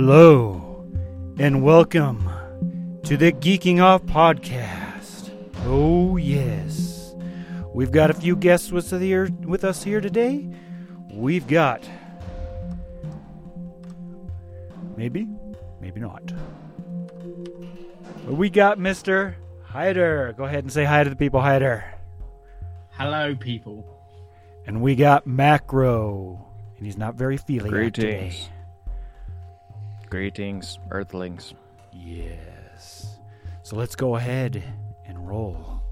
Hello, 0.00 0.86
and 1.40 1.60
welcome 1.60 2.30
to 3.02 3.16
the 3.16 3.32
Geeking 3.32 3.82
Off 3.82 4.04
podcast. 4.04 5.32
Oh, 5.64 6.16
yes. 6.16 7.16
We've 7.74 7.90
got 7.90 8.08
a 8.08 8.14
few 8.14 8.36
guests 8.36 8.70
with, 8.70 8.88
here, 8.92 9.28
with 9.42 9.64
us 9.64 9.82
here 9.82 10.00
today. 10.00 10.48
We've 11.12 11.48
got. 11.48 11.82
Maybe, 14.96 15.26
maybe 15.80 15.98
not. 15.98 16.32
But 18.24 18.34
we 18.34 18.50
got 18.50 18.78
Mr. 18.78 19.34
Hyder. 19.64 20.32
Go 20.38 20.44
ahead 20.44 20.62
and 20.62 20.72
say 20.72 20.84
hi 20.84 21.02
to 21.02 21.10
the 21.10 21.16
people, 21.16 21.40
Hyder. 21.40 21.84
Hello, 22.92 23.34
people. 23.34 23.84
And 24.64 24.80
we 24.80 24.94
got 24.94 25.26
Macro. 25.26 26.46
And 26.76 26.86
he's 26.86 26.96
not 26.96 27.16
very 27.16 27.36
feeling 27.36 27.72
Greetings. 27.72 28.36
today. 28.36 28.54
Greetings, 30.10 30.78
Earthlings. 30.90 31.52
Yes. 31.92 33.18
So 33.62 33.76
let's 33.76 33.94
go 33.94 34.16
ahead 34.16 34.62
and 35.06 35.28
roll 35.28 35.82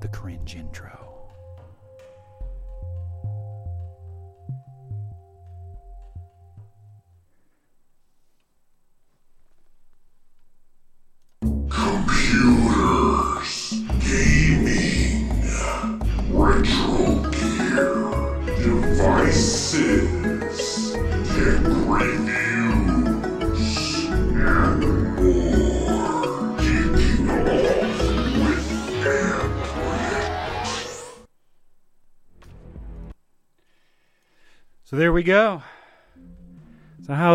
the 0.00 0.08
cringe 0.08 0.56
intro. 0.56 1.01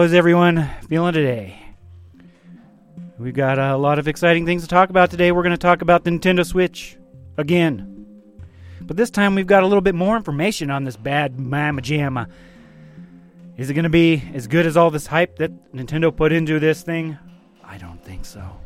So 0.08 0.12
how 0.12 0.14
is 0.14 0.20
everyone 0.20 0.70
feeling 0.88 1.12
today? 1.12 1.60
We've 3.20 3.34
got 3.34 3.60
a 3.60 3.76
lot 3.76 4.00
of 4.00 4.08
exciting 4.08 4.46
things 4.46 4.62
to 4.62 4.68
talk 4.70 4.90
about 4.90 5.12
today. 5.12 5.34
We're 5.34 5.44
going 5.44 5.52
to 5.52 5.58
talk 5.58 5.82
about 5.82 6.06
the 6.06 6.12
Nintendo 6.12 6.46
Switch 6.46 6.96
again. 7.36 8.06
But 8.80 8.96
this 8.96 9.10
time 9.10 9.36
we've 9.36 9.46
got 9.46 9.64
a 9.64 9.68
little 9.68 9.82
bit 9.82 9.96
more 9.96 10.16
information 10.16 10.72
on 10.72 10.86
this 10.86 10.96
bad 10.96 11.38
mamma 11.38 11.82
jamma. 11.82 12.30
Is 13.58 13.70
it 13.70 13.74
going 13.74 13.84
to 13.84 13.90
be 13.90 14.24
as 14.34 14.48
good 14.48 14.66
as 14.66 14.78
all 14.78 14.92
this 14.92 15.08
hype 15.08 15.40
that 15.40 15.74
Nintendo 15.74 16.16
put 16.16 16.32
into 16.32 16.58
this 16.58 16.84
thing? 16.84 17.18
I 17.62 17.78
don't 17.78 18.02
think 18.02 18.24
so. 18.24 18.62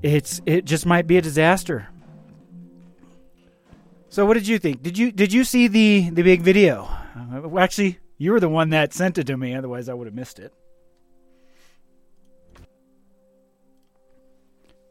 It's 0.00 0.40
it 0.46 0.64
just 0.64 0.86
might 0.86 1.08
be 1.08 1.16
a 1.16 1.22
disaster. 1.22 1.88
So 4.10 4.26
what 4.26 4.34
did 4.34 4.46
you 4.46 4.60
think? 4.60 4.80
Did 4.80 4.96
you 4.96 5.10
did 5.10 5.32
you 5.32 5.42
see 5.42 5.66
the 5.66 6.10
the 6.10 6.22
big 6.22 6.40
video? 6.40 6.88
Uh, 7.16 7.58
actually, 7.58 7.98
you 8.20 8.32
were 8.32 8.38
the 8.38 8.50
one 8.50 8.68
that 8.68 8.92
sent 8.92 9.16
it 9.16 9.26
to 9.28 9.36
me. 9.38 9.54
Otherwise, 9.54 9.88
I 9.88 9.94
would 9.94 10.06
have 10.06 10.14
missed 10.14 10.38
it. 10.38 10.52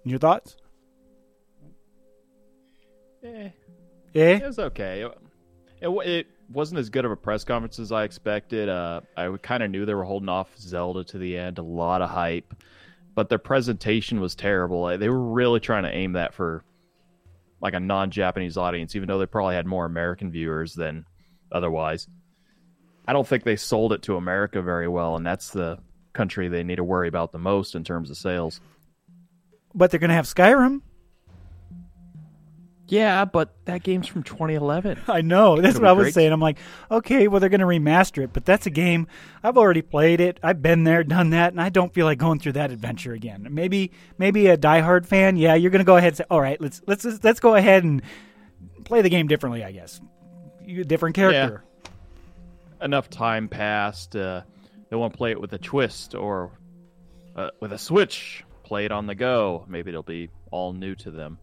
Your 0.03 0.17
thoughts? 0.17 0.57
Eh, 3.23 3.49
Eh? 4.15 4.37
it 4.37 4.43
was 4.43 4.57
okay. 4.57 5.03
It, 5.03 5.13
it, 5.79 6.07
it 6.07 6.27
wasn't 6.51 6.79
as 6.79 6.89
good 6.89 7.05
of 7.05 7.11
a 7.11 7.15
press 7.15 7.43
conference 7.43 7.77
as 7.77 7.91
I 7.91 8.03
expected. 8.03 8.67
Uh, 8.67 9.01
I 9.15 9.29
kind 9.43 9.61
of 9.61 9.69
knew 9.69 9.85
they 9.85 9.93
were 9.93 10.03
holding 10.03 10.29
off 10.29 10.57
Zelda 10.57 11.03
to 11.03 11.19
the 11.19 11.37
end, 11.37 11.59
a 11.59 11.61
lot 11.61 12.01
of 12.01 12.09
hype, 12.09 12.55
but 13.13 13.29
their 13.29 13.37
presentation 13.37 14.19
was 14.19 14.33
terrible. 14.33 14.97
They 14.97 15.09
were 15.09 15.31
really 15.31 15.59
trying 15.59 15.83
to 15.83 15.93
aim 15.93 16.13
that 16.13 16.33
for 16.33 16.63
like 17.61 17.75
a 17.75 17.79
non-Japanese 17.79 18.57
audience, 18.57 18.95
even 18.95 19.07
though 19.07 19.19
they 19.19 19.27
probably 19.27 19.53
had 19.53 19.67
more 19.67 19.85
American 19.85 20.31
viewers 20.31 20.73
than 20.73 21.05
otherwise. 21.51 22.07
I 23.09 23.11
don't 23.11 23.27
think 23.27 23.43
they 23.43 23.55
sold 23.55 23.91
it 23.91 24.03
to 24.03 24.17
America 24.17 24.61
very 24.61 24.87
well, 24.87 25.15
and 25.15 25.25
that's 25.25 25.49
the 25.49 25.79
country 26.13 26.47
they 26.47 26.63
need 26.63 26.75
to 26.75 26.83
worry 26.83 27.07
about 27.07 27.31
the 27.31 27.39
most 27.39 27.73
in 27.73 27.83
terms 27.83 28.11
of 28.11 28.17
sales. 28.17 28.61
But 29.73 29.89
they're 29.89 29.99
going 29.99 30.09
to 30.09 30.15
have 30.15 30.25
Skyrim. 30.25 30.81
Yeah, 32.87 33.25
but 33.25 33.55
that 33.65 33.81
game's 33.81 34.05
from 34.05 34.21
2011. 34.21 34.99
I 35.07 35.21
know. 35.21 35.59
That's 35.59 35.77
It'll 35.77 35.85
what 35.85 35.89
I 35.89 35.93
was 35.93 36.03
great. 36.05 36.13
saying. 36.13 36.31
I'm 36.31 36.39
like, 36.39 36.59
okay, 36.91 37.27
well, 37.27 37.39
they're 37.39 37.49
going 37.49 37.61
to 37.61 37.65
remaster 37.65 38.25
it, 38.25 38.31
but 38.31 38.45
that's 38.45 38.67
a 38.67 38.69
game 38.69 39.07
I've 39.41 39.57
already 39.57 39.81
played 39.81 40.21
it. 40.21 40.39
I've 40.43 40.61
been 40.61 40.83
there, 40.83 41.03
done 41.03 41.31
that, 41.31 41.51
and 41.51 41.59
I 41.59 41.69
don't 41.69 41.91
feel 41.91 42.05
like 42.05 42.19
going 42.19 42.37
through 42.37 42.51
that 42.53 42.69
adventure 42.69 43.13
again. 43.13 43.47
Maybe, 43.49 43.91
maybe 44.19 44.45
a 44.45 44.55
diehard 44.55 45.07
fan, 45.07 45.35
yeah, 45.35 45.55
you're 45.55 45.71
going 45.71 45.79
to 45.79 45.83
go 45.83 45.97
ahead 45.97 46.09
and 46.09 46.17
say, 46.17 46.25
all 46.29 46.41
right, 46.41 46.61
let's 46.61 46.83
let's 46.85 47.05
let's 47.23 47.39
go 47.39 47.55
ahead 47.55 47.83
and 47.83 48.03
play 48.85 49.01
the 49.01 49.09
game 49.09 49.27
differently. 49.27 49.63
I 49.63 49.71
guess, 49.71 49.99
you 50.63 50.83
different 50.83 51.15
character. 51.15 51.63
Enough 52.81 53.09
time 53.09 53.47
passed. 53.47 54.15
Uh, 54.15 54.41
they 54.89 54.95
want 54.95 55.13
to 55.13 55.17
play 55.17 55.31
it 55.31 55.39
with 55.39 55.53
a 55.53 55.57
twist 55.57 56.15
or 56.15 56.51
uh, 57.35 57.49
with 57.59 57.73
a 57.73 57.77
switch. 57.77 58.43
Play 58.63 58.85
it 58.85 58.91
on 58.91 59.07
the 59.07 59.15
go. 59.15 59.65
Maybe 59.67 59.89
it'll 59.89 60.03
be 60.03 60.29
all 60.51 60.73
new 60.73 60.95
to 60.95 61.11
them. 61.11 61.39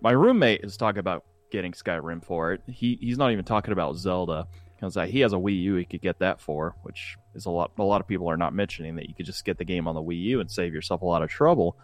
My 0.00 0.12
roommate 0.12 0.62
is 0.62 0.76
talking 0.76 0.98
about 1.00 1.24
getting 1.50 1.72
Skyrim 1.72 2.24
for 2.24 2.52
it. 2.52 2.62
He 2.66 2.98
he's 3.00 3.18
not 3.18 3.32
even 3.32 3.44
talking 3.44 3.72
about 3.72 3.96
Zelda 3.96 4.46
because 4.76 4.96
uh, 4.96 5.04
he 5.04 5.20
has 5.20 5.32
a 5.32 5.36
Wii 5.36 5.62
U. 5.62 5.74
He 5.74 5.84
could 5.84 6.00
get 6.00 6.18
that 6.20 6.40
for, 6.40 6.74
which 6.82 7.16
is 7.34 7.46
a 7.46 7.50
lot. 7.50 7.72
A 7.78 7.82
lot 7.82 8.00
of 8.00 8.08
people 8.08 8.30
are 8.30 8.36
not 8.36 8.54
mentioning 8.54 8.96
that 8.96 9.08
you 9.08 9.14
could 9.14 9.26
just 9.26 9.44
get 9.44 9.58
the 9.58 9.64
game 9.64 9.86
on 9.86 9.94
the 9.94 10.02
Wii 10.02 10.22
U 10.22 10.40
and 10.40 10.50
save 10.50 10.72
yourself 10.72 11.02
a 11.02 11.06
lot 11.06 11.22
of 11.22 11.28
trouble. 11.28 11.76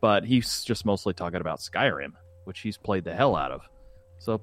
But 0.00 0.24
he's 0.24 0.64
just 0.64 0.84
mostly 0.84 1.14
talking 1.14 1.40
about 1.40 1.60
Skyrim, 1.60 2.12
which 2.44 2.60
he's 2.60 2.76
played 2.76 3.04
the 3.04 3.14
hell 3.14 3.36
out 3.36 3.52
of. 3.52 3.60
So 4.18 4.40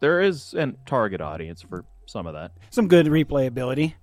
there 0.00 0.20
is 0.20 0.54
a 0.54 0.72
target 0.86 1.20
audience 1.20 1.62
for 1.62 1.84
some 2.10 2.26
of 2.26 2.34
that. 2.34 2.52
Some 2.70 2.88
good 2.88 3.06
replayability. 3.06 3.94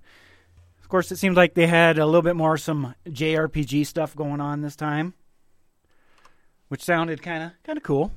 Of 0.80 0.88
course, 0.88 1.12
it 1.12 1.16
seems 1.16 1.36
like 1.36 1.54
they 1.54 1.66
had 1.66 1.98
a 1.98 2.06
little 2.06 2.22
bit 2.22 2.36
more 2.36 2.56
some 2.56 2.94
JRPG 3.06 3.86
stuff 3.86 4.16
going 4.16 4.40
on 4.40 4.62
this 4.62 4.74
time, 4.74 5.12
which 6.68 6.82
sounded 6.82 7.22
kind 7.22 7.42
of 7.42 7.52
kind 7.62 7.76
of 7.76 7.82
cool. 7.82 8.10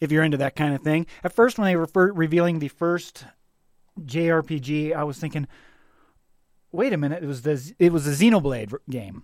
If 0.00 0.10
you're 0.10 0.24
into 0.24 0.38
that 0.38 0.56
kind 0.56 0.74
of 0.74 0.80
thing, 0.80 1.06
at 1.22 1.32
first 1.32 1.58
when 1.58 1.66
they 1.66 1.76
were 1.76 1.88
revealing 2.12 2.58
the 2.58 2.68
first 2.68 3.24
JRPG, 4.00 4.92
I 4.92 5.04
was 5.04 5.18
thinking, 5.18 5.46
"Wait 6.72 6.92
a 6.92 6.96
minute! 6.96 7.22
It 7.22 7.26
was 7.26 7.42
the 7.42 7.72
it 7.78 7.92
was 7.92 8.04
the 8.04 8.30
Xenoblade 8.30 8.74
game." 8.88 9.22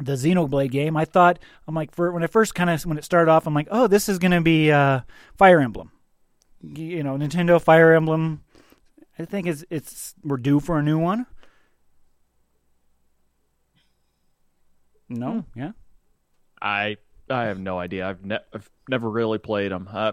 The 0.00 0.12
Xenoblade 0.12 0.70
game. 0.70 0.96
I 0.96 1.04
thought 1.04 1.38
I'm 1.68 1.74
like 1.74 1.94
for 1.94 2.10
when 2.10 2.22
I 2.22 2.28
first 2.28 2.54
kind 2.54 2.70
of 2.70 2.86
when 2.86 2.96
it 2.96 3.04
started 3.04 3.30
off, 3.30 3.46
I'm 3.46 3.52
like, 3.52 3.68
"Oh, 3.70 3.88
this 3.88 4.08
is 4.08 4.18
going 4.18 4.32
to 4.32 4.40
be 4.40 4.72
uh, 4.72 5.00
Fire 5.36 5.60
Emblem." 5.60 5.90
You 6.62 7.02
know, 7.02 7.16
Nintendo 7.16 7.60
Fire 7.60 7.92
Emblem. 7.92 8.42
I 9.18 9.24
think 9.24 9.46
it's 9.46 9.64
it's 9.70 10.14
we're 10.22 10.36
due 10.36 10.60
for 10.60 10.78
a 10.78 10.82
new 10.82 10.98
one. 10.98 11.26
No, 15.08 15.44
yeah. 15.54 15.72
I 16.60 16.96
I 17.28 17.44
have 17.44 17.58
no 17.58 17.78
idea. 17.78 18.08
I've, 18.08 18.24
ne- 18.24 18.38
I've 18.54 18.70
never 18.88 19.10
really 19.10 19.38
played 19.38 19.72
them. 19.72 19.88
Uh, 19.90 20.12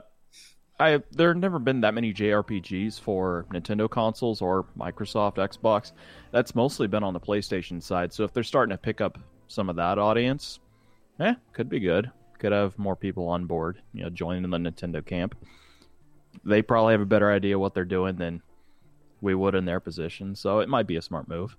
I 0.80 1.04
there 1.12 1.30
have 1.30 1.38
never 1.38 1.60
been 1.60 1.81
that 1.81 1.94
many 1.94 2.13
JRPGs 2.13 3.00
for 3.00 3.46
Nintendo 3.51 3.90
consoles 3.90 4.42
or 4.42 4.66
Microsoft 4.78 5.36
Xbox. 5.36 5.92
That's 6.31 6.56
mostly 6.56 6.88
been 6.88 7.04
on 7.04 7.13
the 7.13 7.19
PlayStation 7.19 7.84
side. 7.84 8.13
So 8.13 8.24
if 8.24 8.34
they're 8.34 8.44
starting 8.44 8.72
to 8.72 8.78
pick 8.78 9.01
up 9.01 9.19
some 9.48 9.69
of 9.69 9.75
that 9.75 9.98
audience, 9.98 10.60
eh, 11.19 11.36
could 11.54 11.69
be 11.69 11.80
good. 11.80 12.12
Could 12.40 12.54
have 12.54 12.78
more 12.80 12.96
people 12.96 13.28
on 13.28 13.46
board, 13.46 13.81
you 13.94 14.04
know, 14.04 14.10
joining 14.10 14.50
the 14.50 14.57
Nintendo 14.57 15.06
camp. 15.06 15.36
They 16.45 16.62
probably 16.62 16.94
have 16.94 17.01
a 17.01 17.06
better 17.06 17.31
idea 17.31 17.59
what 17.59 17.74
they're 17.74 17.86
doing 17.86 18.15
than 18.15 18.41
we 19.21 19.36
would 19.36 19.56
in 19.56 19.65
their 19.65 19.80
position. 19.80 20.36
So 20.36 20.59
it 20.59 20.69
might 20.69 20.88
be 20.88 20.95
a 20.95 21.01
smart 21.01 21.27
move. 21.27 21.56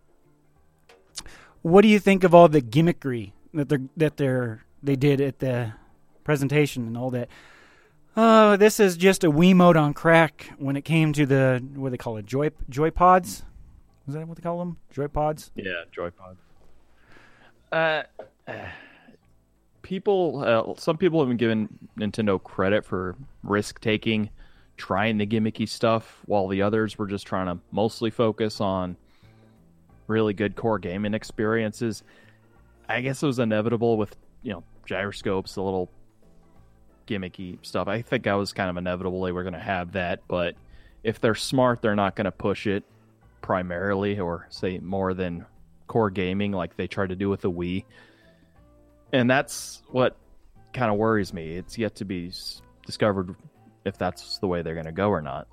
What 1.62 1.82
do 1.82 1.88
you 1.88 1.98
think 1.98 2.24
of 2.24 2.34
all 2.34 2.48
the 2.48 2.62
gimmickry 2.62 3.32
that 3.52 3.68
they're 3.68 3.82
that 3.96 4.16
they're 4.16 4.64
they 4.82 4.96
did 4.96 5.20
at 5.20 5.40
the 5.40 5.74
presentation 6.24 6.86
and 6.86 6.96
all 6.96 7.10
that? 7.10 7.28
Oh, 8.16 8.56
this 8.56 8.80
is 8.80 8.96
just 8.96 9.22
a 9.24 9.30
Wiimote 9.30 9.80
on 9.80 9.94
crack 9.94 10.50
when 10.58 10.76
it 10.76 10.82
came 10.82 11.12
to 11.12 11.26
the 11.26 11.62
what 11.74 11.88
do 11.88 11.90
they 11.90 11.98
call 11.98 12.16
it 12.16 12.26
joy 12.26 12.50
joy 12.68 12.90
pods. 12.90 13.44
Is 14.08 14.14
that 14.14 14.26
what 14.26 14.36
they 14.36 14.42
call 14.42 14.58
them? 14.58 14.76
Joy 14.90 15.06
pods. 15.06 15.52
Yeah, 15.54 15.84
Joy-Con. 15.92 16.36
Uh, 17.70 18.02
people, 19.82 20.42
uh, 20.44 20.74
some 20.80 20.96
people 20.96 21.20
have 21.20 21.28
been 21.28 21.36
giving 21.36 21.68
Nintendo 21.96 22.42
credit 22.42 22.84
for 22.84 23.14
risk 23.44 23.80
taking, 23.80 24.30
trying 24.80 25.18
the 25.18 25.26
gimmicky 25.26 25.68
stuff, 25.68 26.22
while 26.24 26.48
the 26.48 26.62
others 26.62 26.96
were 26.96 27.06
just 27.06 27.26
trying 27.26 27.46
to 27.46 27.62
mostly 27.70 28.08
focus 28.10 28.60
on 28.60 28.96
really 30.06 30.32
good 30.32 30.56
core 30.56 30.78
gaming 30.78 31.12
experiences. 31.12 32.02
I 32.88 33.02
guess 33.02 33.22
it 33.22 33.26
was 33.26 33.38
inevitable 33.38 33.98
with 33.98 34.16
you 34.42 34.52
know 34.54 34.64
gyroscopes, 34.86 35.54
the 35.54 35.62
little 35.62 35.90
gimmicky 37.06 37.58
stuff. 37.62 37.88
I 37.88 38.00
think 38.00 38.26
I 38.26 38.34
was 38.34 38.54
kind 38.54 38.70
of 38.70 38.78
inevitable 38.78 39.22
they 39.22 39.32
were 39.32 39.42
going 39.42 39.52
to 39.52 39.60
have 39.60 39.92
that, 39.92 40.20
but 40.26 40.54
if 41.04 41.20
they're 41.20 41.34
smart, 41.34 41.82
they're 41.82 41.94
not 41.94 42.16
going 42.16 42.24
to 42.24 42.32
push 42.32 42.66
it 42.66 42.82
primarily, 43.42 44.18
or 44.18 44.46
say 44.48 44.78
more 44.78 45.12
than 45.12 45.44
core 45.88 46.10
gaming, 46.10 46.52
like 46.52 46.76
they 46.76 46.86
tried 46.86 47.10
to 47.10 47.16
do 47.16 47.28
with 47.28 47.42
the 47.42 47.50
Wii. 47.50 47.84
And 49.12 49.28
that's 49.28 49.82
what 49.90 50.16
kind 50.72 50.90
of 50.90 50.96
worries 50.96 51.34
me. 51.34 51.56
It's 51.56 51.76
yet 51.76 51.96
to 51.96 52.04
be 52.04 52.32
discovered 52.86 53.34
if 53.84 53.98
that's 53.98 54.38
the 54.38 54.46
way 54.46 54.62
they're 54.62 54.74
going 54.74 54.86
to 54.86 54.92
go 54.92 55.08
or 55.08 55.20
not. 55.20 55.48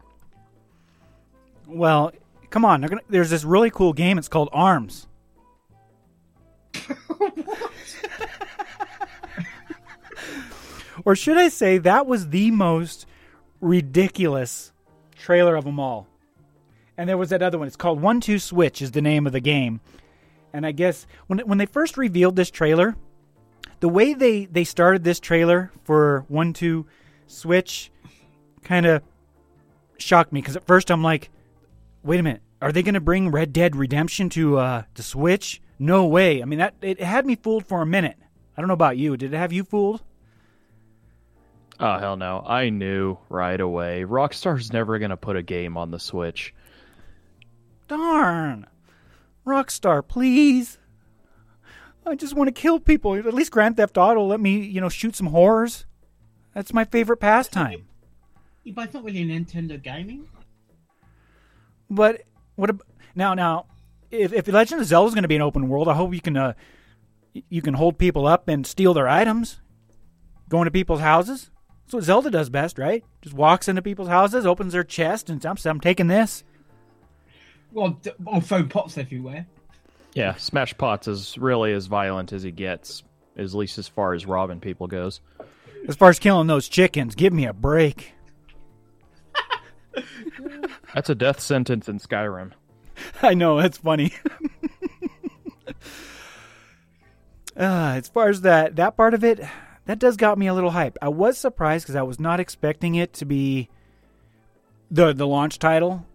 Well, 1.68 2.12
come 2.50 2.66
on. 2.66 2.82
Gonna, 2.82 3.02
there's 3.10 3.30
this 3.30 3.44
really 3.44 3.70
cool 3.70 3.94
game. 3.94 4.18
It's 4.18 4.28
called 4.28 4.50
Arms. 4.52 5.08
or 11.06 11.16
should 11.16 11.38
I 11.38 11.50
say 11.50 11.78
that 11.80 12.08
was 12.08 12.30
the 12.30 12.52
most 12.52 13.06
ridiculous 13.62 14.72
trailer 15.18 15.56
of 15.56 15.66
them 15.66 15.80
all. 15.80 16.08
And 16.98 17.10
there 17.10 17.18
was 17.18 17.30
that 17.30 17.42
other 17.44 17.60
one. 17.60 17.68
It's 17.68 17.76
called 17.76 18.02
One 18.02 18.22
Two 18.22 18.40
Switch 18.40 18.82
is 18.82 18.92
the 18.92 19.02
name 19.02 19.28
of 19.28 19.34
the 19.34 19.40
game. 19.40 19.82
And 20.54 20.66
I 20.66 20.72
guess 20.72 21.06
when 21.28 21.40
when 21.40 21.58
they 21.58 21.66
first 21.66 21.98
revealed 21.98 22.36
this 22.36 22.50
trailer, 22.50 22.96
the 23.80 23.90
way 23.90 24.14
they 24.14 24.46
they 24.46 24.64
started 24.64 25.04
this 25.04 25.20
trailer 25.20 25.72
for 25.84 26.26
One 26.28 26.54
Two 26.54 26.88
Switch 27.28 27.92
kind 28.68 28.86
of 28.86 29.02
shocked 29.98 30.32
me 30.32 30.42
because 30.42 30.56
at 30.56 30.68
first 30.68 30.92
I'm 30.92 31.04
like, 31.04 31.30
wait 32.04 32.20
a 32.20 32.24
minute, 32.24 32.42
are 32.62 32.72
they 32.72 32.84
going 32.84 32.94
to 32.94 33.02
bring 33.02 33.32
Red 33.32 33.54
Dead 33.54 33.76
Redemption 33.76 34.30
to 34.30 34.58
uh 34.58 34.84
to 34.96 35.04
Switch? 35.04 35.62
No 35.80 36.06
way. 36.06 36.42
I 36.42 36.46
mean 36.46 36.60
that 36.60 36.76
it 36.82 37.00
had 37.00 37.26
me 37.26 37.36
fooled 37.36 37.66
for 37.66 37.82
a 37.82 37.86
minute. 37.86 38.18
I 38.56 38.62
don't 38.62 38.68
know 38.68 38.74
about 38.74 38.98
you. 38.98 39.16
Did 39.18 39.34
it 39.34 39.38
have 39.38 39.54
you 39.54 39.64
fooled? 39.64 40.04
Oh 41.80 42.00
hell 42.00 42.18
no! 42.18 42.44
I 42.46 42.70
knew 42.70 43.18
right 43.30 43.60
away. 43.60 44.04
Rockstar's 44.04 44.74
never 44.74 44.98
going 44.98 45.12
to 45.12 45.18
put 45.18 45.36
a 45.36 45.44
game 45.44 45.78
on 45.78 45.92
the 45.92 46.00
Switch. 46.00 46.54
Darn. 47.88 48.66
Rockstar, 49.46 50.06
please. 50.06 50.80
I 52.06 52.16
just 52.16 52.36
want 52.36 52.48
to 52.48 52.52
kill 52.52 52.80
people. 52.80 53.16
At 53.16 53.34
least 53.34 53.52
Grand 53.52 53.78
Theft 53.78 53.98
Auto 53.98 54.24
let 54.26 54.40
me, 54.40 54.60
you 54.60 54.82
know, 54.82 54.90
shoot 54.90 55.16
some 55.16 55.28
horrors. 55.28 55.86
That's 56.54 56.74
my 56.74 56.86
favorite 56.86 57.18
pastime. 57.18 57.88
Yeah, 58.68 58.74
but 58.76 58.84
it's 58.84 58.94
not 58.96 59.06
really 59.06 59.24
Nintendo 59.24 59.82
gaming. 59.82 60.28
But 61.90 62.24
what 62.58 62.70
ab- 62.70 62.84
now? 63.16 63.34
Now, 63.34 63.68
if 64.12 64.34
if 64.34 64.46
Legend 64.50 64.82
of 64.82 64.88
Zelda 64.88 65.08
is 65.08 65.14
going 65.14 65.22
to 65.22 65.30
be 65.30 65.38
an 65.38 65.42
open 65.42 65.70
world, 65.70 65.88
I 65.88 65.94
hope 65.94 66.14
you 66.14 66.20
can 66.20 66.36
uh, 66.36 66.52
you 67.48 67.62
can 67.62 67.76
hold 67.76 67.98
people 67.98 68.28
up 68.28 68.50
and 68.50 68.68
steal 68.68 68.94
their 68.94 69.08
items, 69.08 69.62
go 70.50 70.58
into 70.60 70.72
people's 70.72 71.00
houses. 71.00 71.50
That's 71.86 71.94
what 71.94 72.04
Zelda 72.04 72.30
does 72.30 72.50
best, 72.50 72.78
right? 72.78 73.06
Just 73.22 73.34
walks 73.38 73.70
into 73.70 73.82
people's 73.82 74.10
houses, 74.10 74.46
opens 74.46 74.74
their 74.74 74.84
chest, 74.84 75.30
and 75.30 75.46
I'm, 75.46 75.56
I'm 75.64 75.80
taking 75.80 76.08
this. 76.08 76.44
Well, 77.72 77.92
d- 78.02 78.12
or 78.26 78.42
throw 78.42 78.66
pots 78.66 78.98
everywhere. 78.98 79.48
Yeah, 80.14 80.36
Smash 80.36 80.78
Pots 80.78 81.08
is 81.08 81.38
really 81.38 81.72
as 81.72 81.86
violent 81.86 82.34
as 82.34 82.44
he 82.44 82.52
gets, 82.52 83.04
at 83.38 83.54
least 83.54 83.78
as 83.78 83.88
far 83.88 84.14
as 84.14 84.26
robbing 84.26 84.60
people 84.60 84.88
goes. 84.88 85.22
As 85.88 85.96
far 85.96 86.10
as 86.10 86.20
killing 86.20 86.48
those 86.48 86.68
chickens, 86.68 87.16
give 87.16 87.32
me 87.32 87.46
a 87.46 87.54
break. 87.54 88.14
That's 90.94 91.10
a 91.10 91.16
death 91.16 91.40
sentence 91.40 91.88
in 91.88 92.00
Skyrim. 92.00 92.52
I 93.22 93.34
know 93.34 93.60
that's 93.62 93.78
funny. 93.78 94.14
uh, 97.56 97.96
as 97.96 98.08
far 98.10 98.30
as 98.30 98.42
that 98.42 98.76
that 98.76 98.98
part 98.98 99.14
of 99.14 99.24
it, 99.24 99.40
that 99.86 100.00
does 100.00 100.18
got 100.18 100.38
me 100.38 100.48
a 100.48 100.54
little 100.54 100.72
hype. 100.72 100.98
I 101.02 101.10
was 101.10 101.38
surprised 101.38 101.86
because 101.86 101.96
I 101.96 102.04
was 102.04 102.20
not 102.20 102.40
expecting 102.40 102.96
it 102.96 103.14
to 103.14 103.26
be 103.26 103.70
the 104.90 105.14
the 105.14 105.28
launch 105.28 105.60
title. 105.60 106.06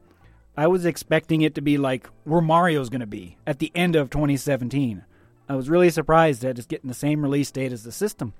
I 0.56 0.66
was 0.66 0.84
expecting 0.84 1.40
it 1.42 1.54
to 1.54 1.62
be 1.62 1.78
like 1.78 2.08
where 2.24 2.42
Mario's 2.42 2.90
going 2.90 3.00
to 3.00 3.06
be 3.06 3.38
at 3.46 3.58
the 3.58 3.72
end 3.74 3.96
of 3.96 4.10
2017. 4.10 5.04
I 5.48 5.56
was 5.56 5.70
really 5.70 5.90
surprised 5.90 6.42
that 6.42 6.58
it's 6.58 6.66
getting 6.66 6.88
the 6.88 6.94
same 6.94 7.22
release 7.22 7.50
date 7.50 7.72
as 7.72 7.84
the 7.84 7.92
system, 7.92 8.34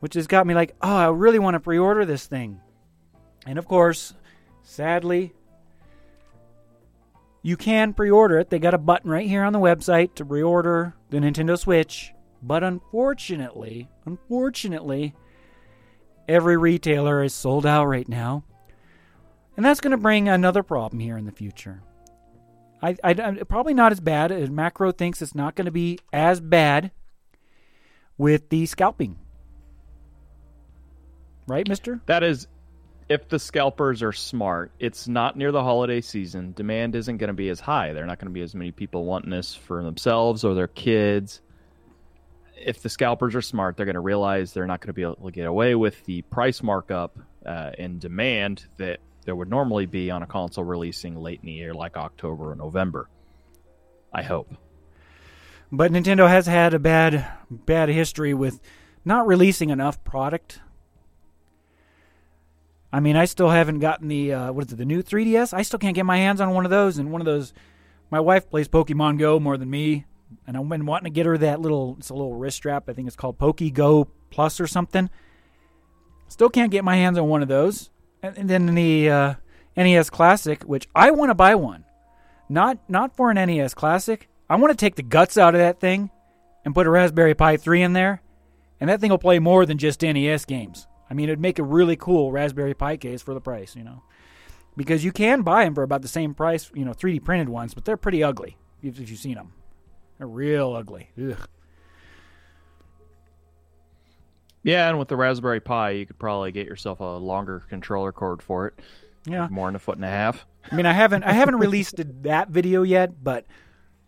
which 0.00 0.14
has 0.14 0.26
got 0.26 0.46
me 0.46 0.54
like, 0.54 0.74
oh, 0.82 0.96
I 0.96 1.08
really 1.08 1.38
want 1.38 1.54
to 1.54 1.60
pre-order 1.60 2.04
this 2.04 2.26
thing. 2.26 2.60
And 3.46 3.58
of 3.58 3.66
course, 3.66 4.14
sadly, 4.66 5.32
you 7.42 7.56
can 7.56 7.94
pre-order 7.94 8.38
it. 8.38 8.50
They 8.50 8.58
got 8.58 8.74
a 8.74 8.78
button 8.78 9.10
right 9.10 9.28
here 9.28 9.44
on 9.44 9.52
the 9.52 9.60
website 9.60 10.14
to 10.16 10.24
pre-order 10.24 10.94
the 11.10 11.18
Nintendo 11.18 11.56
Switch. 11.56 12.12
But 12.42 12.64
unfortunately, 12.64 13.88
unfortunately, 14.04 15.14
every 16.28 16.56
retailer 16.56 17.22
is 17.22 17.32
sold 17.32 17.64
out 17.64 17.86
right 17.86 18.08
now. 18.08 18.44
And 19.56 19.64
that's 19.64 19.80
going 19.80 19.92
to 19.92 19.96
bring 19.96 20.28
another 20.28 20.62
problem 20.62 21.00
here 21.00 21.16
in 21.16 21.24
the 21.24 21.32
future. 21.32 21.82
I, 22.82 22.96
I- 23.02 23.14
probably 23.48 23.72
not 23.74 23.92
as 23.92 24.00
bad 24.00 24.32
as 24.32 24.50
Macro 24.50 24.92
thinks 24.92 25.22
it's 25.22 25.34
not 25.34 25.54
going 25.54 25.64
to 25.66 25.70
be 25.70 25.98
as 26.12 26.40
bad 26.40 26.90
with 28.18 28.48
the 28.50 28.66
scalping. 28.66 29.18
Right, 31.46 31.66
mister? 31.68 32.00
That 32.06 32.24
is, 32.24 32.48
if 33.08 33.28
the 33.28 33.38
scalpers 33.38 34.02
are 34.02 34.12
smart, 34.12 34.72
it's 34.78 35.06
not 35.06 35.36
near 35.36 35.52
the 35.52 35.62
holiday 35.62 36.00
season. 36.00 36.52
Demand 36.52 36.96
isn't 36.96 37.18
going 37.18 37.28
to 37.28 37.34
be 37.34 37.48
as 37.48 37.60
high. 37.60 37.92
There 37.92 38.02
are 38.02 38.06
not 38.06 38.18
going 38.18 38.28
to 38.28 38.34
be 38.34 38.42
as 38.42 38.54
many 38.54 38.72
people 38.72 39.04
wanting 39.04 39.30
this 39.30 39.54
for 39.54 39.82
themselves 39.82 40.44
or 40.44 40.54
their 40.54 40.68
kids. 40.68 41.40
If 42.56 42.82
the 42.82 42.88
scalpers 42.88 43.34
are 43.34 43.42
smart, 43.42 43.76
they're 43.76 43.86
going 43.86 43.94
to 43.94 44.00
realize 44.00 44.52
they're 44.52 44.66
not 44.66 44.80
going 44.80 44.88
to 44.88 44.92
be 44.92 45.02
able 45.02 45.16
to 45.16 45.30
get 45.30 45.46
away 45.46 45.74
with 45.74 46.04
the 46.04 46.22
price 46.22 46.62
markup 46.62 47.16
uh, 47.44 47.70
and 47.78 48.00
demand 48.00 48.66
that 48.78 48.98
there 49.24 49.36
would 49.36 49.50
normally 49.50 49.86
be 49.86 50.10
on 50.10 50.22
a 50.22 50.26
console 50.26 50.64
releasing 50.64 51.16
late 51.16 51.40
in 51.40 51.46
the 51.46 51.52
year, 51.52 51.74
like 51.74 51.96
October 51.96 52.52
or 52.52 52.56
November. 52.56 53.08
I 54.12 54.22
hope. 54.22 54.52
But 55.70 55.92
Nintendo 55.92 56.28
has 56.28 56.46
had 56.46 56.74
a 56.74 56.78
bad 56.78 57.26
bad 57.50 57.88
history 57.88 58.34
with 58.34 58.60
not 59.04 59.26
releasing 59.26 59.70
enough 59.70 60.02
product. 60.04 60.60
I 62.96 63.00
mean, 63.00 63.14
I 63.14 63.26
still 63.26 63.50
haven't 63.50 63.80
gotten 63.80 64.08
the 64.08 64.32
uh, 64.32 64.52
what 64.52 64.64
is 64.64 64.72
it, 64.72 64.76
the 64.76 64.86
new 64.86 65.02
3DS? 65.02 65.52
I 65.52 65.60
still 65.60 65.78
can't 65.78 65.94
get 65.94 66.06
my 66.06 66.16
hands 66.16 66.40
on 66.40 66.54
one 66.54 66.64
of 66.64 66.70
those. 66.70 66.96
And 66.96 67.12
one 67.12 67.20
of 67.20 67.26
those, 67.26 67.52
my 68.10 68.20
wife 68.20 68.48
plays 68.48 68.68
Pokemon 68.68 69.18
Go 69.18 69.38
more 69.38 69.58
than 69.58 69.68
me, 69.68 70.06
and 70.46 70.56
I've 70.56 70.66
been 70.66 70.86
wanting 70.86 71.04
to 71.04 71.14
get 71.14 71.26
her 71.26 71.36
that 71.36 71.60
little. 71.60 71.96
It's 71.98 72.08
a 72.08 72.14
little 72.14 72.32
wrist 72.32 72.56
strap. 72.56 72.88
I 72.88 72.94
think 72.94 73.06
it's 73.06 73.14
called 73.14 73.36
Poke 73.36 73.60
Go 73.74 74.08
Plus 74.30 74.60
or 74.60 74.66
something. 74.66 75.10
Still 76.28 76.48
can't 76.48 76.70
get 76.70 76.84
my 76.84 76.96
hands 76.96 77.18
on 77.18 77.28
one 77.28 77.42
of 77.42 77.48
those. 77.48 77.90
And, 78.22 78.38
and 78.38 78.48
then 78.48 78.74
the 78.74 79.10
uh, 79.10 79.34
NES 79.76 80.08
Classic, 80.08 80.62
which 80.62 80.88
I 80.94 81.10
want 81.10 81.28
to 81.28 81.34
buy 81.34 81.54
one, 81.54 81.84
not 82.48 82.78
not 82.88 83.14
for 83.14 83.30
an 83.30 83.36
NES 83.36 83.74
Classic. 83.74 84.26
I 84.48 84.56
want 84.56 84.70
to 84.70 84.74
take 84.74 84.94
the 84.94 85.02
guts 85.02 85.36
out 85.36 85.54
of 85.54 85.58
that 85.58 85.80
thing 85.80 86.08
and 86.64 86.74
put 86.74 86.86
a 86.86 86.90
Raspberry 86.90 87.34
Pi 87.34 87.58
3 87.58 87.82
in 87.82 87.92
there, 87.92 88.22
and 88.80 88.88
that 88.88 89.02
thing 89.02 89.10
will 89.10 89.18
play 89.18 89.38
more 89.38 89.66
than 89.66 89.76
just 89.76 90.00
NES 90.00 90.46
games. 90.46 90.86
I 91.10 91.14
mean, 91.14 91.28
it'd 91.28 91.40
make 91.40 91.58
a 91.58 91.62
really 91.62 91.96
cool 91.96 92.32
Raspberry 92.32 92.74
Pi 92.74 92.96
case 92.96 93.22
for 93.22 93.32
the 93.34 93.40
price, 93.40 93.76
you 93.76 93.84
know. 93.84 94.02
Because 94.76 95.04
you 95.04 95.12
can 95.12 95.42
buy 95.42 95.64
them 95.64 95.74
for 95.74 95.82
about 95.82 96.02
the 96.02 96.08
same 96.08 96.34
price, 96.34 96.70
you 96.74 96.84
know, 96.84 96.92
3D 96.92 97.24
printed 97.24 97.48
ones, 97.48 97.72
but 97.74 97.84
they're 97.84 97.96
pretty 97.96 98.22
ugly 98.22 98.56
if, 98.82 98.98
you've 98.98 99.18
seen 99.18 99.34
them. 99.34 99.52
They're 100.18 100.26
real 100.26 100.74
ugly. 100.74 101.10
Ugh. 101.18 101.36
Yeah, 104.62 104.88
and 104.88 104.98
with 104.98 105.08
the 105.08 105.16
Raspberry 105.16 105.60
Pi, 105.60 105.90
you 105.90 106.06
could 106.06 106.18
probably 106.18 106.50
get 106.52 106.66
yourself 106.66 107.00
a 107.00 107.04
longer 107.04 107.62
controller 107.68 108.10
cord 108.12 108.42
for 108.42 108.66
it, 108.66 108.74
Yeah. 109.24 109.46
more 109.50 109.68
than 109.68 109.76
a 109.76 109.78
foot 109.78 109.96
and 109.96 110.04
a 110.04 110.08
half. 110.10 110.44
I 110.70 110.74
mean, 110.74 110.86
I 110.86 110.92
haven't 110.92 111.22
I 111.22 111.32
haven't 111.32 111.56
released 111.56 111.94
that 112.24 112.48
video 112.48 112.82
yet, 112.82 113.22
but 113.22 113.46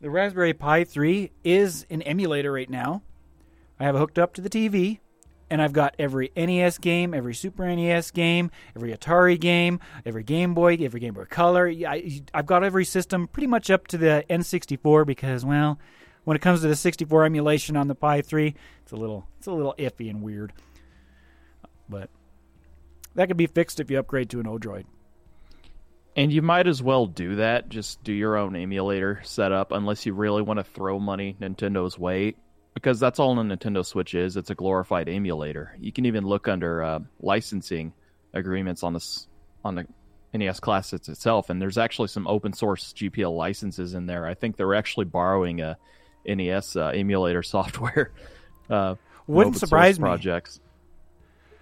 the 0.00 0.11
Raspberry 0.11 0.52
Pi 0.55 0.83
3 0.85 1.31
is 1.45 1.87
an 1.90 2.02
emulator 2.02 2.50
right 2.52 2.69
now. 2.69 3.02
I 3.78 3.85
have 3.85 3.95
it 3.95 3.99
hooked 3.99 4.19
up 4.19 4.35
to 4.35 4.40
the 4.40 4.50
TV, 4.50 4.99
and 5.50 5.62
I've 5.62 5.73
got 5.73 5.95
every 5.99 6.31
NES 6.37 6.78
game, 6.78 7.14
every 7.14 7.35
Super 7.35 7.67
NES 7.67 8.11
game, 8.11 8.50
every 8.76 8.93
Atari 8.93 9.38
game, 9.38 9.81
every 10.05 10.23
Game 10.23 10.55
Boy, 10.55 10.78
every 10.81 11.00
Game 11.00 11.14
Boy 11.14 11.25
Color. 11.25 11.69
I, 11.69 12.23
I've 12.35 12.47
got 12.47 12.64
every 12.64 12.85
system 12.85 13.28
pretty 13.28 13.47
much 13.47 13.71
up 13.71 13.87
to 13.88 13.99
the 13.99 14.25
N64 14.28 15.07
because, 15.07 15.45
well, 15.45 15.78
when 16.25 16.37
it 16.37 16.40
comes 16.40 16.61
to 16.61 16.69
the 16.69 16.76
64 16.76 17.25
emulation 17.25 17.76
on 17.76 17.88
the 17.88 17.95
Pi 17.95 18.21
3, 18.21 18.55
it's 18.83 18.93
a 18.93 18.97
little 18.97 19.26
it's 19.38 19.47
a 19.47 19.52
little 19.52 19.75
iffy 19.78 20.11
and 20.11 20.23
weird. 20.23 20.52
But 21.88 22.11
that 23.14 23.28
could 23.28 23.37
be 23.37 23.47
fixed 23.47 23.81
if 23.81 23.90
you 23.90 23.99
upgrade 23.99 24.31
to 24.31 24.40
an 24.40 24.47
Odroid. 24.47 24.85
And 26.17 26.33
you 26.33 26.43
might 26.43 26.67
as 26.67 26.83
well 26.83 27.07
do 27.07 27.37
that. 27.37 27.69
Just 27.69 28.02
do 28.02 28.12
your 28.12 28.37
own 28.37 28.57
emulator 28.57 29.21
setup, 29.23 29.71
unless 29.73 30.05
you 30.05 30.14
really 30.14 30.43
want 30.43 30.59
to 30.59 30.64
throw 30.64 30.99
money 30.99 31.37
Nintendo's 31.40 31.97
way, 31.97 32.35
because 32.79 33.01
that's 33.01 33.19
all 33.19 33.37
a 33.37 33.43
Nintendo 33.43 33.85
Switch 33.85 34.15
is. 34.15 34.37
It's 34.37 34.51
a 34.51 34.55
glorified 34.55 35.09
emulator. 35.09 35.77
You 35.81 35.91
can 35.91 36.07
even 36.07 36.25
look 36.25 36.47
under 36.47 36.81
uh, 36.81 37.01
licensing 37.19 37.93
agreements 38.33 38.85
on 38.85 38.93
this 38.93 39.27
on 39.65 39.75
the 39.75 39.87
NES 40.33 40.61
Classics 40.61 41.09
itself, 41.09 41.51
and 41.51 41.61
there's 41.61 41.77
actually 41.77 42.07
some 42.07 42.29
open 42.29 42.53
source 42.53 42.93
GPL 42.93 43.37
licenses 43.37 43.95
in 43.95 44.07
there. 44.07 44.27
I 44.27 44.35
think 44.35 44.57
they're 44.57 44.77
actually 44.77 45.07
borrowing 45.07 45.61
a 45.61 45.77
NES 46.25 46.77
uh, 46.77 46.93
emulator 46.95 47.43
software. 47.57 48.13
Uh, 48.71 48.95
Wouldn't 49.27 49.57
surprise 49.57 49.99
me. 49.99 50.05
projects. 50.05 50.61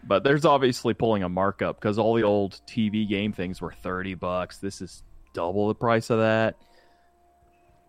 But 0.05 0.23
there's 0.23 0.45
obviously 0.45 0.93
pulling 0.93 1.23
a 1.23 1.31
markup 1.31 1.81
because 1.81 1.99
all 1.99 2.13
the 2.15 2.25
old 2.25 2.61
TV 2.69 3.09
game 3.09 3.33
things 3.33 3.63
were 3.63 3.73
thirty 3.73 4.13
bucks. 4.13 4.59
This 4.59 4.83
is 4.83 5.03
double 5.33 5.69
the 5.69 5.75
price 5.75 6.11
of 6.11 6.19
that. 6.19 6.57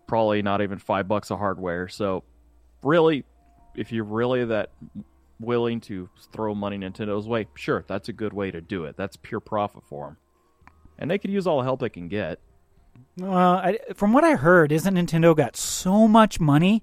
probably 0.06 0.40
not 0.40 0.62
even 0.62 0.78
five 0.78 1.06
bucks 1.06 1.30
of 1.30 1.38
hardware. 1.38 1.88
So, 1.88 2.24
really, 2.82 3.24
if 3.74 3.92
you're 3.92 4.04
really 4.04 4.44
that 4.44 4.70
willing 5.40 5.80
to 5.80 6.08
throw 6.32 6.54
money 6.54 6.78
Nintendo's 6.78 7.28
way, 7.28 7.46
sure, 7.54 7.84
that's 7.86 8.08
a 8.08 8.12
good 8.12 8.32
way 8.32 8.50
to 8.50 8.60
do 8.60 8.84
it. 8.84 8.96
That's 8.96 9.16
pure 9.16 9.40
profit 9.40 9.84
for 9.88 10.06
them, 10.06 10.16
and 10.98 11.10
they 11.10 11.18
could 11.18 11.30
use 11.30 11.46
all 11.46 11.58
the 11.58 11.64
help 11.64 11.80
they 11.80 11.88
can 11.88 12.08
get. 12.08 12.40
Well, 13.16 13.32
I, 13.32 13.78
from 13.94 14.12
what 14.12 14.24
I 14.24 14.34
heard, 14.34 14.72
isn't 14.72 14.94
Nintendo 14.94 15.36
got 15.36 15.56
so 15.56 16.08
much 16.08 16.40
money 16.40 16.82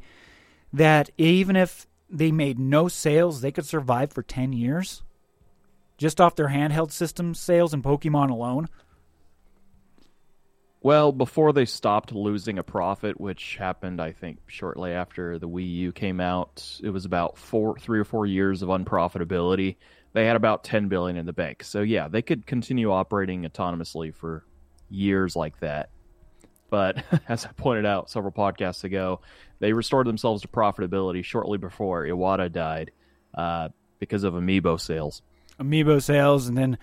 that 0.71 1.09
even 1.17 1.55
if 1.55 1.87
they 2.09 2.31
made 2.31 2.59
no 2.59 2.87
sales, 2.87 3.41
they 3.41 3.51
could 3.51 3.65
survive 3.65 4.13
for 4.13 4.23
ten 4.23 4.53
years, 4.53 5.03
just 5.97 6.21
off 6.21 6.35
their 6.35 6.49
handheld 6.49 6.91
system 6.91 7.33
sales 7.33 7.73
and 7.73 7.83
Pokemon 7.83 8.29
alone. 8.29 8.67
Well, 10.85 11.11
before 11.11 11.51
they 11.51 11.65
stopped 11.65 12.11
losing 12.11 12.59
a 12.59 12.63
profit, 12.63 13.19
which 13.19 13.55
happened, 13.55 13.99
I 13.99 14.11
think, 14.11 14.37
shortly 14.45 14.91
after 14.91 15.39
the 15.39 15.49
Wii 15.49 15.67
U 15.77 15.91
came 15.91 16.21
out, 16.21 16.79
it 16.83 16.91
was 16.91 17.05
about 17.05 17.39
four, 17.39 17.75
three 17.79 17.97
or 17.97 18.03
four 18.03 18.27
years 18.27 18.61
of 18.61 18.69
unprofitability. 18.69 19.77
They 20.13 20.27
had 20.27 20.35
about 20.35 20.63
ten 20.63 20.87
billion 20.87 21.17
in 21.17 21.25
the 21.25 21.33
bank, 21.33 21.63
so 21.63 21.81
yeah, 21.81 22.07
they 22.07 22.21
could 22.21 22.45
continue 22.45 22.91
operating 22.91 23.45
autonomously 23.45 24.13
for 24.13 24.45
years 24.87 25.35
like 25.35 25.59
that. 25.61 25.89
But 26.69 27.03
as 27.27 27.47
I 27.47 27.51
pointed 27.53 27.87
out 27.87 28.11
several 28.11 28.31
podcasts 28.31 28.83
ago, 28.83 29.21
they 29.57 29.73
restored 29.73 30.05
themselves 30.05 30.43
to 30.43 30.47
profitability 30.49 31.25
shortly 31.25 31.57
before 31.57 32.05
Iwata 32.05 32.51
died 32.51 32.91
uh, 33.33 33.69
because 33.97 34.23
of 34.23 34.35
amiibo 34.35 34.79
sales. 34.79 35.23
Amiibo 35.59 35.99
sales, 35.99 36.47
and 36.47 36.55
then 36.55 36.77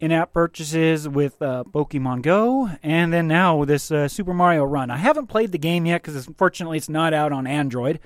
in-app 0.00 0.32
purchases 0.32 1.08
with 1.08 1.40
uh, 1.42 1.64
Pokemon 1.64 2.22
Go, 2.22 2.70
and 2.82 3.12
then 3.12 3.26
now 3.26 3.64
this 3.64 3.90
uh, 3.90 4.08
Super 4.08 4.32
Mario 4.32 4.64
Run. 4.64 4.90
I 4.90 4.96
haven't 4.96 5.26
played 5.26 5.52
the 5.52 5.58
game 5.58 5.86
yet 5.86 6.02
because 6.02 6.26
unfortunately 6.26 6.78
it's 6.78 6.88
not 6.88 7.12
out 7.12 7.32
on 7.32 7.46
Android. 7.46 8.00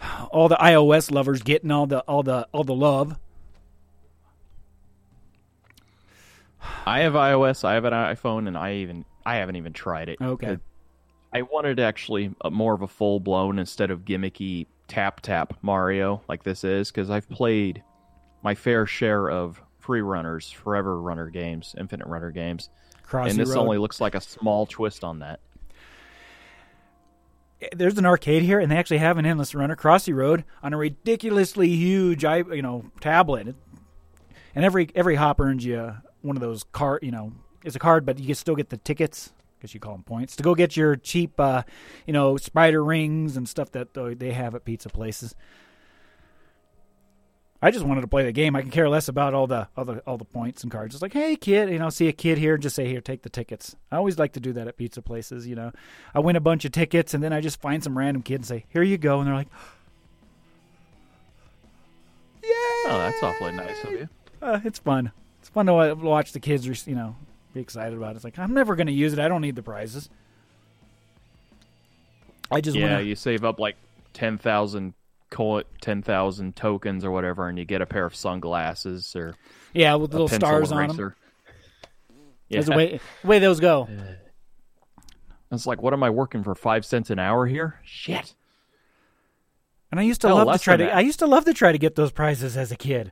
All 0.30 0.48
the 0.48 0.56
iOS 0.56 1.10
lovers 1.10 1.42
getting 1.42 1.70
all 1.70 1.86
the 1.86 2.00
all 2.00 2.22
the 2.22 2.48
all 2.52 2.64
the 2.64 2.74
love. 2.74 3.18
I 6.86 7.00
have 7.00 7.12
iOS, 7.14 7.64
I 7.64 7.74
have 7.74 7.84
an 7.84 7.92
iPhone, 7.92 8.48
and 8.48 8.56
I 8.56 8.74
even 8.76 9.04
I 9.24 9.36
haven't 9.36 9.56
even 9.56 9.72
tried 9.72 10.08
it. 10.08 10.20
Okay. 10.20 10.58
I 11.32 11.42
wanted 11.42 11.78
actually 11.78 12.34
a, 12.40 12.50
more 12.50 12.74
of 12.74 12.82
a 12.82 12.88
full 12.88 13.20
blown 13.20 13.58
instead 13.58 13.90
of 13.90 14.04
gimmicky 14.04 14.66
tap 14.88 15.20
tap 15.20 15.56
Mario 15.62 16.20
like 16.28 16.42
this 16.42 16.64
is 16.64 16.90
because 16.90 17.10
I've 17.10 17.28
played 17.28 17.82
my 18.42 18.56
fair 18.56 18.86
share 18.86 19.30
of 19.30 19.62
free 19.90 20.02
runners, 20.02 20.48
forever 20.52 21.00
runner 21.00 21.28
games, 21.30 21.74
infinite 21.76 22.06
runner 22.06 22.30
games, 22.30 22.70
Crossy 23.04 23.30
and 23.30 23.36
this 23.40 23.48
Road. 23.48 23.58
only 23.58 23.76
looks 23.76 24.00
like 24.00 24.14
a 24.14 24.20
small 24.20 24.64
twist 24.66 25.02
on 25.02 25.18
that. 25.18 25.40
there's 27.72 27.98
an 27.98 28.06
arcade 28.06 28.44
here, 28.44 28.60
and 28.60 28.70
they 28.70 28.76
actually 28.76 28.98
have 28.98 29.18
an 29.18 29.26
endless 29.26 29.52
runner, 29.52 29.74
Crossy 29.74 30.14
Road, 30.14 30.44
on 30.62 30.72
a 30.72 30.76
ridiculously 30.76 31.66
huge, 31.70 32.22
you 32.22 32.62
know, 32.62 32.84
tablet. 33.00 33.56
And 34.54 34.64
every 34.64 34.90
every 34.94 35.16
hop 35.16 35.40
earns 35.40 35.64
you 35.64 35.96
one 36.22 36.36
of 36.36 36.40
those 36.40 36.62
card, 36.70 37.02
you 37.02 37.10
know, 37.10 37.32
it's 37.64 37.74
a 37.74 37.80
card, 37.80 38.06
but 38.06 38.20
you 38.20 38.26
can 38.26 38.36
still 38.36 38.54
get 38.54 38.68
the 38.68 38.76
tickets. 38.76 39.32
because 39.58 39.74
you 39.74 39.80
call 39.80 39.94
them 39.94 40.04
points 40.04 40.36
to 40.36 40.44
go 40.44 40.54
get 40.54 40.76
your 40.76 40.94
cheap, 40.94 41.38
uh, 41.40 41.62
you 42.06 42.12
know, 42.12 42.36
spider 42.36 42.84
rings 42.84 43.36
and 43.36 43.48
stuff 43.48 43.72
that 43.72 43.96
uh, 43.98 44.14
they 44.16 44.30
have 44.30 44.54
at 44.54 44.64
pizza 44.64 44.88
places. 44.88 45.34
I 47.62 47.70
just 47.70 47.84
wanted 47.84 48.00
to 48.00 48.06
play 48.06 48.24
the 48.24 48.32
game. 48.32 48.56
I 48.56 48.62
can 48.62 48.70
care 48.70 48.88
less 48.88 49.08
about 49.08 49.34
all 49.34 49.46
the 49.46 49.68
all 49.76 49.84
the 49.84 49.98
all 50.06 50.16
the 50.16 50.24
points 50.24 50.62
and 50.62 50.72
cards. 50.72 50.94
It's 50.94 51.02
like, 51.02 51.12
hey 51.12 51.36
kid, 51.36 51.68
you 51.70 51.78
know, 51.78 51.90
see 51.90 52.08
a 52.08 52.12
kid 52.12 52.38
here, 52.38 52.54
and 52.54 52.62
just 52.62 52.74
say 52.74 52.88
here, 52.88 53.02
take 53.02 53.20
the 53.22 53.28
tickets. 53.28 53.76
I 53.92 53.96
always 53.96 54.18
like 54.18 54.32
to 54.32 54.40
do 54.40 54.52
that 54.54 54.66
at 54.66 54.78
pizza 54.78 55.02
places. 55.02 55.46
You 55.46 55.56
know, 55.56 55.72
I 56.14 56.20
win 56.20 56.36
a 56.36 56.40
bunch 56.40 56.64
of 56.64 56.72
tickets 56.72 57.12
and 57.12 57.22
then 57.22 57.34
I 57.34 57.40
just 57.40 57.60
find 57.60 57.84
some 57.84 57.98
random 57.98 58.22
kid 58.22 58.36
and 58.36 58.46
say, 58.46 58.64
here 58.70 58.82
you 58.82 58.96
go, 58.96 59.18
and 59.18 59.28
they're 59.28 59.34
like, 59.34 59.48
yeah. 62.42 62.48
Oh, 62.86 62.98
that's 62.98 63.22
awfully 63.22 63.52
nice 63.52 63.84
of 63.84 63.90
you. 63.92 64.08
uh, 64.40 64.60
it's 64.64 64.78
fun. 64.78 65.12
It's 65.40 65.50
fun 65.50 65.66
to 65.66 65.94
watch 65.94 66.32
the 66.32 66.40
kids, 66.40 66.86
you 66.86 66.94
know, 66.94 67.16
be 67.52 67.60
excited 67.60 67.96
about 67.96 68.12
it. 68.12 68.16
It's 68.16 68.24
like 68.24 68.38
I'm 68.38 68.54
never 68.54 68.76
going 68.76 68.86
to 68.86 68.92
use 68.92 69.12
it. 69.12 69.18
I 69.18 69.28
don't 69.28 69.42
need 69.42 69.56
the 69.56 69.62
prizes. 69.62 70.08
I 72.50 72.60
just 72.60 72.76
Yeah, 72.76 72.94
want 72.94 73.06
you 73.06 73.16
save 73.16 73.44
up 73.44 73.60
like 73.60 73.76
ten 74.12 74.38
thousand 74.38 74.94
co- 75.30 75.62
ten 75.80 76.02
thousand 76.02 76.56
tokens 76.56 77.04
or 77.04 77.10
whatever, 77.10 77.48
and 77.48 77.58
you 77.58 77.64
get 77.64 77.80
a 77.80 77.86
pair 77.86 78.04
of 78.04 78.14
sunglasses 78.14 79.14
or 79.16 79.34
yeah, 79.72 79.94
with 79.94 80.12
little 80.12 80.28
stars 80.28 80.70
on 80.72 80.88
them. 80.88 80.90
eraser. 80.90 81.16
That's 82.50 82.68
Yeah. 82.68 82.74
the 82.74 82.76
way 82.76 83.00
the 83.22 83.28
way 83.28 83.38
those 83.38 83.60
go. 83.60 83.88
It's 85.52 85.66
like, 85.66 85.82
what 85.82 85.92
am 85.92 86.02
I 86.02 86.10
working 86.10 86.42
for? 86.44 86.54
Five 86.54 86.84
cents 86.84 87.10
an 87.10 87.18
hour 87.18 87.46
here? 87.46 87.80
Shit. 87.84 88.34
And 89.90 89.98
I 89.98 90.04
used 90.04 90.20
to 90.20 90.28
Hell, 90.28 90.44
love 90.44 90.56
to 90.56 90.62
try 90.62 90.76
to. 90.76 90.84
that. 90.84 90.94
I 90.96 91.00
used 91.00 91.18
to 91.18 91.26
love 91.26 91.44
to 91.46 91.52
try 91.54 91.72
to 91.72 91.78
get 91.78 91.96
those 91.96 92.12
prizes 92.12 92.56
as 92.56 92.70
a 92.70 92.76
kid. 92.76 93.10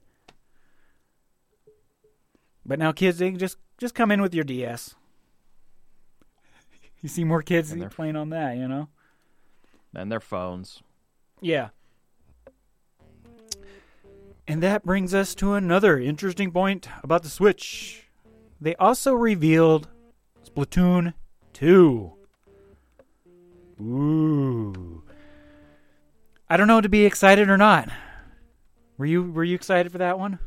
But 2.65 2.79
now 2.79 2.93
kids, 2.93 3.19
they 3.19 3.31
just 3.33 3.57
just 3.79 3.95
come 3.95 4.11
in 4.11 4.21
with 4.23 4.35
your 4.35 4.45
DS. 4.45 4.95
You 7.01 7.09
see 7.09 7.25
more 7.25 7.43
kids 7.43 7.75
playing 7.91 8.17
on 8.17 8.31
that, 8.31 8.57
you 8.57 8.67
know. 8.69 8.89
And 9.95 10.11
their 10.11 10.21
phones. 10.21 10.83
Yeah. 11.41 11.69
And 14.51 14.63
that 14.63 14.83
brings 14.83 15.13
us 15.13 15.35
to 15.37 15.53
another 15.53 15.99
interesting 15.99 16.51
point 16.51 16.89
about 17.03 17.23
the 17.23 17.29
Switch. 17.29 18.09
They 18.59 18.75
also 18.77 19.13
revealed 19.13 19.89
Splatoon 20.43 21.13
2. 21.53 22.13
Ooh. 23.83 25.03
I 26.49 26.57
don't 26.57 26.67
know 26.67 26.81
to 26.81 26.89
be 26.89 27.05
excited 27.05 27.51
or 27.51 27.59
not. 27.59 27.91
Were 28.97 29.05
you 29.05 29.31
were 29.31 29.45
you 29.45 29.55
excited 29.55 29.93
for 29.93 29.99
that 29.99 30.19
one? 30.19 30.39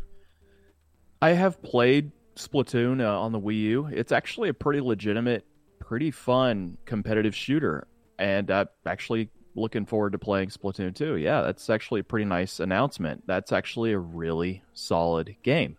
I 1.21 1.33
have 1.33 1.61
played 1.61 2.11
Splatoon 2.35 3.01
uh, 3.01 3.21
on 3.21 3.31
the 3.31 3.39
Wii 3.39 3.61
U. 3.61 3.85
It's 3.93 4.11
actually 4.11 4.49
a 4.49 4.53
pretty 4.53 4.81
legitimate, 4.81 5.45
pretty 5.79 6.09
fun 6.09 6.75
competitive 6.85 7.35
shooter, 7.35 7.87
and 8.17 8.49
I'm 8.49 8.67
actually 8.87 9.29
looking 9.55 9.85
forward 9.85 10.11
to 10.13 10.19
playing 10.19 10.49
Splatoon 10.49 10.95
2. 10.95 11.17
Yeah, 11.17 11.41
that's 11.41 11.69
actually 11.69 12.01
a 12.01 12.03
pretty 12.03 12.25
nice 12.25 12.59
announcement. 12.59 13.23
That's 13.27 13.51
actually 13.51 13.91
a 13.91 13.99
really 13.99 14.63
solid 14.73 15.35
game, 15.43 15.77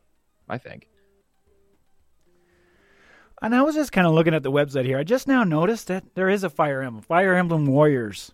I 0.49 0.59
think. 0.59 0.89
And 3.43 3.57
I 3.57 3.63
was 3.63 3.75
just 3.75 3.91
kind 3.91 4.07
of 4.07 4.15
looking 4.15 4.35
at 4.35 4.45
the 4.45 4.53
website 4.53 4.85
here. 4.85 4.99
I 4.99 5.03
just 5.03 5.27
now 5.27 5.43
noticed 5.43 5.89
that 5.89 6.15
there 6.15 6.29
is 6.29 6.45
a 6.45 6.51
Fire 6.51 6.81
Emblem, 6.81 7.03
Fire 7.03 7.35
Emblem 7.35 7.67
Warriors. 7.67 8.33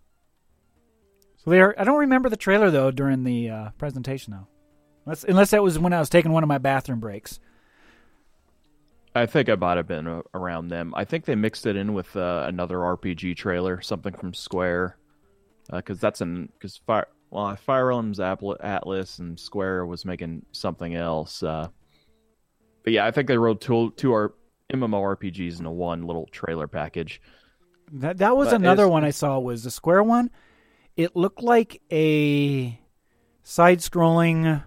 So 1.38 1.50
they 1.50 1.60
are. 1.60 1.74
I 1.78 1.84
don't 1.84 2.00
remember 2.00 2.28
the 2.28 2.36
trailer 2.36 2.70
though 2.70 2.90
during 2.90 3.24
the 3.24 3.48
uh, 3.48 3.70
presentation 3.78 4.34
though, 4.34 4.48
unless 5.06 5.24
unless 5.24 5.50
that 5.52 5.62
was 5.62 5.78
when 5.78 5.94
I 5.94 5.98
was 5.98 6.10
taking 6.10 6.32
one 6.32 6.42
of 6.42 6.48
my 6.48 6.58
bathroom 6.58 7.00
breaks. 7.00 7.40
I 9.14 9.24
think 9.24 9.48
I 9.48 9.54
might 9.54 9.78
have 9.78 9.88
been 9.88 10.06
uh, 10.06 10.20
around 10.34 10.68
them. 10.68 10.92
I 10.94 11.06
think 11.06 11.24
they 11.24 11.34
mixed 11.34 11.64
it 11.64 11.74
in 11.74 11.94
with 11.94 12.14
uh, 12.14 12.44
another 12.46 12.76
RPG 12.76 13.36
trailer, 13.36 13.80
something 13.80 14.12
from 14.12 14.34
Square, 14.34 14.97
because 15.70 16.00
that's 16.00 16.20
an 16.20 16.50
because 16.54 16.76
Fire 16.78 17.08
well 17.30 17.54
Fire 17.56 17.92
Emblem's 17.92 18.18
Atlus 18.18 19.18
and 19.18 19.38
Square 19.38 19.86
was 19.86 20.04
making 20.04 20.44
something 20.52 20.94
else. 20.94 21.42
Uh, 21.42 21.68
but 22.84 22.92
yeah, 22.92 23.06
I 23.06 23.10
think 23.10 23.28
they 23.28 23.38
wrote 23.38 23.60
two 23.60 23.92
two 23.96 24.12
R- 24.12 24.34
MMORPGs 24.72 25.60
in 25.60 25.66
a 25.66 25.72
one 25.72 26.06
little 26.06 26.26
trailer 26.26 26.68
package. 26.68 27.20
That 27.92 28.18
that 28.18 28.36
was 28.36 28.48
But 28.48 28.56
another 28.56 28.88
one 28.88 29.04
I 29.04 29.10
saw 29.10 29.38
was 29.38 29.64
the 29.64 29.70
square 29.70 30.02
one. 30.02 30.30
It 30.96 31.14
looked 31.14 31.42
like 31.42 31.80
a 31.92 32.78
side-scrolling 33.44 34.64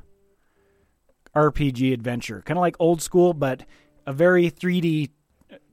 RPG 1.36 1.94
adventure, 1.94 2.42
kind 2.46 2.58
of 2.58 2.62
like 2.62 2.76
old 2.80 3.02
school, 3.02 3.34
but 3.34 3.64
a 4.08 4.14
very 4.14 4.50
3D, 4.50 5.10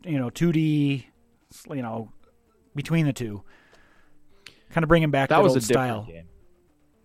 you 0.04 0.18
know, 0.18 0.30
2D, 0.30 1.04
you 1.70 1.82
know, 1.82 2.12
between 2.74 3.06
the 3.06 3.12
two. 3.12 3.42
Kind 4.70 4.84
of 4.84 4.88
bringing 4.88 5.10
back 5.10 5.28
that, 5.30 5.36
That 5.36 5.42
was 5.42 5.56
a 5.56 5.60
different 5.60 5.88
style. 5.88 6.02
game. 6.04 6.24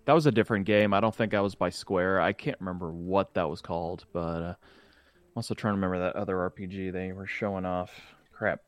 That 0.05 0.13
was 0.13 0.25
a 0.25 0.32
different 0.32 0.65
game. 0.65 0.93
I 0.93 1.00
don't 1.00 1.15
think 1.15 1.34
I 1.34 1.39
was 1.41 1.55
by 1.55 1.70
Square. 1.70 2.20
I 2.22 2.34
can't 2.34 2.58
remember 2.60 2.91
what 2.91 3.34
that 3.36 3.50
was 3.50 3.62
called, 3.62 4.05
but 4.12 4.20
uh, 4.43 4.55
I'm 4.55 5.38
also 5.38 5.53
trying 5.53 5.72
to 5.74 5.75
remember 5.75 6.00
that 6.00 6.15
other 6.17 6.36
RPG 6.36 6.91
they 6.91 7.13
were 7.13 7.25
showing 7.25 7.65
off. 7.65 7.89
Crap. 8.34 8.60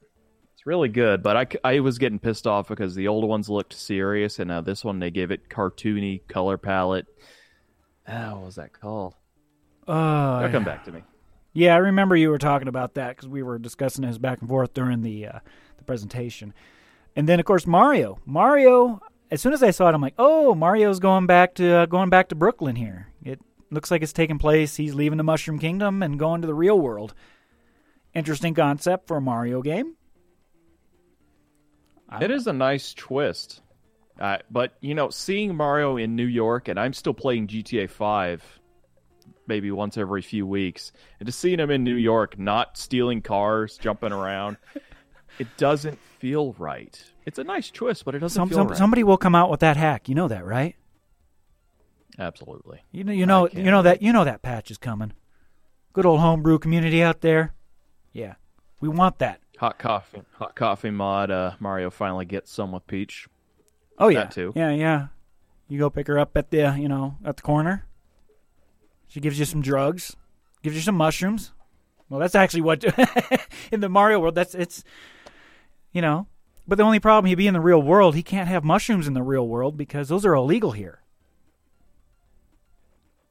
It's 0.54 0.66
really 0.66 0.88
good, 0.88 1.22
but 1.22 1.36
I, 1.64 1.74
I 1.76 1.80
was 1.82 1.98
getting 1.98 2.20
pissed 2.20 2.48
off 2.48 2.70
because 2.70 2.96
the 2.96 3.10
old 3.10 3.28
ones 3.28 3.50
looked 3.50 3.74
serious, 3.74 4.40
and 4.40 4.48
now 4.48 4.62
this 4.62 4.86
one 4.86 5.00
they 5.00 5.12
gave 5.12 5.30
it 5.30 5.50
cartoony 5.50 6.26
color 6.30 6.58
palette. 6.58 7.06
Ah, 8.08 8.32
what 8.36 8.46
was 8.46 8.56
that 8.56 8.72
called? 8.72 9.16
Uh, 9.88 10.40
It'll 10.40 10.52
come 10.54 10.64
back 10.64 10.86
to 10.86 10.92
me. 10.94 11.04
Yeah, 11.54 11.74
I 11.76 11.78
remember 11.80 12.16
you 12.16 12.30
were 12.30 12.38
talking 12.38 12.68
about 12.70 12.94
that 12.96 13.16
because 13.16 13.28
we 13.28 13.44
were 13.44 13.60
discussing 13.60 14.06
this 14.06 14.18
back 14.18 14.40
and 14.40 14.48
forth 14.50 14.74
during 14.74 15.02
the 15.02 15.28
uh, 15.28 15.40
the 15.78 15.84
presentation, 15.84 16.54
and 17.16 17.28
then 17.28 17.40
of 17.40 17.46
course 17.46 17.66
Mario. 17.68 18.20
Mario. 18.26 19.02
As 19.32 19.42
soon 19.42 19.54
as 19.54 19.64
I 19.64 19.72
saw 19.72 19.90
it, 19.90 19.96
I'm 19.96 20.02
like, 20.02 20.14
"Oh, 20.18 20.54
Mario's 20.54 21.00
going 21.00 21.26
back 21.26 21.56
to 21.56 21.68
uh, 21.68 21.86
going 21.88 22.10
back 22.10 22.30
to 22.30 22.36
Brooklyn 22.36 22.76
here." 22.76 23.08
It 23.24 23.40
looks 23.72 23.90
like 23.92 24.02
it's 24.02 24.14
taking 24.14 24.38
place. 24.38 24.76
He's 24.76 24.94
leaving 24.94 25.18
the 25.18 25.24
Mushroom 25.24 25.60
Kingdom 25.60 26.04
and 26.04 26.20
going 26.20 26.42
to 26.42 26.48
the 26.48 26.54
real 26.54 26.80
world. 26.80 27.14
Interesting 28.14 28.54
concept 28.54 29.08
for 29.08 29.18
a 29.18 29.22
Mario 29.22 29.62
game. 29.62 29.96
It 32.22 32.32
is 32.32 32.48
a 32.48 32.54
nice 32.54 32.94
twist. 32.94 33.62
Uh, 34.20 34.38
but, 34.50 34.76
you 34.80 34.96
know, 34.96 35.10
seeing 35.10 35.56
Mario 35.56 35.98
in 35.98 36.16
New 36.16 36.26
York, 36.26 36.68
and 36.68 36.80
I'm 36.80 36.94
still 36.94 37.14
playing 37.14 37.48
GTA 37.48 37.90
5 37.90 38.60
maybe 39.48 39.72
once 39.72 39.98
every 39.98 40.22
few 40.22 40.48
weeks, 40.48 40.92
and 41.20 41.28
just 41.28 41.40
seeing 41.40 41.60
him 41.60 41.70
in 41.70 41.84
New 41.84 41.96
York 41.96 42.40
not 42.40 42.78
stealing 42.78 43.22
cars, 43.22 43.78
jumping 43.78 44.12
around, 44.12 44.58
it 45.40 45.48
doesn't 45.58 46.00
feel 46.20 46.54
right. 46.58 47.04
It's 47.26 47.40
a 47.40 47.44
nice 47.44 47.72
twist, 47.72 48.06
but 48.06 48.16
it 48.16 48.20
doesn't 48.20 48.40
Some, 48.40 48.50
feel 48.50 48.58
some, 48.58 48.68
right. 48.68 48.78
Somebody 48.78 49.04
will 49.04 49.18
come 49.18 49.36
out 49.36 49.50
with 49.50 49.60
that 49.62 49.78
hack. 49.78 50.08
You 50.08 50.16
know 50.16 50.28
that, 50.28 50.46
right? 50.46 50.76
Absolutely. 52.18 52.82
You 52.92 53.04
know, 53.04 53.12
you 53.12 53.26
know, 53.26 53.50
you 53.50 53.64
know 53.72 53.82
that 53.82 54.02
you 54.02 54.14
know 54.14 54.24
that 54.24 54.42
patch 54.42 54.72
is 54.72 54.78
coming. 54.78 55.14
Good 55.94 56.06
old 56.06 56.20
homebrew 56.20 56.60
community 56.60 57.04
out 57.04 57.22
there. 57.22 57.54
Yeah, 58.14 58.36
we 58.80 58.88
want 58.88 59.20
that. 59.20 59.42
Hot 59.58 59.78
coffee, 59.78 60.22
hot 60.34 60.56
coffee 60.56 60.92
mod. 60.92 61.32
Uh, 61.32 61.52
Mario 61.60 61.90
finally 61.90 62.26
gets 62.26 62.52
some 62.52 62.72
with 62.72 62.88
Peach. 62.88 63.28
Oh 63.98 64.10
yeah, 64.10 64.24
That 64.24 64.32
too. 64.32 64.54
Yeah, 64.56 64.72
yeah. 64.72 65.08
You 65.68 65.80
go 65.80 65.90
pick 65.90 66.08
her 66.08 66.20
up 66.20 66.38
at 66.38 66.52
the 66.52 66.76
you 66.78 66.88
know 66.88 67.16
at 67.26 67.38
the 67.38 67.42
corner. 67.42 67.86
She 69.08 69.20
gives 69.20 69.40
you 69.40 69.46
some 69.46 69.62
drugs, 69.62 70.16
gives 70.64 70.76
you 70.76 70.82
some 70.82 70.96
mushrooms. 70.96 71.52
Well, 72.10 72.20
that's 72.20 72.36
actually 72.36 72.62
what 72.62 72.84
in 73.72 73.80
the 73.80 73.90
Mario 73.90 74.20
world. 74.20 74.36
That's 74.36 74.54
it's 74.56 74.84
you 75.92 76.02
know. 76.02 76.28
But 76.68 76.78
the 76.80 76.84
only 76.84 77.00
problem 77.00 77.26
he'd 77.28 77.36
be 77.36 77.46
in 77.46 77.54
the 77.54 77.60
real 77.62 77.82
world, 77.82 78.16
he 78.16 78.24
can't 78.24 78.48
have 78.48 78.64
mushrooms 78.64 79.08
in 79.08 79.14
the 79.14 79.22
real 79.22 79.48
world 79.48 79.78
because 79.78 80.10
those 80.10 80.26
are 80.26 80.34
illegal 80.34 80.72
here. 80.72 81.02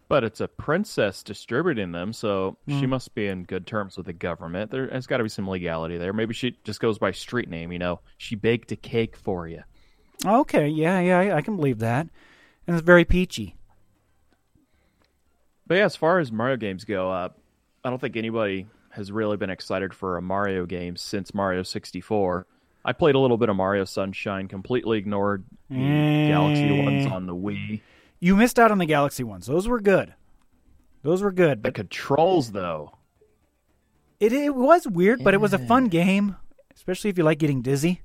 But 0.06 0.22
it's 0.22 0.40
a 0.40 0.46
princess 0.46 1.22
distributing 1.22 1.90
them, 1.92 2.12
so 2.12 2.58
Hmm. 2.66 2.78
she 2.78 2.86
must 2.86 3.14
be 3.14 3.26
in 3.26 3.42
good 3.44 3.66
terms 3.66 3.96
with 3.96 4.06
the 4.06 4.12
government. 4.12 4.70
There 4.70 4.88
has 4.88 5.06
got 5.08 5.16
to 5.16 5.24
be 5.24 5.28
some 5.30 5.48
legality 5.48 5.96
there. 5.98 6.12
Maybe 6.12 6.34
she 6.34 6.56
just 6.62 6.78
goes 6.78 6.98
by 6.98 7.10
street 7.10 7.48
name. 7.48 7.72
You 7.72 7.78
know, 7.80 8.00
she 8.18 8.36
baked 8.36 8.70
a 8.70 8.76
cake 8.76 9.16
for 9.16 9.48
you. 9.48 9.62
Okay, 10.24 10.68
yeah, 10.68 11.00
yeah, 11.00 11.18
I, 11.18 11.36
I 11.38 11.42
can 11.42 11.56
believe 11.56 11.80
that, 11.80 12.06
and 12.66 12.76
it's 12.76 12.84
very 12.86 13.04
peachy. 13.04 13.56
But 15.66 15.78
yeah, 15.78 15.86
as 15.86 15.96
far 15.96 16.20
as 16.20 16.30
Mario 16.30 16.56
games 16.56 16.84
go, 16.84 17.10
uh, 17.10 17.30
I 17.84 17.90
don't 17.90 18.00
think 18.00 18.16
anybody 18.16 18.66
has 18.90 19.12
really 19.12 19.36
been 19.36 19.50
excited 19.50 19.92
for 19.92 20.16
a 20.16 20.22
Mario 20.22 20.64
game 20.64 20.96
since 20.96 21.34
Mario 21.34 21.62
64. 21.62 22.46
I 22.84 22.92
played 22.92 23.14
a 23.14 23.18
little 23.18 23.36
bit 23.36 23.48
of 23.48 23.56
Mario 23.56 23.84
Sunshine, 23.84 24.48
completely 24.48 24.98
ignored 24.98 25.44
the 25.68 25.76
eh. 25.76 26.28
Galaxy 26.28 26.82
ones 26.82 27.06
on 27.06 27.26
the 27.26 27.34
Wii. 27.34 27.80
You 28.20 28.36
missed 28.36 28.58
out 28.58 28.70
on 28.70 28.78
the 28.78 28.86
Galaxy 28.86 29.24
ones; 29.24 29.46
those 29.46 29.68
were 29.68 29.80
good. 29.80 30.14
Those 31.02 31.22
were 31.22 31.32
good, 31.32 31.58
The 31.58 31.68
but 31.68 31.74
controls, 31.74 32.52
though, 32.52 32.96
it 34.18 34.32
it 34.32 34.54
was 34.54 34.86
weird, 34.88 35.22
but 35.22 35.34
it 35.34 35.40
was 35.40 35.52
a 35.52 35.58
fun 35.58 35.88
game, 35.88 36.36
especially 36.74 37.10
if 37.10 37.18
you 37.18 37.24
like 37.24 37.38
getting 37.38 37.60
dizzy. 37.60 38.00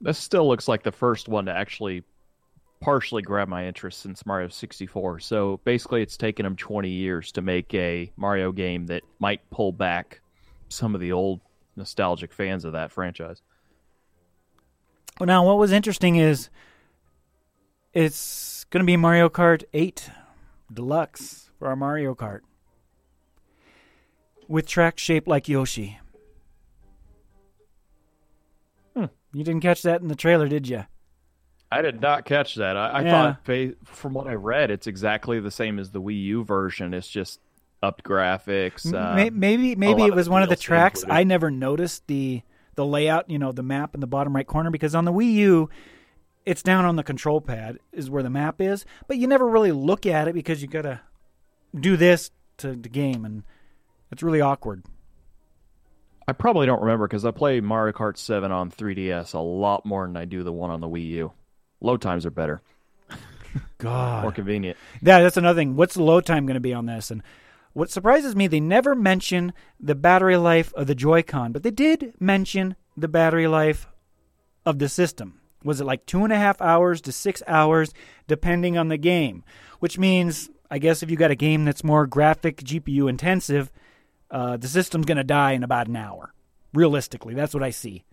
this 0.00 0.18
still 0.18 0.46
looks 0.46 0.68
like 0.68 0.84
the 0.84 0.92
first 0.92 1.28
one 1.28 1.46
to 1.46 1.52
actually 1.52 2.04
partially 2.86 3.20
grabbed 3.20 3.50
my 3.50 3.66
interest 3.66 3.98
since 3.98 4.24
Mario 4.24 4.46
64. 4.46 5.18
So 5.18 5.58
basically, 5.64 6.02
it's 6.02 6.16
taken 6.16 6.44
them 6.44 6.54
20 6.54 6.88
years 6.88 7.32
to 7.32 7.42
make 7.42 7.74
a 7.74 8.12
Mario 8.16 8.52
game 8.52 8.86
that 8.86 9.02
might 9.18 9.40
pull 9.50 9.72
back 9.72 10.20
some 10.68 10.94
of 10.94 11.00
the 11.00 11.10
old 11.10 11.40
nostalgic 11.74 12.32
fans 12.32 12.64
of 12.64 12.74
that 12.74 12.92
franchise. 12.92 13.42
Well, 15.18 15.26
now 15.26 15.44
what 15.44 15.58
was 15.58 15.72
interesting 15.72 16.14
is 16.14 16.48
it's 17.92 18.62
going 18.70 18.82
to 18.82 18.86
be 18.86 18.96
Mario 18.96 19.28
Kart 19.28 19.64
8 19.72 20.08
Deluxe 20.72 21.50
for 21.58 21.66
our 21.66 21.74
Mario 21.74 22.14
Kart 22.14 22.42
with 24.46 24.68
tracks 24.68 25.02
shaped 25.02 25.26
like 25.26 25.48
Yoshi. 25.48 25.98
Hmm. 28.94 29.06
You 29.32 29.42
didn't 29.42 29.62
catch 29.62 29.82
that 29.82 30.02
in 30.02 30.06
the 30.06 30.14
trailer, 30.14 30.46
did 30.46 30.68
you? 30.68 30.84
I 31.70 31.82
did 31.82 32.00
not 32.00 32.24
catch 32.24 32.54
that. 32.56 32.76
I, 32.76 32.88
I 32.88 33.02
Yeah. 33.02 33.34
thought, 33.44 33.74
from 33.84 34.14
what 34.14 34.26
I 34.28 34.34
read, 34.34 34.70
it's 34.70 34.86
exactly 34.86 35.40
the 35.40 35.50
same 35.50 35.78
as 35.78 35.90
the 35.90 36.00
Wii 36.00 36.22
U 36.24 36.44
version. 36.44 36.94
It's 36.94 37.08
just 37.08 37.40
upped 37.82 38.04
graphics. 38.04 38.92
Uh, 38.92 39.14
may- 39.14 39.30
maybe 39.30 39.74
maybe 39.76 40.04
it 40.04 40.10
of 40.10 40.16
was 40.16 40.28
one 40.28 40.42
of 40.42 40.48
the 40.48 40.56
tracks. 40.56 41.02
included. 41.02 41.18
I 41.20 41.24
never 41.24 41.50
noticed 41.50 42.06
the 42.06 42.42
the 42.76 42.84
layout, 42.86 43.28
you 43.30 43.38
know, 43.38 43.52
the 43.52 43.62
map 43.62 43.94
in 43.94 44.00
the 44.00 44.06
bottom 44.06 44.34
right 44.36 44.46
corner 44.46 44.70
because 44.70 44.94
on 44.94 45.04
the 45.04 45.12
Wii 45.12 45.32
U 45.34 45.70
it's 46.44 46.62
down 46.62 46.84
on 46.84 46.94
the 46.94 47.02
control 47.02 47.40
pad 47.40 47.78
is 47.92 48.08
where 48.08 48.22
the 48.22 48.30
map 48.30 48.60
is, 48.60 48.84
but 49.08 49.16
you 49.16 49.26
never 49.26 49.48
really 49.48 49.72
look 49.72 50.06
at 50.06 50.28
it 50.28 50.34
because 50.34 50.62
you 50.62 50.68
got 50.68 50.82
to 50.82 51.00
do 51.78 51.96
this 51.96 52.30
to 52.58 52.72
the 52.76 52.88
game 52.88 53.24
and 53.24 53.42
it's 54.12 54.22
really 54.22 54.40
awkward. 54.40 54.84
I 56.28 56.32
probably 56.32 56.66
don't 56.66 56.80
remember 56.80 57.08
because 57.08 57.24
I 57.24 57.32
play 57.32 57.60
Mario 57.60 57.92
Kart 57.92 58.16
7 58.16 58.52
on 58.52 58.70
3DS 58.70 59.34
a 59.34 59.38
lot 59.40 59.84
more 59.84 60.06
than 60.06 60.16
I 60.16 60.24
do 60.24 60.44
the 60.44 60.52
one 60.52 60.70
on 60.70 60.80
the 60.80 60.88
Wii 60.88 61.06
U. 61.10 61.32
Load 61.80 62.00
times 62.00 62.24
are 62.24 62.30
better, 62.30 62.62
God. 63.78 64.22
more 64.22 64.32
convenient. 64.32 64.76
Yeah, 65.02 65.20
that's 65.20 65.36
another 65.36 65.60
thing. 65.60 65.76
What's 65.76 65.94
the 65.94 66.02
load 66.02 66.24
time 66.26 66.46
going 66.46 66.54
to 66.54 66.60
be 66.60 66.72
on 66.74 66.86
this? 66.86 67.10
And 67.10 67.22
what 67.74 67.90
surprises 67.90 68.34
me, 68.34 68.46
they 68.46 68.60
never 68.60 68.94
mention 68.94 69.52
the 69.78 69.94
battery 69.94 70.36
life 70.38 70.72
of 70.74 70.86
the 70.86 70.94
Joy-Con, 70.94 71.52
but 71.52 71.62
they 71.62 71.70
did 71.70 72.14
mention 72.18 72.76
the 72.96 73.08
battery 73.08 73.46
life 73.46 73.86
of 74.64 74.78
the 74.78 74.88
system. 74.88 75.40
Was 75.62 75.80
it 75.80 75.84
like 75.84 76.06
two 76.06 76.24
and 76.24 76.32
a 76.32 76.36
half 76.38 76.60
hours 76.62 77.00
to 77.02 77.12
six 77.12 77.42
hours, 77.46 77.92
depending 78.26 78.78
on 78.78 78.88
the 78.88 78.96
game? 78.96 79.44
Which 79.80 79.98
means, 79.98 80.48
I 80.70 80.78
guess, 80.78 81.02
if 81.02 81.10
you 81.10 81.16
got 81.16 81.30
a 81.30 81.36
game 81.36 81.64
that's 81.66 81.84
more 81.84 82.06
graphic 82.06 82.58
GPU 82.58 83.10
intensive, 83.10 83.70
uh, 84.30 84.56
the 84.56 84.68
system's 84.68 85.06
going 85.06 85.18
to 85.18 85.24
die 85.24 85.52
in 85.52 85.62
about 85.62 85.88
an 85.88 85.96
hour. 85.96 86.32
Realistically, 86.72 87.34
that's 87.34 87.52
what 87.52 87.62
I 87.62 87.70
see. 87.70 88.04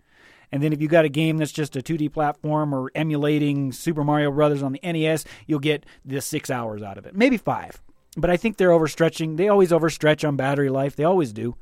And 0.52 0.62
then 0.62 0.72
if 0.72 0.80
you 0.80 0.88
got 0.88 1.04
a 1.04 1.08
game 1.08 1.38
that's 1.38 1.52
just 1.52 1.76
a 1.76 1.80
2D 1.80 2.12
platform 2.12 2.74
or 2.74 2.90
emulating 2.94 3.72
Super 3.72 4.04
Mario 4.04 4.30
Brothers 4.30 4.62
on 4.62 4.72
the 4.72 4.80
NES, 4.82 5.24
you'll 5.46 5.58
get 5.58 5.84
the 6.04 6.20
six 6.20 6.50
hours 6.50 6.82
out 6.82 6.98
of 6.98 7.06
it, 7.06 7.16
maybe 7.16 7.36
five. 7.36 7.82
But 8.16 8.30
I 8.30 8.36
think 8.36 8.56
they're 8.56 8.70
overstretching. 8.70 9.36
They 9.36 9.48
always 9.48 9.70
overstretch 9.70 10.26
on 10.26 10.36
battery 10.36 10.70
life. 10.70 10.96
They 10.96 11.04
always 11.04 11.32
do. 11.32 11.56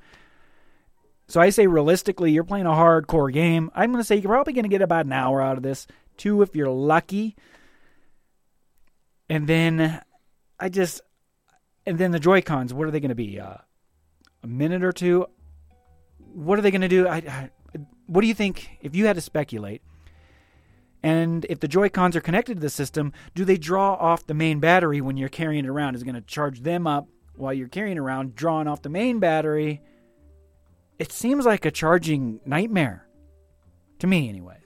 So 1.29 1.41
I 1.41 1.51
say 1.51 1.67
realistically, 1.67 2.33
you're 2.33 2.45
playing 2.45 2.67
a 2.67 2.71
hardcore 2.71 3.33
game. 3.33 3.71
I'm 3.75 3.91
going 3.91 4.03
to 4.03 4.07
say 4.07 4.17
you're 4.17 4.31
probably 4.31 4.53
going 4.53 4.65
to 4.65 4.69
get 4.69 4.83
about 4.83 5.07
an 5.07 5.13
hour 5.13 5.41
out 5.41 5.57
of 5.57 5.63
this, 5.63 5.87
two 6.19 6.43
if 6.43 6.55
you're 6.55 6.69
lucky. 6.69 7.37
And 9.31 9.47
then 9.47 10.03
I 10.61 10.69
just, 10.69 11.01
and 11.87 11.97
then 11.97 12.11
the 12.11 12.21
Joy 12.21 12.43
Cons. 12.43 12.75
What 12.75 12.87
are 12.87 12.91
they 12.91 13.01
going 13.01 13.09
to 13.09 13.15
be? 13.15 13.41
Uh, 13.41 13.57
a 14.43 14.47
minute 14.47 14.85
or 14.85 14.93
two. 14.93 15.27
What 16.19 16.59
are 16.59 16.63
they 16.63 16.71
going 16.71 16.83
to 16.83 16.89
do? 16.89 17.09
I, 17.09 17.17
I, 17.17 17.51
what 18.13 18.21
do 18.21 18.27
you 18.27 18.35
think 18.35 18.79
if 18.81 18.95
you 18.95 19.07
had 19.07 19.17
to 19.17 19.23
speculate? 19.23 19.83
And 21.03 21.45
if 21.49 21.59
the 21.61 21.69
Joy 21.69 21.89
Cons 21.89 22.15
are 22.15 22.21
connected 22.21 22.55
to 22.55 22.61
the 22.61 22.71
system, 22.71 23.13
do 23.35 23.45
they 23.45 23.57
draw 23.57 23.95
off 23.95 24.27
the 24.27 24.35
main 24.35 24.61
battery 24.61 25.01
when 25.01 25.17
you're 25.17 25.29
carrying 25.29 25.65
it 25.65 25.69
around? 25.69 25.97
Is 25.97 26.05
going 26.05 26.15
to 26.15 26.21
charge 26.21 26.61
them 26.61 26.87
up 26.87 27.09
while 27.35 27.53
you're 27.53 27.69
carrying 27.69 27.99
around, 27.99 28.37
drawing 28.37 28.69
off 28.69 28.83
the 28.83 28.89
main 28.89 29.19
battery? 29.19 29.83
It 30.99 31.11
seems 31.11 31.45
like 31.45 31.65
a 31.65 31.71
charging 31.71 32.41
nightmare 32.45 33.07
to 33.99 34.07
me, 34.07 34.29
anyways. 34.29 34.59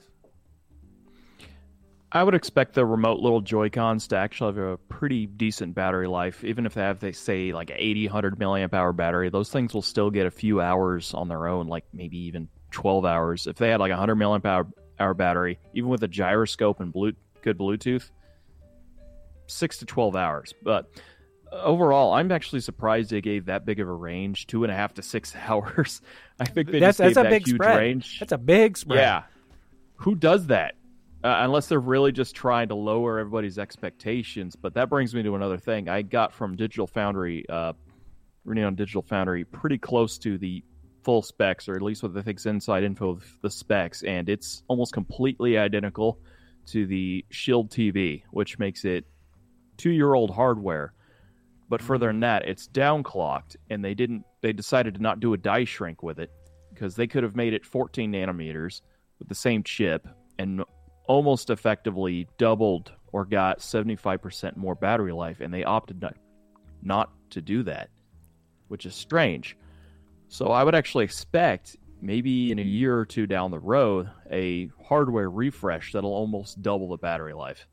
I 2.12 2.22
would 2.22 2.34
expect 2.34 2.74
the 2.74 2.84
remote 2.84 3.20
little 3.20 3.40
Joy 3.40 3.70
Cons 3.70 4.08
to 4.08 4.16
actually 4.16 4.54
have 4.54 4.64
a 4.64 4.76
pretty 4.76 5.26
decent 5.26 5.74
battery 5.74 6.06
life. 6.06 6.44
Even 6.44 6.66
if 6.66 6.74
they 6.74 6.82
have, 6.82 7.00
they 7.00 7.12
say, 7.12 7.52
like 7.52 7.70
an 7.70 7.76
80, 7.78 8.06
100 8.06 8.38
milliamp 8.38 8.74
hour 8.74 8.92
battery, 8.92 9.30
those 9.30 9.50
things 9.50 9.72
will 9.72 9.82
still 9.82 10.10
get 10.10 10.26
a 10.26 10.30
few 10.30 10.60
hours 10.60 11.14
on 11.14 11.28
their 11.28 11.46
own, 11.46 11.66
like 11.66 11.84
maybe 11.92 12.18
even 12.18 12.48
12 12.70 13.04
hours. 13.04 13.46
If 13.46 13.56
they 13.56 13.70
had 13.70 13.80
like 13.80 13.90
a 13.90 13.96
100 13.96 14.16
milliamp 14.16 14.44
hour, 14.44 14.66
hour 14.98 15.14
battery, 15.14 15.58
even 15.74 15.90
with 15.90 16.02
a 16.02 16.08
gyroscope 16.08 16.80
and 16.80 16.92
blue, 16.92 17.12
good 17.42 17.58
Bluetooth, 17.58 18.10
6 19.46 19.78
to 19.78 19.86
12 19.86 20.16
hours. 20.16 20.54
But 20.62 20.88
overall, 21.52 22.12
I'm 22.14 22.30
actually 22.32 22.60
surprised 22.60 23.10
they 23.10 23.20
gave 23.20 23.46
that 23.46 23.64
big 23.64 23.80
of 23.80 23.88
a 23.88 23.92
range 23.92 24.46
two 24.46 24.64
and 24.64 24.72
a 24.72 24.76
half 24.76 24.94
to 24.94 25.02
six 25.02 25.34
hours. 25.48 26.00
I 26.40 26.44
think 26.44 26.70
they 26.70 26.78
That's 26.80 26.98
just 26.98 27.06
gave 27.08 27.14
that's 27.14 27.18
a 27.18 27.22
that 27.22 27.30
big 27.30 27.46
huge 27.46 27.56
spread. 27.56 27.78
range. 27.78 28.18
That's 28.20 28.32
a 28.32 28.38
big 28.38 28.76
spread. 28.76 28.98
Yeah. 28.98 29.22
Who 29.96 30.14
does 30.14 30.48
that? 30.48 30.74
Uh, 31.24 31.38
unless 31.40 31.66
they're 31.66 31.80
really 31.80 32.12
just 32.12 32.36
trying 32.36 32.68
to 32.68 32.74
lower 32.74 33.18
everybody's 33.18 33.58
expectations. 33.58 34.54
But 34.54 34.74
that 34.74 34.88
brings 34.88 35.14
me 35.14 35.22
to 35.22 35.34
another 35.34 35.56
thing. 35.56 35.88
I 35.88 36.02
got 36.02 36.32
from 36.32 36.56
Digital 36.56 36.86
Foundry, 36.88 37.48
uh, 37.48 37.72
on 38.46 38.74
Digital 38.76 39.02
Foundry, 39.02 39.44
pretty 39.44 39.78
close 39.78 40.18
to 40.18 40.38
the 40.38 40.62
full 41.06 41.22
specs, 41.22 41.68
or 41.68 41.76
at 41.76 41.82
least 41.82 42.02
what 42.02 42.16
I 42.16 42.22
think's 42.22 42.46
inside 42.46 42.82
info 42.82 43.10
of 43.10 43.24
the 43.40 43.48
specs, 43.48 44.02
and 44.02 44.28
it's 44.28 44.64
almost 44.66 44.92
completely 44.92 45.56
identical 45.56 46.18
to 46.66 46.84
the 46.84 47.24
Shield 47.30 47.70
TV, 47.70 48.24
which 48.32 48.58
makes 48.58 48.84
it 48.84 49.04
two-year-old 49.76 50.32
hardware. 50.32 50.94
But 51.68 51.80
further 51.80 52.08
than 52.08 52.18
that, 52.20 52.48
it's 52.48 52.66
downclocked, 52.66 53.54
and 53.70 53.84
they 53.84 53.94
didn't. 53.94 54.24
They 54.40 54.52
decided 54.52 54.96
to 54.96 55.00
not 55.00 55.20
do 55.20 55.32
a 55.32 55.36
die 55.36 55.62
shrink 55.64 56.02
with 56.02 56.18
it 56.18 56.32
because 56.74 56.96
they 56.96 57.06
could 57.06 57.22
have 57.22 57.36
made 57.36 57.54
it 57.54 57.64
14 57.64 58.10
nanometers 58.10 58.80
with 59.20 59.28
the 59.28 59.34
same 59.36 59.62
chip 59.62 60.08
and 60.40 60.64
almost 61.06 61.50
effectively 61.50 62.26
doubled 62.36 62.90
or 63.12 63.24
got 63.24 63.60
75% 63.60 64.56
more 64.56 64.74
battery 64.74 65.12
life, 65.12 65.40
and 65.40 65.54
they 65.54 65.62
opted 65.62 66.02
not, 66.02 66.16
not 66.82 67.12
to 67.30 67.40
do 67.40 67.62
that, 67.62 67.90
which 68.66 68.86
is 68.86 68.94
strange. 68.96 69.56
So 70.28 70.48
I 70.48 70.64
would 70.64 70.74
actually 70.74 71.04
expect 71.04 71.76
maybe 72.00 72.50
in 72.50 72.58
a 72.58 72.62
year 72.62 72.98
or 72.98 73.04
two 73.04 73.26
down 73.26 73.50
the 73.50 73.58
road, 73.58 74.10
a 74.30 74.70
hardware 74.88 75.30
refresh 75.30 75.92
that'll 75.92 76.12
almost 76.12 76.62
double 76.62 76.88
the 76.88 76.96
battery 76.96 77.32
life. 77.34 77.66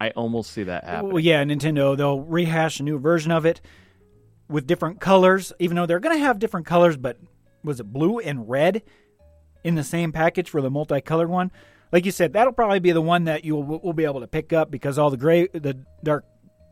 I 0.00 0.10
almost 0.10 0.50
see 0.50 0.64
that 0.64 0.84
happening. 0.84 1.12
Well, 1.12 1.20
yeah, 1.20 1.42
Nintendo 1.44 1.96
they'll 1.96 2.20
rehash 2.20 2.80
a 2.80 2.82
new 2.82 2.98
version 2.98 3.32
of 3.32 3.44
it 3.46 3.60
with 4.48 4.66
different 4.66 5.00
colors, 5.00 5.52
even 5.58 5.76
though 5.76 5.86
they're 5.86 6.00
going 6.00 6.16
to 6.16 6.24
have 6.24 6.38
different 6.38 6.66
colors. 6.66 6.96
But 6.96 7.18
was 7.64 7.80
it 7.80 7.84
blue 7.84 8.18
and 8.18 8.48
red 8.48 8.82
in 9.64 9.74
the 9.74 9.84
same 9.84 10.12
package 10.12 10.50
for 10.50 10.60
the 10.60 10.70
multicolored 10.70 11.28
one? 11.28 11.50
Like 11.90 12.04
you 12.04 12.12
said, 12.12 12.34
that'll 12.34 12.52
probably 12.52 12.80
be 12.80 12.92
the 12.92 13.00
one 13.00 13.24
that 13.24 13.44
you 13.44 13.56
will, 13.56 13.80
will 13.80 13.92
be 13.92 14.04
able 14.04 14.20
to 14.20 14.26
pick 14.26 14.52
up 14.52 14.70
because 14.70 14.98
all 14.98 15.10
the 15.10 15.16
gray, 15.16 15.48
the 15.48 15.78
dark 16.04 16.24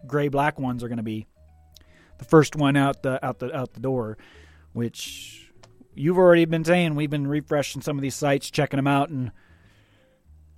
gray 0.06 0.28
black 0.28 0.60
ones 0.60 0.84
are 0.84 0.88
going 0.88 0.98
to 0.98 1.02
be 1.02 1.26
the 2.18 2.24
first 2.24 2.54
one 2.54 2.76
out 2.76 3.02
the 3.02 3.24
out 3.24 3.38
the 3.38 3.54
out 3.54 3.72
the 3.72 3.80
door. 3.80 4.18
Which 4.76 5.50
you've 5.94 6.18
already 6.18 6.44
been 6.44 6.62
saying. 6.62 6.96
We've 6.96 7.08
been 7.08 7.26
refreshing 7.26 7.80
some 7.80 7.96
of 7.96 8.02
these 8.02 8.14
sites, 8.14 8.50
checking 8.50 8.76
them 8.76 8.86
out, 8.86 9.08
and 9.08 9.32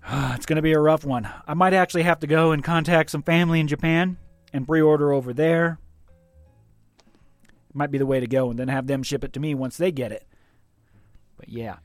it's 0.35 0.45
going 0.45 0.57
to 0.57 0.63
be 0.63 0.73
a 0.73 0.81
rough 0.81 1.05
one. 1.05 1.31
I 1.47 1.55
might 1.55 1.73
actually 1.73 2.03
have 2.03 2.19
to 2.19 2.27
go 2.27 2.51
and 2.51 2.65
contact 2.65 3.11
some 3.11 3.23
family 3.23 3.61
in 3.61 3.69
Japan 3.69 4.19
and 4.53 4.67
pre-order 4.67 5.13
over 5.13 5.33
there. 5.33 5.79
Might 7.73 7.93
be 7.93 7.99
the 7.99 8.07
way 8.07 8.19
to 8.19 8.27
go, 8.27 8.51
and 8.51 8.59
then 8.59 8.67
have 8.67 8.89
them 8.89 9.05
ship 9.05 9.23
it 9.23 9.35
to 9.35 9.41
me 9.41 9.55
once 9.55 9.77
they 9.77 9.93
get 9.93 10.11
it. 10.11 10.27
But 11.37 11.49
yeah, 11.49 11.77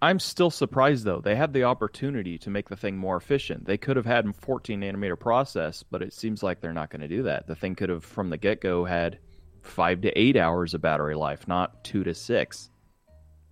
I'm 0.00 0.20
still 0.20 0.50
surprised 0.52 1.04
though. 1.04 1.20
They 1.20 1.34
had 1.34 1.52
the 1.52 1.64
opportunity 1.64 2.38
to 2.38 2.50
make 2.50 2.68
the 2.68 2.76
thing 2.76 2.96
more 2.96 3.16
efficient. 3.16 3.64
They 3.64 3.78
could 3.78 3.96
have 3.96 4.06
had 4.06 4.28
a 4.28 4.32
14 4.32 4.80
nanometer 4.80 5.18
process, 5.18 5.82
but 5.82 6.02
it 6.02 6.12
seems 6.12 6.40
like 6.40 6.60
they're 6.60 6.72
not 6.72 6.90
going 6.90 7.02
to 7.02 7.08
do 7.08 7.24
that. 7.24 7.48
The 7.48 7.56
thing 7.56 7.74
could 7.74 7.88
have, 7.88 8.04
from 8.04 8.30
the 8.30 8.38
get 8.38 8.60
go, 8.60 8.84
had 8.84 9.18
five 9.64 10.02
to 10.02 10.10
eight 10.18 10.36
hours 10.36 10.74
of 10.74 10.80
battery 10.80 11.14
life, 11.14 11.48
not 11.48 11.82
two 11.84 12.04
to 12.04 12.14
six. 12.14 12.70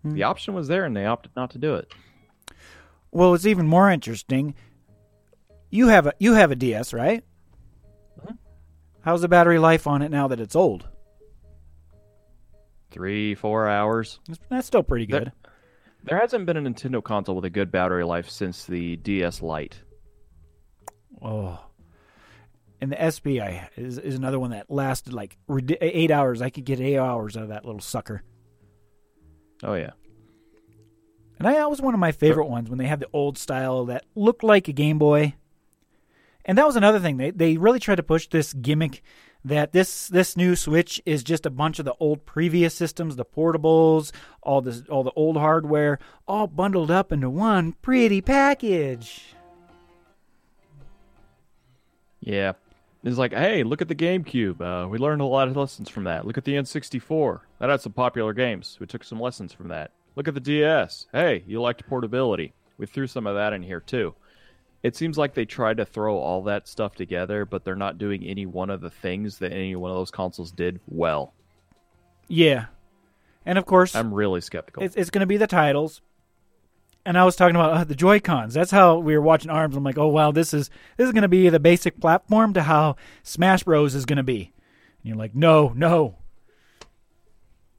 Hmm. 0.03 0.15
The 0.15 0.25
option 0.25 0.55
was 0.55 0.69
there, 0.69 0.85
and 0.85 0.97
they 0.97 1.07
opted 1.07 1.33
not 1.37 1.51
to 1.53 1.59
do 1.59 1.75
it. 1.75 1.93
Well, 3.11 3.35
it's 3.35 3.47
even 3.47 3.67
more 3.67 3.91
interesting. 3.91 4.55
You 5.71 5.89
have 5.89 6.07
a 6.07 6.13
you 6.19 6.35
have 6.35 6.51
a 6.51 6.57
DS, 6.57 6.93
right? 6.93 7.25
Mm-hmm. 8.21 8.35
How's 9.01 9.23
the 9.23 9.29
battery 9.29 9.59
life 9.59 9.87
on 9.87 10.03
it 10.03 10.11
now 10.11 10.29
that 10.29 10.41
it's 10.41 10.57
old? 10.57 10.87
Three, 12.91 13.35
four 13.35 13.69
hours. 13.69 14.21
That's 14.51 14.67
still 14.67 14.83
pretty 14.83 15.07
There- 15.07 15.21
good. 15.21 15.33
There 16.05 16.19
hasn't 16.19 16.47
been 16.47 16.57
a 16.57 16.61
Nintendo 16.61 17.03
console 17.03 17.37
with 17.37 17.45
a 17.45 17.51
good 17.51 17.71
battery 17.71 18.05
life 18.05 18.29
since 18.29 18.65
the 18.67 18.97
DS 18.97 19.41
Lite. 19.41 19.81
Oh. 21.23 21.61
And 22.83 22.91
the 22.91 23.11
SPI 23.13 23.69
is, 23.77 23.97
is 23.97 24.17
another 24.17 24.41
one 24.41 24.51
that 24.51 24.69
lasted 24.69 25.13
like 25.13 25.37
eight 25.81 26.11
hours. 26.11 26.43
I 26.43 26.51
could 26.51 26.65
get 26.65 26.81
eight 26.81 26.99
hours 26.99 27.37
out 27.37 27.45
of 27.45 27.51
that 27.51 27.65
little 27.65 27.81
sucker. 27.81 28.25
Oh 29.63 29.75
yeah. 29.75 29.93
And 31.39 31.47
I, 31.47 31.53
that 31.53 31.71
was 31.71 31.81
one 31.81 31.95
of 31.95 32.01
my 32.01 32.11
favorite 32.11 32.49
ones 32.49 32.69
when 32.69 32.81
they 32.81 32.89
had 32.89 32.99
the 32.99 33.07
old 33.13 33.39
style 33.39 33.85
that 33.85 34.05
looked 34.17 34.43
like 34.43 34.67
a 34.67 34.73
Game 34.73 34.99
Boy. 34.99 35.37
And 36.45 36.59
that 36.59 36.67
was 36.67 36.75
another 36.75 36.99
thing. 36.99 37.19
They 37.19 37.31
they 37.31 37.57
really 37.57 37.79
tried 37.79 37.99
to 37.99 38.03
push 38.03 38.27
this 38.27 38.53
gimmick 38.53 39.01
that 39.45 39.71
this 39.71 40.09
this 40.09 40.37
new 40.37 40.57
Switch 40.57 41.01
is 41.07 41.23
just 41.23 41.47
a 41.47 41.51
bunch 41.51 41.79
of 41.79 41.85
the 41.85 41.95
old 42.01 42.27
previous 42.27 42.75
systems, 42.75 43.15
the 43.15 43.25
portables, 43.25 44.11
all 44.43 44.61
this 44.61 44.83
all 44.89 45.05
the 45.05 45.13
old 45.13 45.37
hardware, 45.37 46.01
all 46.27 46.49
bundled 46.49 46.91
up 46.91 47.13
into 47.13 47.31
one 47.31 47.75
pretty 47.75 48.21
package. 48.21 49.37
Yeah. 52.19 52.55
It's 53.05 53.19
like, 53.19 53.33
hey, 53.33 53.65
look 53.65 53.83
at 53.83 53.89
the 53.89 53.97
GameCube. 53.97 54.61
Uh, 54.61 54.89
we 54.89 54.99
learned 54.99 55.23
a 55.23 55.27
lot 55.27 55.49
of 55.49 55.57
lessons 55.57 55.89
from 55.89 56.05
that. 56.05 56.25
Look 56.25 56.39
at 56.39 56.45
the 56.45 56.55
N64. 56.55 57.41
That 57.59 57.69
had 57.69 57.81
some 57.81 57.93
popular 57.93 58.33
games. 58.33 58.77
We 58.79 58.87
took 58.87 59.03
some 59.03 59.21
lessons 59.21 59.53
from 59.53 59.69
that. 59.69 59.91
Look 60.15 60.29
at 60.29 60.35
the 60.35 60.41
DS. 60.41 61.07
Hey, 61.13 61.43
you 61.47 61.61
liked 61.61 61.87
portability. 61.89 62.53
We 62.79 62.87
threw 62.87 63.07
some 63.07 63.27
of 63.27 63.35
that 63.35 63.53
in 63.53 63.63
here 63.63 63.81
too. 63.81 64.15
It 64.83 64.97
seems 64.97 65.17
like 65.17 65.35
they 65.35 65.45
tried 65.45 65.77
to 65.79 65.85
throw 65.85 66.17
all 66.17 66.43
that 66.45 66.69
stuff 66.69 66.95
together, 66.95 67.45
but 67.45 67.65
they're 67.65 67.77
not 67.77 67.99
doing 67.99 68.25
any 68.25 68.47
one 68.47 68.71
of 68.71 68.81
the 68.81 68.91
things 68.91 69.39
that 69.39 69.53
any 69.53 69.77
one 69.77 69.91
of 69.91 69.97
those 69.97 70.11
consoles 70.11 70.53
did 70.53 70.81
well. 70.89 71.35
Yeah. 72.29 72.67
And 73.47 73.59
of 73.59 73.67
course, 73.67 73.95
I'm 73.95 74.13
really 74.13 74.41
skeptical. 74.41 74.83
it's, 74.83 74.97
it's 74.97 75.11
going 75.11 75.21
to 75.21 75.27
be 75.27 75.37
the 75.37 75.47
titles. 75.47 76.01
And 77.05 77.19
I 77.19 77.25
was 77.25 77.35
talking 77.35 77.57
about 77.57 77.73
uh, 77.73 77.85
the 77.85 77.97
Joy 77.97 78.21
Cons. 78.21 78.55
That's 78.55 78.71
how 78.71 78.99
we 78.99 79.17
were 79.17 79.23
watching 79.23 79.51
Arms. 79.51 79.77
I'm 79.77 79.83
like, 79.83 79.99
oh 79.99 80.09
wow, 80.09 80.31
this 80.31 80.55
is 80.55 80.71
this 80.97 81.07
is 81.07 81.13
going 81.13 81.23
to 81.23 81.29
be 81.29 81.49
the 81.49 81.59
basic 81.59 82.01
platform 82.01 82.53
to 82.55 82.63
how 82.63 82.97
Smash 83.25 83.65
Bros 83.65 83.95
is 83.95 84.07
going 84.07 84.19
to 84.19 84.23
be. 84.23 84.53
And 85.03 85.09
you're 85.09 85.17
like, 85.17 85.35
no, 85.35 85.73
no. 85.75 86.19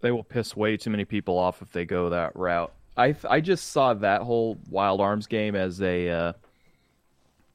they 0.02 0.12
will 0.12 0.24
piss 0.24 0.56
way 0.56 0.76
too 0.76 0.90
many 0.90 1.06
people 1.06 1.38
off 1.38 1.62
if 1.62 1.72
they 1.72 1.86
go 1.86 2.10
that 2.10 2.36
route. 2.36 2.74
I 2.98 3.16
I 3.28 3.40
just 3.40 3.72
saw 3.72 3.94
that 3.96 4.22
whole 4.22 4.58
Wild 4.70 5.00
Arms 5.00 5.28
game 5.28 5.56
as 5.56 5.82
a 5.82 6.10
uh, 6.10 6.34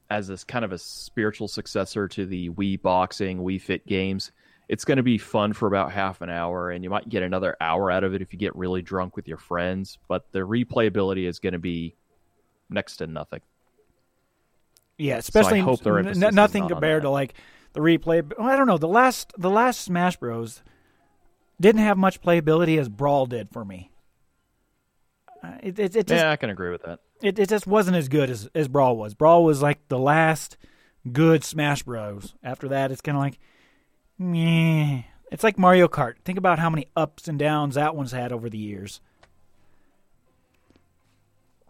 as 0.09 0.27
this 0.27 0.43
kind 0.43 0.65
of 0.65 0.71
a 0.71 0.77
spiritual 0.79 1.47
successor 1.47 2.07
to 2.07 2.25
the 2.25 2.49
Wii 2.49 2.81
Boxing, 2.81 3.39
Wii 3.39 3.61
Fit 3.61 3.85
games. 3.85 4.31
It's 4.69 4.85
going 4.85 4.97
to 4.97 5.03
be 5.03 5.17
fun 5.17 5.53
for 5.53 5.67
about 5.67 5.91
half 5.91 6.21
an 6.21 6.29
hour, 6.29 6.69
and 6.69 6.83
you 6.83 6.89
might 6.91 7.09
get 7.09 7.23
another 7.23 7.57
hour 7.59 7.89
out 7.91 8.03
of 8.03 8.13
it 8.13 8.21
if 8.21 8.31
you 8.31 8.39
get 8.39 8.55
really 8.55 8.81
drunk 8.81 9.15
with 9.15 9.27
your 9.27 9.37
friends. 9.39 9.97
But 10.07 10.31
the 10.31 10.39
replayability 10.39 11.27
is 11.27 11.39
going 11.39 11.53
to 11.53 11.59
be 11.59 11.95
next 12.69 12.97
to 12.97 13.07
nothing. 13.07 13.41
Yeah, 14.97 15.17
especially 15.17 15.59
hope 15.59 15.81
their 15.81 15.97
n- 15.99 16.19
nothing 16.35 16.63
not 16.63 16.71
compared 16.71 17.01
to 17.03 17.09
like 17.09 17.33
the 17.73 17.79
replay. 17.79 18.31
well, 18.37 18.47
I 18.47 18.55
don't 18.55 18.67
know. 18.67 18.77
The 18.77 18.87
last 18.87 19.33
the 19.37 19.49
last 19.49 19.81
Smash 19.81 20.17
Bros 20.17 20.61
didn't 21.59 21.81
have 21.81 21.97
much 21.97 22.21
playability 22.21 22.77
as 22.79 22.89
Brawl 22.89 23.25
did 23.25 23.49
for 23.49 23.65
me. 23.65 23.89
Uh, 25.43 25.53
It 25.63 25.79
it, 25.79 25.95
it 25.95 26.07
just 26.07 26.23
yeah, 26.23 26.29
I 26.31 26.35
can 26.35 26.49
agree 26.49 26.69
with 26.69 26.83
that. 26.83 26.99
it, 27.21 27.39
it 27.39 27.49
just 27.49 27.65
wasn't 27.65 27.97
as 27.97 28.07
good 28.07 28.29
as, 28.29 28.49
as 28.53 28.67
Brawl 28.67 28.97
was. 28.97 29.13
Brawl 29.13 29.43
was 29.43 29.61
like 29.61 29.79
the 29.87 29.97
last 29.97 30.57
good 31.11 31.43
Smash 31.43 31.83
Bros. 31.83 32.35
After 32.43 32.67
that, 32.67 32.91
it's 32.91 33.01
kind 33.01 33.17
of 33.17 33.23
like, 33.23 33.39
meh. 34.19 35.03
It's 35.31 35.43
like 35.43 35.57
Mario 35.57 35.87
Kart. 35.87 36.15
Think 36.25 36.37
about 36.37 36.59
how 36.59 36.69
many 36.69 36.87
ups 36.95 37.27
and 37.27 37.39
downs 37.39 37.75
that 37.75 37.95
one's 37.95 38.11
had 38.11 38.31
over 38.31 38.49
the 38.49 38.57
years. 38.57 38.99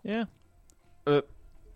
Yeah. 0.04 0.26
Uh, 1.06 1.22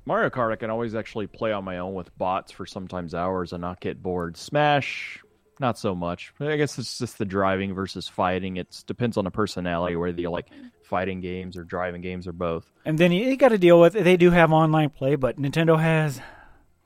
Mario 0.05 0.29
Kart, 0.29 0.51
I 0.51 0.55
can 0.55 0.69
always 0.69 0.95
actually 0.95 1.27
play 1.27 1.51
on 1.51 1.63
my 1.63 1.77
own 1.77 1.93
with 1.93 2.15
bots 2.17 2.51
for 2.51 2.65
sometimes 2.65 3.13
hours 3.13 3.53
and 3.53 3.61
not 3.61 3.79
get 3.79 4.01
bored. 4.01 4.37
Smash, 4.37 5.21
not 5.59 5.77
so 5.77 5.93
much. 5.95 6.33
I 6.39 6.55
guess 6.55 6.77
it's 6.77 6.97
just 6.97 7.17
the 7.17 7.25
driving 7.25 7.73
versus 7.73 8.07
fighting. 8.07 8.57
It 8.57 8.83
depends 8.87 9.17
on 9.17 9.25
the 9.25 9.31
personality, 9.31 9.95
whether 9.95 10.19
you 10.19 10.29
like 10.29 10.47
fighting 10.83 11.21
games 11.21 11.57
or 11.57 11.63
driving 11.63 12.01
games 12.01 12.27
or 12.27 12.33
both. 12.33 12.69
And 12.85 12.97
then 12.97 13.11
you, 13.11 13.25
you 13.25 13.37
got 13.37 13.49
to 13.49 13.57
deal 13.57 13.79
with 13.79 13.93
They 13.93 14.17
do 14.17 14.31
have 14.31 14.51
online 14.51 14.89
play, 14.89 15.15
but 15.15 15.37
Nintendo 15.37 15.79
has 15.79 16.21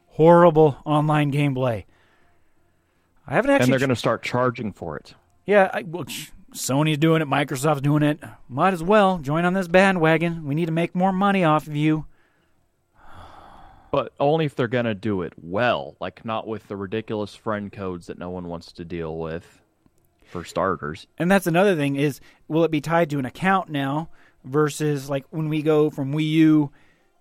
horrible 0.07 0.77
online 0.85 1.31
gameplay. 1.31 1.85
I 3.27 3.35
haven't 3.35 3.51
actually. 3.51 3.63
and 3.65 3.71
they're 3.73 3.79
going 3.79 3.89
to 3.89 3.95
start 3.95 4.23
charging 4.23 4.71
for 4.71 4.97
it. 4.97 5.13
Yeah, 5.45 5.69
I, 5.73 5.83
well, 5.83 6.05
Sony's 6.53 6.97
doing 6.97 7.21
it. 7.21 7.27
Microsoft's 7.27 7.81
doing 7.81 8.03
it. 8.03 8.19
Might 8.47 8.73
as 8.73 8.81
well 8.83 9.17
join 9.19 9.45
on 9.45 9.53
this 9.53 9.67
bandwagon. 9.67 10.45
We 10.45 10.55
need 10.55 10.67
to 10.67 10.71
make 10.71 10.95
more 10.95 11.11
money 11.11 11.43
off 11.43 11.67
of 11.67 11.75
you. 11.75 12.05
But 13.91 14.13
only 14.19 14.45
if 14.45 14.55
they're 14.55 14.67
going 14.67 14.85
to 14.85 14.95
do 14.95 15.21
it 15.21 15.33
well, 15.41 15.95
like 15.99 16.25
not 16.25 16.47
with 16.47 16.67
the 16.67 16.75
ridiculous 16.75 17.35
friend 17.35 17.71
codes 17.71 18.07
that 18.07 18.17
no 18.17 18.29
one 18.29 18.47
wants 18.47 18.71
to 18.73 18.85
deal 18.85 19.17
with, 19.17 19.61
for 20.27 20.43
starters. 20.43 21.07
And 21.17 21.31
that's 21.31 21.47
another 21.47 21.75
thing 21.75 21.95
is 21.95 22.19
will 22.47 22.63
it 22.63 22.71
be 22.71 22.81
tied 22.81 23.09
to 23.11 23.19
an 23.19 23.25
account 23.25 23.69
now 23.69 24.09
versus 24.43 25.09
like 25.09 25.25
when 25.29 25.49
we 25.49 25.61
go 25.61 25.89
from 25.89 26.13
Wii 26.13 26.29
U 26.29 26.71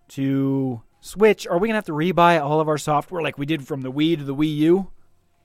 to 0.09 0.83
Switch, 1.01 1.47
are 1.47 1.59
we 1.59 1.69
gonna 1.69 1.77
have 1.77 1.85
to 1.85 1.93
rebuy 1.93 2.41
all 2.43 2.61
of 2.61 2.69
our 2.69 2.79
software 2.79 3.23
like 3.23 3.39
we 3.39 3.47
did 3.47 3.67
from 3.67 3.83
the 3.83 3.93
Wii 3.93 4.19
to 4.19 4.25
the 4.25 4.35
Wii 4.35 4.57
U? 4.57 4.91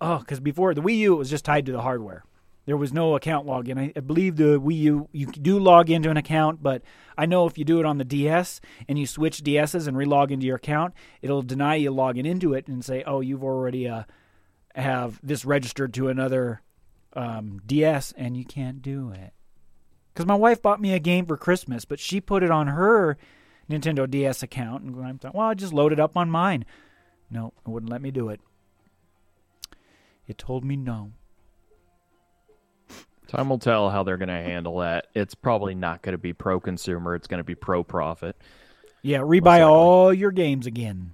Oh, 0.02 0.18
because 0.18 0.40
before 0.40 0.74
the 0.74 0.82
Wii 0.82 0.98
U 0.98 1.14
it 1.14 1.18
was 1.18 1.30
just 1.30 1.46
tied 1.46 1.68
to 1.68 1.72
the 1.72 1.82
hardware. 1.82 2.26
There 2.66 2.78
was 2.78 2.92
no 2.92 3.16
account 3.16 3.48
login. 3.48 3.80
I, 3.80 3.94
I 3.96 4.00
believe 4.00 4.36
the 4.36 4.60
Wii 4.60 4.78
U 4.80 5.10
you 5.12 5.28
do 5.28 5.60
log 5.60 5.92
into 5.92 6.10
an 6.10 6.18
account, 6.18 6.62
but 6.64 6.82
I 7.18 7.28
know 7.28 7.46
if 7.46 7.58
you 7.58 7.64
do 7.64 7.80
it 7.80 7.86
on 7.86 8.00
the 8.00 8.04
DS 8.04 8.62
and 8.88 8.98
you 8.98 9.06
switch 9.06 9.44
DSs 9.44 9.88
and 9.88 9.96
relog 9.96 10.32
into 10.32 10.48
your 10.48 10.56
account, 10.56 10.96
it'll 11.22 11.44
deny 11.44 11.76
you 11.76 11.92
logging 11.92 12.26
into 12.26 12.54
it 12.54 12.68
and 12.68 12.84
say, 12.84 13.04
"Oh, 13.06 13.22
you've 13.22 13.44
already 13.44 13.88
uh, 13.88 14.04
have 14.76 15.20
this 15.22 15.46
registered 15.46 15.94
to 15.96 16.10
another 16.10 16.62
um, 17.14 17.62
DS, 17.66 18.12
and 18.18 18.36
you 18.36 18.46
can't 18.46 18.82
do 18.82 19.12
it." 19.12 19.34
Because 20.14 20.26
my 20.26 20.36
wife 20.36 20.62
bought 20.62 20.82
me 20.82 20.94
a 20.94 21.00
game 21.00 21.28
for 21.28 21.38
Christmas, 21.38 21.86
but 21.86 22.00
she 22.00 22.20
put 22.20 22.44
it 22.44 22.52
on 22.52 22.68
her 22.68 23.18
Nintendo 23.70 24.10
DS 24.10 24.42
account, 24.42 24.84
and 24.84 25.04
I 25.04 25.14
thought, 25.14 25.36
"Well, 25.36 25.48
I 25.48 25.54
just 25.54 25.74
load 25.74 25.94
it 25.94 26.00
up 26.00 26.18
on 26.18 26.30
mine." 26.30 26.66
No, 27.30 27.54
it 27.66 27.70
wouldn't 27.70 27.92
let 27.92 28.02
me 28.02 28.12
do 28.12 28.30
it. 28.30 28.42
Told 30.34 30.64
me 30.66 30.76
no. 30.76 31.12
Time 33.28 33.48
will 33.50 33.60
tell 33.60 33.90
how 33.90 34.04
they're 34.04 34.18
going 34.18 34.28
to 34.28 34.34
handle 34.34 34.80
that. 34.80 35.08
It's 35.16 35.36
probably 35.36 35.74
not 35.74 36.02
going 36.02 36.12
to 36.14 36.18
be 36.18 36.34
pro 36.34 36.60
consumer. 36.60 37.16
It's 37.16 37.28
going 37.28 37.38
to 37.38 37.44
be 37.46 37.56
pro 37.56 37.84
profit. 37.84 38.36
Yeah, 39.02 39.20
rebuy 39.20 39.66
all 39.68 40.14
your 40.14 40.32
games 40.32 40.66
again. 40.68 41.14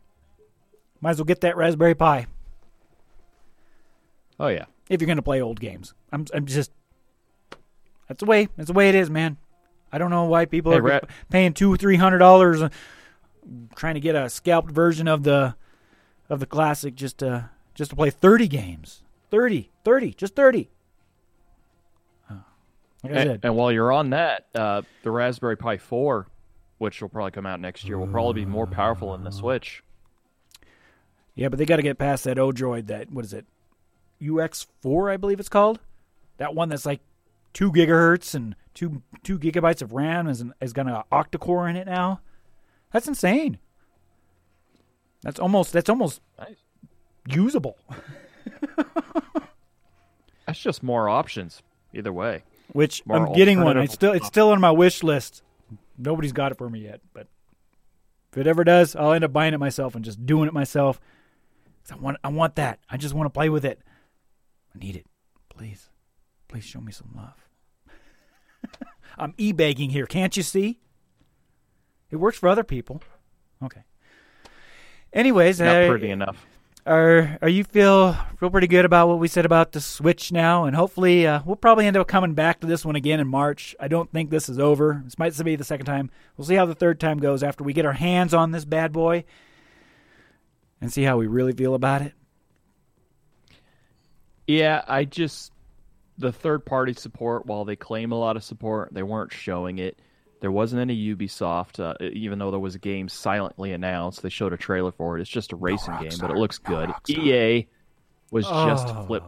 Might 0.99 1.12
as 1.12 1.17
well 1.19 1.25
get 1.25 1.41
that 1.41 1.56
Raspberry 1.56 1.93
Pi 1.93 2.25
Oh 4.39 4.47
yeah. 4.47 4.65
if 4.89 4.99
you're 4.99 5.06
going 5.06 5.17
to 5.17 5.21
play 5.21 5.41
old 5.41 5.60
games. 5.60 5.93
I'm, 6.12 6.25
I'm 6.34 6.45
just. 6.45 6.71
That's 8.08 8.19
the 8.19 8.25
way. 8.25 8.47
That's 8.58 8.67
the 8.67 8.73
way 8.73 8.89
it 8.89 8.95
is, 8.95 9.10
man. 9.10 9.38
I 9.91 9.97
don't 9.99 10.10
know 10.10 10.25
why 10.25 10.45
people 10.45 10.71
Hey, 10.71 10.80
are 10.80 10.82
Ra- 10.82 10.99
paying 11.30 11.53
two, 11.53 11.75
three 11.77 11.97
hundred 11.97 12.17
dollars 12.19 12.62
uh, 12.62 12.69
trying 13.75 13.93
to 13.93 13.99
get 13.99 14.15
a 14.15 14.30
scalped 14.30 14.71
version 14.71 15.08
of 15.08 15.23
the 15.23 15.56
of 16.30 16.39
the 16.39 16.45
classic 16.45 16.95
just 16.95 17.19
to 17.19 17.49
just 17.75 17.91
to 17.91 17.95
play 17.95 18.10
thirty 18.10 18.47
games. 18.47 19.03
30, 19.30 19.72
30, 19.84 20.13
just 20.13 20.36
thirty. 20.36 20.70
Oh, 22.32 22.36
Like 23.04 23.13
I 23.13 23.16
And, 23.18 23.30
said, 23.30 23.40
and 23.44 23.56
while 23.56 23.72
you're 23.72 23.92
on 23.92 24.12
that, 24.12 24.46
uh, 24.56 24.82
the 25.04 25.12
Raspberry 25.12 25.58
Pi 25.58 25.78
4, 25.78 26.28
which 26.78 27.02
will 27.02 27.10
probably 27.10 27.32
come 27.32 27.46
out 27.46 27.60
next 27.60 27.86
year, 27.86 27.98
will 27.98 28.08
probably 28.08 28.42
be 28.42 28.46
more 28.46 28.68
powerful 28.68 29.12
than 29.13 29.24
the 29.24 29.32
Switch. 29.32 29.84
yeah, 31.36 31.50
but 31.50 31.58
they 31.60 31.66
got 31.66 31.78
to 31.78 31.82
get 31.82 31.98
past 31.98 32.24
that 32.26 32.38
Odroid. 32.38 32.88
That 32.88 33.12
what 33.12 33.26
is 33.26 33.34
it? 33.34 33.46
UX 34.26 34.66
four, 34.82 35.10
I 35.12 35.18
believe 35.18 35.40
it's 35.40 35.50
called. 35.50 35.80
That 36.38 36.56
one 36.56 36.70
that's 36.70 36.86
like 36.88 37.02
two 37.54 37.72
gigahertz 37.72 38.34
and 38.34 38.56
two 38.74 39.02
two 39.24 39.38
gigabytes 39.38 39.82
of 39.84 39.94
RAM 39.94 40.28
is 40.28 40.44
is 40.62 40.74
got 40.74 40.88
an 40.88 41.02
octa 41.12 41.40
core 41.40 41.68
in 41.70 41.76
it 41.76 41.86
now. 41.86 42.22
That's 42.92 43.08
insane. 43.08 43.60
That's 45.22 45.40
almost 45.40 45.74
that's 45.74 45.90
almost 45.90 46.22
Nice. 46.40 46.56
usable. 47.28 47.78
That's 50.47 50.60
just 50.60 50.81
more 50.81 51.10
options, 51.10 51.62
either 51.93 52.13
way. 52.13 52.43
Which 52.73 53.05
More 53.05 53.27
I'm 53.27 53.33
getting 53.33 53.62
one. 53.62 53.77
It's 53.77 53.93
still 53.93 54.12
it's 54.13 54.27
still 54.27 54.49
on 54.49 54.60
my 54.60 54.71
wish 54.71 55.03
list. 55.03 55.41
Nobody's 55.97 56.33
got 56.33 56.51
it 56.51 56.57
for 56.57 56.69
me 56.69 56.81
yet, 56.81 57.01
but 57.13 57.27
if 58.31 58.38
it 58.38 58.47
ever 58.47 58.63
does, 58.63 58.95
I'll 58.95 59.13
end 59.13 59.23
up 59.23 59.33
buying 59.33 59.53
it 59.53 59.57
myself 59.60 59.95
and 59.95 60.03
just 60.03 60.25
doing 60.25 60.47
it 60.47 60.53
myself. 60.53 60.99
I 61.91 61.95
want 61.95 62.17
I 62.23 62.27
want 62.27 62.55
that. 62.55 62.79
I 62.89 62.97
just 62.97 63.13
want 63.13 63.25
to 63.25 63.29
play 63.29 63.49
with 63.49 63.65
it. 63.65 63.79
I 64.75 64.79
need 64.79 64.95
it. 64.95 65.05
Please. 65.49 65.89
Please 66.47 66.63
show 66.63 66.81
me 66.81 66.91
some 66.91 67.10
love. 67.15 67.49
I'm 69.17 69.33
e-begging 69.38 69.89
here, 69.89 70.05
can't 70.05 70.36
you 70.38 70.43
see? 70.43 70.79
It 72.10 72.17
works 72.17 72.38
for 72.38 72.47
other 72.47 72.63
people. 72.63 73.01
Okay. 73.63 73.83
Anyways, 75.12 75.60
Not 75.60 75.88
pretty 75.89 76.10
enough. 76.10 76.45
Are 76.88 77.38
are 77.41 77.50
you 77.50 77.63
feel 77.63 78.13
feel 78.39 78.50
pretty 78.50 78.67
good 78.67 78.86
about 78.86 79.08
what 79.08 79.19
we 79.19 79.28
said 79.28 79.45
about 79.45 79.73
the 79.73 79.82
Switch 79.82 80.32
now? 80.32 80.65
And 80.65 80.76
hopefully, 80.76 81.28
uh, 81.28 81.41
we'll 81.45 81.56
probably 81.56 81.86
end 81.86 81.97
up 81.97 82.08
coming 82.08 82.34
back 82.34 82.62
to 82.62 82.67
this 82.67 82.86
one 82.86 82.95
again 82.95 83.19
in 83.19 83.28
March. 83.28 83.76
I 83.80 83.88
don't 83.88 84.12
think 84.12 84.30
this 84.30 84.50
is 84.50 84.58
over. 84.58 85.02
This 85.04 85.19
might 85.19 85.38
be 85.43 85.56
the 85.56 85.63
second 85.63 85.86
time. 85.86 86.10
We'll 86.38 86.47
see 86.47 86.56
how 86.56 86.65
the 86.65 86.76
third 86.76 87.00
time 87.00 87.19
goes 87.19 87.43
after 87.43 87.63
we 87.63 87.73
get 87.73 87.86
our 87.86 87.93
hands 87.93 88.34
on 88.34 88.52
this 88.52 88.65
bad 88.65 88.91
boy 88.91 89.26
and 90.82 90.91
see 90.91 91.04
how 91.04 91.17
we 91.17 91.28
really 91.28 91.54
feel 91.54 91.76
about 91.76 92.02
it. 92.02 92.13
Yeah, 94.47 94.84
I 94.88 95.04
just 95.04 95.52
the 96.17 96.32
third 96.32 96.65
party 96.65 96.93
support. 96.93 97.45
While 97.45 97.65
they 97.65 97.76
claim 97.76 98.12
a 98.12 98.19
lot 98.19 98.38
of 98.38 98.43
support, 98.43 98.93
they 98.93 99.04
weren't 99.04 99.34
showing 99.34 99.78
it. 99.78 100.00
There 100.39 100.52
wasn't 100.52 100.82
any 100.82 100.95
Ubisoft, 101.15 101.80
uh, 101.80 101.95
even 102.13 102.38
though 102.38 102.52
there 102.52 102.60
was 102.60 102.76
a 102.76 102.80
game 102.80 103.10
silently 103.10 103.73
announced. 103.73 104.21
They 104.21 104.30
showed 104.30 104.54
a 104.54 104.58
trailer 104.58 104.91
for 104.91 105.17
it. 105.17 105.21
It's 105.21 105.30
just 105.30 105.52
a 105.52 105.56
racing 105.56 105.95
game, 106.00 106.12
but 106.21 106.30
it 106.30 106.38
looks 106.38 106.60
good. 106.60 106.91
EA 107.10 107.67
was 108.32 108.45
just 108.45 108.88
Oh. 108.89 109.06
flip. 109.08 109.23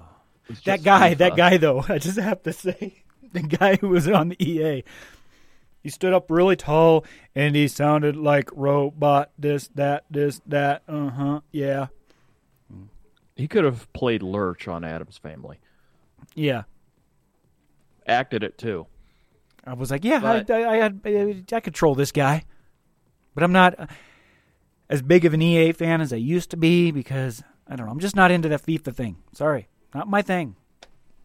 was 0.47 0.61
That 0.61 0.77
just 0.77 0.83
guy, 0.85 1.13
that 1.15 1.35
guy 1.35 1.57
though, 1.57 1.83
I 1.89 1.97
just 1.97 2.19
have 2.19 2.43
to 2.43 2.53
say, 2.53 3.03
the 3.31 3.41
guy 3.41 3.75
who 3.77 3.89
was 3.89 4.07
on 4.07 4.29
the 4.29 4.43
EA, 4.43 4.83
he 5.81 5.89
stood 5.89 6.13
up 6.13 6.29
really 6.29 6.55
tall 6.55 7.05
and 7.33 7.55
he 7.55 7.67
sounded 7.67 8.15
like 8.15 8.49
robot. 8.53 9.31
This, 9.37 9.67
that, 9.75 10.05
this, 10.11 10.41
that. 10.45 10.83
Uh 10.87 11.09
huh. 11.09 11.39
Yeah, 11.51 11.87
He 13.35 13.47
could 13.47 13.63
have 13.63 13.91
played 13.93 14.21
Lurch 14.21 14.67
on 14.67 14.83
Addams 14.83 15.17
Family. 15.17 15.59
yeah. 16.35 16.63
Acted 18.05 18.43
it 18.43 18.57
too. 18.57 18.87
I 19.69 19.73
was 19.73 19.91
like, 19.91 20.03
yeah, 20.03 20.19
But- 20.19 20.49
I, 20.49 20.63
I, 20.63 20.73
I 20.73 20.75
had, 20.77 21.45
I 21.53 21.59
control 21.59 21.95
this 21.95 22.11
guy, 22.11 22.43
but 23.35 23.43
I'm 23.43 23.51
not 23.51 23.89
as 24.89 25.01
big 25.01 25.25
of 25.25 25.33
an 25.33 25.41
EA 25.41 25.71
fan 25.73 26.01
as 26.01 26.11
I 26.11 26.17
used 26.17 26.49
to 26.51 26.57
be 26.57 26.91
because 26.91 27.43
I 27.67 27.75
don't 27.75 27.85
know. 27.85 27.91
I'm 27.91 27.99
just 27.99 28.15
not 28.15 28.31
into 28.31 28.49
that 28.49 28.63
FIFA 28.63 28.95
thing. 28.95 29.17
Sorry, 29.33 29.67
not 29.93 30.07
my 30.07 30.21
thing. 30.21 30.55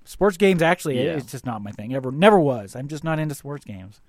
Sports 0.05 0.37
games 0.37 0.61
actually, 0.61 1.03
Yeah. 1.03 1.13
it's 1.17 1.31
just 1.33 1.47
not 1.47 1.63
my 1.63 1.71
thing. 1.71 1.95
Ever, 1.95 2.13
never 2.13 2.39
was. 2.39 2.77
I'm 2.77 2.89
just 2.89 3.05
not 3.05 3.19
into 3.19 3.35
sports 3.35 3.65
games. 3.65 4.01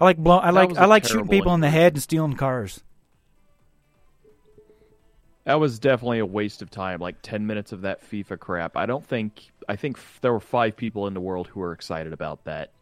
I 0.00 0.04
like 0.04 0.16
blow. 0.18 0.38
I 0.38 0.46
That 0.46 0.54
like 0.54 0.68
was 0.70 0.78
I 0.78 0.84
a 0.84 0.86
like 0.86 1.02
shooting 1.04 1.16
terrible 1.18 1.30
people 1.32 1.54
in 1.54 1.60
the 1.60 1.70
head 1.70 1.94
and 1.94 2.02
stealing 2.02 2.34
cars. 2.36 2.82
That 5.44 5.60
was 5.60 5.78
definitely 5.78 6.20
a 6.20 6.26
waste 6.26 6.62
of 6.62 6.70
time. 6.70 7.00
Like 7.00 7.16
ten 7.22 7.46
minutes 7.46 7.72
of 7.72 7.82
that 7.82 8.08
FIFA 8.08 8.38
crap. 8.38 8.76
I 8.76 8.86
don't 8.86 9.04
think. 9.04 9.50
I 9.68 9.76
think 9.76 9.98
f- 9.98 10.18
there 10.22 10.32
were 10.32 10.40
five 10.40 10.76
people 10.76 11.06
in 11.06 11.14
the 11.14 11.20
world 11.20 11.48
who 11.48 11.60
were 11.60 11.72
excited 11.72 12.12
about 12.12 12.44
that. 12.44 12.72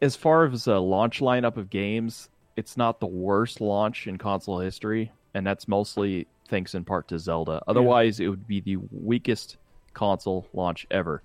As 0.00 0.16
far 0.16 0.46
as 0.46 0.66
a 0.66 0.78
launch 0.78 1.20
lineup 1.20 1.56
of 1.56 1.70
games, 1.70 2.28
it's 2.56 2.76
not 2.76 3.00
the 3.00 3.06
worst 3.06 3.60
launch 3.60 4.06
in 4.06 4.18
console 4.18 4.60
history, 4.60 5.12
and 5.34 5.46
that's 5.46 5.68
mostly 5.68 6.26
thanks 6.48 6.74
in 6.74 6.84
part 6.84 7.08
to 7.08 7.18
Zelda. 7.18 7.62
Otherwise, 7.66 8.20
it 8.20 8.28
would 8.28 8.46
be 8.46 8.60
the 8.60 8.76
weakest 8.90 9.56
console 9.94 10.46
launch 10.52 10.86
ever. 10.90 11.22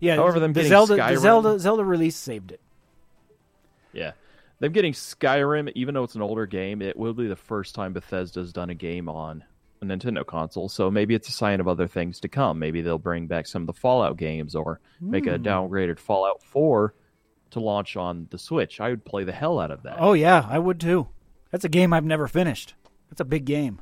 Yeah. 0.00 0.16
However, 0.16 0.40
them 0.40 0.52
the 0.52 0.64
Zelda, 0.64 0.96
the 0.96 1.16
Zelda, 1.16 1.58
Zelda 1.58 1.84
release 1.84 2.16
saved 2.16 2.52
it. 2.52 2.60
Yeah. 3.92 4.12
Them 4.60 4.72
getting 4.72 4.92
Skyrim, 4.92 5.72
even 5.74 5.94
though 5.94 6.04
it's 6.04 6.14
an 6.14 6.22
older 6.22 6.46
game, 6.46 6.82
it 6.82 6.96
will 6.96 7.14
be 7.14 7.26
the 7.26 7.36
first 7.36 7.74
time 7.74 7.92
Bethesda's 7.92 8.52
done 8.52 8.70
a 8.70 8.74
game 8.74 9.08
on 9.08 9.44
a 9.82 9.84
Nintendo 9.84 10.24
console. 10.26 10.68
So 10.68 10.90
maybe 10.90 11.14
it's 11.14 11.28
a 11.28 11.32
sign 11.32 11.60
of 11.60 11.68
other 11.68 11.86
things 11.86 12.20
to 12.20 12.28
come. 12.28 12.58
Maybe 12.58 12.82
they'll 12.82 12.98
bring 12.98 13.26
back 13.26 13.46
some 13.46 13.62
of 13.62 13.66
the 13.66 13.72
Fallout 13.72 14.16
games 14.16 14.54
or 14.54 14.80
make 15.00 15.26
a 15.26 15.36
hmm. 15.36 15.44
downgraded 15.44 15.98
Fallout 15.98 16.42
4 16.42 16.94
to 17.54 17.60
launch 17.60 17.96
on 17.96 18.28
the 18.30 18.38
Switch. 18.38 18.80
I 18.80 18.90
would 18.90 19.04
play 19.04 19.24
the 19.24 19.32
hell 19.32 19.58
out 19.58 19.70
of 19.70 19.82
that. 19.82 19.96
Oh 19.98 20.12
yeah, 20.12 20.46
I 20.48 20.58
would 20.58 20.78
too. 20.78 21.08
That's 21.50 21.64
a 21.64 21.68
game 21.68 21.92
I've 21.92 22.04
never 22.04 22.28
finished. 22.28 22.74
That's 23.08 23.20
a 23.20 23.24
big 23.24 23.44
game. 23.44 23.80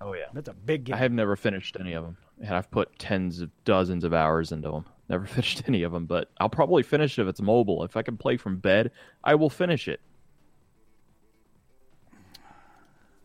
Oh, 0.00 0.14
yeah. 0.14 0.26
That's 0.32 0.48
a 0.48 0.54
big 0.54 0.84
game. 0.84 0.94
I 0.94 0.98
have 0.98 1.12
never 1.12 1.36
finished 1.36 1.76
any 1.78 1.92
of 1.92 2.04
them. 2.04 2.16
And 2.40 2.54
I've 2.54 2.70
put 2.70 2.98
tens 2.98 3.40
of 3.40 3.50
dozens 3.64 4.04
of 4.04 4.14
hours 4.14 4.52
into 4.52 4.70
them. 4.70 4.84
Never 5.08 5.26
finished 5.26 5.62
any 5.66 5.82
of 5.84 5.92
them, 5.92 6.04
but 6.04 6.30
I'll 6.38 6.50
probably 6.50 6.82
finish 6.82 7.18
if 7.18 7.26
it's 7.26 7.40
mobile. 7.40 7.82
If 7.82 7.96
I 7.96 8.02
can 8.02 8.18
play 8.18 8.36
from 8.36 8.58
bed, 8.58 8.90
I 9.24 9.36
will 9.36 9.48
finish 9.48 9.88
it. 9.88 10.00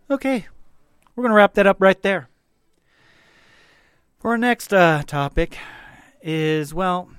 Okay, 0.09 0.47
we're 1.15 1.23
going 1.23 1.31
to 1.31 1.35
wrap 1.35 1.53
that 1.55 1.67
up 1.67 1.81
right 1.81 2.01
there. 2.01 2.29
For 4.19 4.31
our 4.31 4.37
next 4.37 4.73
uh, 4.73 5.03
topic 5.05 5.57
is 6.21 6.73
well, 6.73 7.09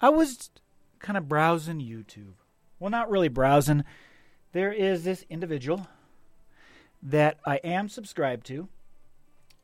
I 0.00 0.10
was 0.10 0.50
kind 1.00 1.18
of 1.18 1.28
browsing 1.28 1.80
YouTube. 1.80 2.34
Well, 2.78 2.90
not 2.90 3.10
really 3.10 3.28
browsing. 3.28 3.84
There 4.52 4.72
is 4.72 5.04
this 5.04 5.24
individual 5.28 5.88
that 7.02 7.38
I 7.44 7.56
am 7.56 7.88
subscribed 7.88 8.46
to. 8.46 8.68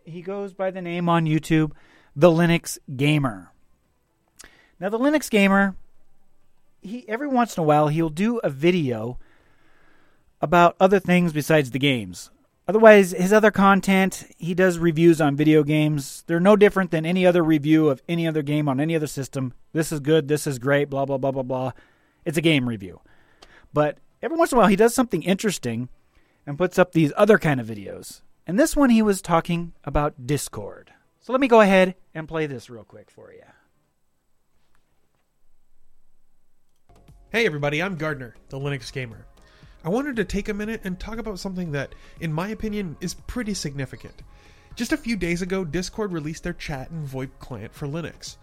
He 0.05 0.23
goes 0.23 0.53
by 0.53 0.71
the 0.71 0.83
name 0.83 1.09
on 1.09 1.25
YouTube, 1.25 1.73
the 2.15 2.31
Linux 2.31 2.79
Gamer. 2.97 3.53
Now, 4.79 4.89
the 4.89 4.99
Linux 4.99 5.31
Gamer, 5.31 5.75
he 6.81 7.09
every 7.09 7.29
once 7.29 7.57
in 7.57 7.63
a 7.63 7.67
while 7.67 7.89
he'll 7.89 8.11
do 8.11 8.39
a 8.39 8.51
video 8.51 9.19
about 10.41 10.77
other 10.79 11.01
things 11.01 11.33
besides 11.33 11.71
the 11.71 11.79
games. 11.79 12.31
Otherwise, 12.69 13.13
his 13.13 13.33
other 13.33 13.53
content, 13.53 14.27
he 14.39 14.53
does 14.53 14.79
reviews 14.79 15.21
on 15.21 15.37
video 15.37 15.63
games. 15.63 16.25
They're 16.27 16.41
no 16.41 16.57
different 16.57 16.91
than 16.91 17.07
any 17.07 17.25
other 17.25 17.43
review 17.43 17.89
of 17.89 18.03
any 18.09 18.27
other 18.27 18.43
game 18.43 18.69
on 18.69 18.81
any 18.81 18.97
other 18.97 19.07
system. 19.07 19.55
This 19.73 19.93
is 19.93 20.01
good, 20.01 20.27
this 20.27 20.49
is 20.49 20.59
great, 20.59 20.91
blah, 20.91 21.05
blah, 21.05 21.19
blah, 21.19 21.31
blah, 21.31 21.45
blah. 21.45 21.73
It's 22.25 22.39
a 22.39 22.43
game 22.43 22.69
review. 22.69 23.01
But 23.73 23.99
every 24.21 24.37
once 24.37 24.51
in 24.51 24.59
a 24.59 24.61
while, 24.61 24.69
he 24.69 24.75
does 24.75 24.95
something 24.95 25.23
interesting 25.23 25.89
and 26.45 26.59
puts 26.59 26.77
up 26.77 26.91
these 26.91 27.13
other 27.17 27.39
kind 27.39 27.61
of 27.61 27.69
videos. 27.69 28.23
And 28.49 28.59
this 28.59 28.75
one, 28.75 28.91
he 28.91 29.03
was 29.03 29.23
talking 29.23 29.73
about 29.85 30.27
Discord. 30.27 30.93
So 31.21 31.33
let 31.33 31.41
me 31.41 31.49
go 31.49 31.61
ahead 31.61 31.95
and 32.15 32.27
play 32.27 32.47
this 32.47 32.69
real 32.69 32.85
quick 32.85 33.13
for 33.13 33.33
you. 33.33 33.43
Hey 37.31 37.47
everybody, 37.47 37.83
I'm 37.83 37.97
Gardiner, 37.97 38.35
the 38.49 38.59
Linux 38.59 38.93
Gamer. 38.93 39.27
I 39.87 39.89
wanted 39.89 40.17
to 40.17 40.25
take 40.25 40.49
a 40.49 40.55
minute 40.55 40.81
and 40.83 40.99
talk 40.99 41.19
about 41.19 41.39
something 41.39 41.71
that, 41.71 41.95
in 42.19 42.33
my 42.33 42.49
opinion, 42.49 42.97
is 43.01 43.15
pretty 43.15 43.55
significant. 43.55 44.21
Just 44.75 44.91
a 44.91 44.97
few 44.97 45.15
days 45.17 45.43
ago, 45.43 45.65
Discord 45.65 46.13
released 46.13 46.43
their 46.43 46.55
chat 46.55 46.91
and 46.91 47.07
VoIP 47.07 47.31
client 47.39 47.73
for 47.73 47.87
Linux. 47.87 48.37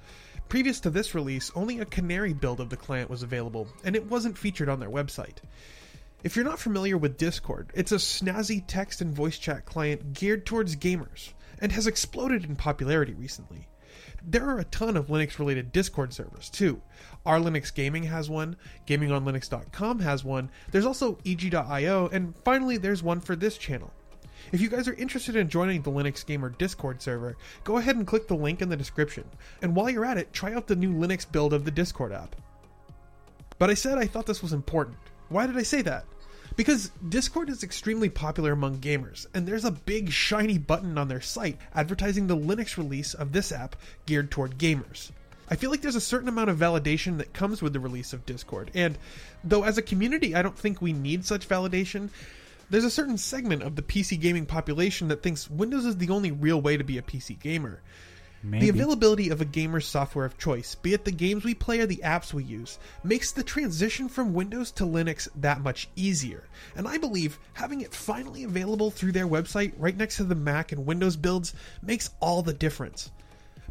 Previous 0.48 0.80
to 0.80 0.90
this 0.90 1.14
release, 1.14 1.52
only 1.54 1.80
a 1.80 1.86
Canary 1.86 2.32
build 2.32 2.62
of 2.62 2.70
the 2.70 2.78
client 2.78 3.10
was 3.10 3.24
available, 3.24 3.68
and 3.84 3.94
it 3.94 4.10
wasn't 4.10 4.38
featured 4.38 4.70
on 4.70 4.80
their 4.80 4.90
website. 4.90 5.40
If 6.24 6.38
you're 6.38 6.46
not 6.46 6.60
familiar 6.60 6.98
with 6.98 7.18
Discord, 7.18 7.72
it's 7.74 7.92
a 7.92 7.96
snazzy 7.96 8.64
text 8.66 9.02
and 9.02 9.14
voice 9.14 9.38
chat 9.38 9.66
client 9.66 10.14
geared 10.14 10.46
towards 10.46 10.78
gamers, 10.78 11.34
and 11.60 11.74
has 11.74 11.88
exploded 11.88 12.46
in 12.46 12.56
popularity 12.56 13.16
recently. 13.16 13.68
There 14.26 14.48
are 14.48 14.60
a 14.60 14.66
ton 14.66 14.96
of 14.96 15.08
Linux 15.08 15.38
related 15.38 15.72
Discord 15.74 16.14
servers 16.14 16.50
too. 16.50 16.82
Our 17.26 17.40
Linux 17.40 17.74
Gaming 17.74 18.04
has 18.04 18.30
one, 18.30 18.56
gamingonlinux.com 18.88 20.00
has 20.00 20.24
one, 20.24 20.50
there's 20.72 20.86
also 20.86 21.18
EG.io, 21.26 22.08
and 22.08 22.34
finally 22.46 22.78
there's 22.78 23.04
one 23.04 23.20
for 23.20 23.36
this 23.36 23.58
channel. 23.58 23.92
If 24.52 24.62
you 24.62 24.70
guys 24.70 24.88
are 24.88 24.94
interested 24.94 25.36
in 25.36 25.50
joining 25.50 25.82
the 25.82 25.92
Linux 25.92 26.26
Gamer 26.26 26.50
Discord 26.50 27.02
server, 27.02 27.36
go 27.64 27.78
ahead 27.78 27.96
and 27.96 28.08
click 28.08 28.28
the 28.28 28.36
link 28.36 28.62
in 28.62 28.70
the 28.70 28.78
description. 28.78 29.26
And 29.62 29.76
while 29.76 29.90
you're 29.90 30.06
at 30.06 30.18
it, 30.18 30.34
try 30.34 30.54
out 30.54 30.68
the 30.68 30.76
new 30.76 30.94
Linux 30.94 31.30
build 31.30 31.54
of 31.54 31.66
the 31.66 31.72
Discord 31.72 32.12
app. 32.12 32.36
But 33.60 33.70
I 33.70 33.74
said 33.74 33.98
I 33.98 34.08
thought 34.08 34.26
this 34.26 34.42
was 34.42 34.54
important. 34.54 34.98
Why 35.30 35.48
did 35.48 35.58
I 35.58 35.64
say 35.64 35.82
that? 35.84 36.06
Because 36.56 36.92
Discord 37.08 37.50
is 37.50 37.64
extremely 37.64 38.10
popular 38.10 38.52
among 38.52 38.78
gamers, 38.78 39.26
and 39.34 39.48
there's 39.48 39.66
a 39.66 39.72
big 39.72 40.12
shiny 40.12 40.60
button 40.60 41.00
on 41.00 41.08
their 41.08 41.22
site 41.22 41.58
advertising 41.74 42.28
the 42.28 42.38
Linux 42.38 42.78
release 42.78 43.16
of 43.16 43.32
this 43.32 43.52
app 43.52 43.76
geared 44.06 44.30
toward 44.30 44.60
gamers. 44.60 45.12
I 45.50 45.56
feel 45.56 45.72
like 45.72 45.82
there's 45.82 45.96
a 45.96 46.02
certain 46.02 46.30
amount 46.30 46.52
of 46.52 46.58
validation 46.58 47.18
that 47.18 47.34
comes 47.34 47.62
with 47.62 47.74
the 47.74 47.80
release 47.80 48.14
of 48.14 48.26
Discord, 48.26 48.70
and 48.76 49.00
though 49.44 49.64
as 49.64 49.80
a 49.80 49.82
community 49.82 50.36
I 50.36 50.44
don't 50.44 50.58
think 50.58 50.80
we 50.80 50.94
need 50.94 51.26
such 51.26 51.50
validation, 51.50 52.10
there's 52.70 52.86
a 52.86 52.92
certain 52.92 53.18
segment 53.18 53.64
of 53.64 53.76
the 53.76 53.82
PC 53.82 54.20
gaming 54.20 54.46
population 54.46 55.08
that 55.08 55.24
thinks 55.24 55.50
Windows 55.50 55.86
is 55.86 55.98
the 55.98 56.10
only 56.12 56.32
real 56.32 56.62
way 56.62 56.78
to 56.78 56.84
be 56.84 56.98
a 57.00 57.02
PC 57.02 57.40
gamer. 57.40 57.82
Maybe. 58.46 58.66
The 58.66 58.78
availability 58.78 59.30
of 59.30 59.40
a 59.40 59.46
gamer's 59.46 59.88
software 59.88 60.26
of 60.26 60.38
choice, 60.38 60.76
be 60.76 60.94
it 60.94 61.06
the 61.06 61.12
games 61.12 61.46
we 61.46 61.54
play 61.54 61.80
or 61.80 61.86
the 61.86 62.02
apps 62.04 62.34
we 62.34 62.44
use, 62.44 62.78
makes 63.02 63.32
the 63.32 63.44
transition 63.44 64.10
from 64.10 64.34
Windows 64.34 64.70
to 64.74 64.84
Linux 64.84 65.30
that 65.36 65.62
much 65.62 65.88
easier. 65.96 66.44
And 66.76 66.86
I 66.86 66.98
believe 66.98 67.40
having 67.54 67.80
it 67.80 67.96
finally 67.96 68.44
available 68.44 68.92
through 68.92 69.14
their 69.14 69.28
website 69.28 69.74
right 69.78 69.96
next 69.96 70.18
to 70.18 70.26
the 70.26 70.36
Mac 70.36 70.74
and 70.74 70.86
Windows 70.86 71.16
builds 71.16 71.54
makes 71.82 72.10
all 72.20 72.42
the 72.42 72.54
difference. 72.54 73.12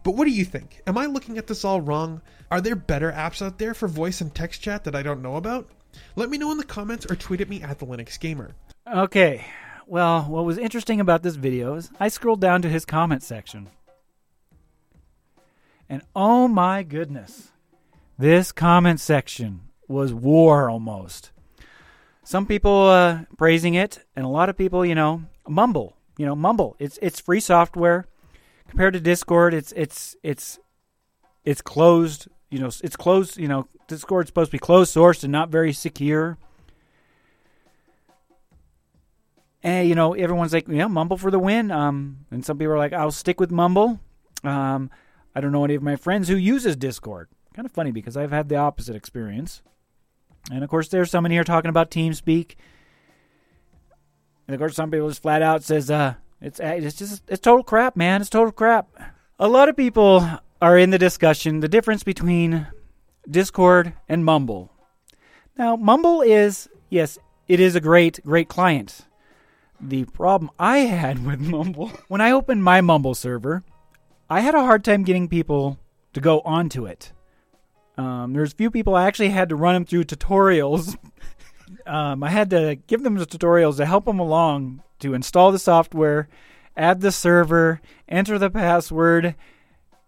But 0.04 0.12
what 0.12 0.24
do 0.24 0.30
you 0.30 0.44
think? 0.44 0.80
Am 0.86 0.96
I 0.96 1.06
looking 1.06 1.36
at 1.36 1.46
this 1.46 1.64
all 1.64 1.80
wrong? 1.80 2.22
Are 2.50 2.60
there 2.60 2.74
better 2.74 3.12
apps 3.12 3.44
out 3.44 3.58
there 3.58 3.74
for 3.74 3.88
voice 3.88 4.20
and 4.22 4.34
text 4.34 4.62
chat 4.62 4.84
that 4.84 4.96
I 4.96 5.02
don't 5.02 5.22
know 5.22 5.36
about? 5.36 5.68
Let 6.16 6.30
me 6.30 6.38
know 6.38 6.50
in 6.50 6.56
the 6.58 6.64
comments 6.64 7.06
or 7.10 7.16
tweet 7.16 7.42
at 7.42 7.48
me 7.48 7.62
at 7.62 7.78
the 7.78 7.86
Linux 7.86 8.18
Gamer. 8.18 8.52
Okay. 8.90 9.44
Well, 9.86 10.22
what 10.22 10.46
was 10.46 10.56
interesting 10.56 11.00
about 11.00 11.22
this 11.22 11.36
video 11.36 11.74
is 11.74 11.90
I 12.00 12.08
scrolled 12.08 12.40
down 12.40 12.62
to 12.62 12.68
his 12.68 12.86
comment 12.86 13.22
section. 13.22 13.68
And 15.92 16.00
oh 16.16 16.48
my 16.48 16.84
goodness, 16.84 17.50
this 18.16 18.50
comment 18.50 18.98
section 18.98 19.60
was 19.86 20.14
war 20.14 20.70
almost. 20.70 21.32
Some 22.24 22.46
people 22.46 22.88
uh, 22.88 23.24
praising 23.36 23.74
it, 23.74 24.02
and 24.16 24.24
a 24.24 24.28
lot 24.30 24.48
of 24.48 24.56
people, 24.56 24.86
you 24.86 24.94
know, 24.94 25.24
mumble. 25.46 25.94
You 26.16 26.24
know, 26.24 26.34
mumble. 26.34 26.76
It's 26.78 26.98
it's 27.02 27.20
free 27.20 27.40
software 27.40 28.06
compared 28.70 28.94
to 28.94 29.00
Discord. 29.00 29.52
It's 29.52 29.70
it's 29.72 30.16
it's 30.22 30.58
it's 31.44 31.60
closed. 31.60 32.26
You 32.48 32.60
know, 32.60 32.68
it's 32.68 32.96
closed. 32.96 33.36
You 33.36 33.48
know, 33.48 33.68
Discord's 33.86 34.28
supposed 34.28 34.48
to 34.48 34.52
be 34.52 34.58
closed 34.60 34.96
sourced 34.96 35.24
and 35.24 35.30
not 35.30 35.50
very 35.50 35.74
secure. 35.74 36.38
And 39.62 39.86
you 39.86 39.94
know, 39.94 40.14
everyone's 40.14 40.54
like, 40.54 40.68
yeah, 40.68 40.86
Mumble 40.86 41.18
for 41.18 41.30
the 41.30 41.38
win. 41.38 41.70
Um, 41.70 42.24
and 42.30 42.46
some 42.46 42.56
people 42.56 42.72
are 42.72 42.78
like, 42.78 42.94
I'll 42.94 43.10
stick 43.10 43.38
with 43.38 43.50
Mumble. 43.50 44.00
Um, 44.42 44.90
I 45.34 45.40
don't 45.40 45.52
know 45.52 45.64
any 45.64 45.74
of 45.74 45.82
my 45.82 45.96
friends 45.96 46.28
who 46.28 46.36
uses 46.36 46.76
Discord. 46.76 47.28
Kind 47.54 47.66
of 47.66 47.72
funny 47.72 47.90
because 47.90 48.16
I've 48.16 48.32
had 48.32 48.48
the 48.48 48.56
opposite 48.56 48.96
experience. 48.96 49.62
And 50.50 50.64
of 50.64 50.70
course, 50.70 50.88
there's 50.88 51.10
someone 51.10 51.30
here 51.30 51.44
talking 51.44 51.68
about 51.68 51.90
TeamSpeak. 51.90 52.56
And 54.46 54.54
of 54.54 54.60
course, 54.60 54.74
some 54.74 54.90
people 54.90 55.08
just 55.08 55.22
flat 55.22 55.42
out 55.42 55.62
says, 55.62 55.90
uh, 55.90 56.14
it's 56.42 56.58
it's 56.60 56.96
just 56.96 57.22
it's 57.28 57.40
total 57.40 57.62
crap, 57.62 57.96
man. 57.96 58.20
It's 58.20 58.30
total 58.30 58.52
crap. 58.52 58.88
A 59.38 59.48
lot 59.48 59.68
of 59.68 59.76
people 59.76 60.28
are 60.60 60.76
in 60.76 60.90
the 60.90 60.98
discussion 60.98 61.60
the 61.60 61.68
difference 61.68 62.02
between 62.02 62.66
Discord 63.30 63.94
and 64.08 64.24
Mumble. 64.24 64.72
Now, 65.56 65.76
Mumble 65.76 66.20
is 66.20 66.68
yes, 66.90 67.18
it 67.46 67.60
is 67.60 67.76
a 67.76 67.80
great 67.80 68.24
great 68.24 68.48
client. 68.48 69.02
The 69.80 70.04
problem 70.06 70.50
I 70.58 70.78
had 70.78 71.24
with 71.26 71.40
Mumble 71.40 71.88
when 72.08 72.20
I 72.20 72.32
opened 72.32 72.64
my 72.64 72.80
Mumble 72.80 73.14
server, 73.14 73.62
I 74.32 74.40
had 74.40 74.54
a 74.54 74.64
hard 74.64 74.82
time 74.82 75.02
getting 75.02 75.28
people 75.28 75.78
to 76.14 76.20
go 76.20 76.40
onto 76.40 76.86
it. 76.86 77.12
Um, 77.98 78.32
there's 78.32 78.54
a 78.54 78.56
few 78.56 78.70
people 78.70 78.94
I 78.94 79.06
actually 79.06 79.28
had 79.28 79.50
to 79.50 79.56
run 79.56 79.74
them 79.74 79.84
through 79.84 80.04
tutorials. 80.04 80.96
um, 81.86 82.24
I 82.24 82.30
had 82.30 82.48
to 82.48 82.78
give 82.86 83.02
them 83.02 83.16
the 83.16 83.26
tutorials 83.26 83.76
to 83.76 83.84
help 83.84 84.06
them 84.06 84.18
along 84.18 84.82
to 85.00 85.12
install 85.12 85.52
the 85.52 85.58
software, 85.58 86.30
add 86.78 87.02
the 87.02 87.12
server, 87.12 87.82
enter 88.08 88.38
the 88.38 88.48
password, 88.48 89.34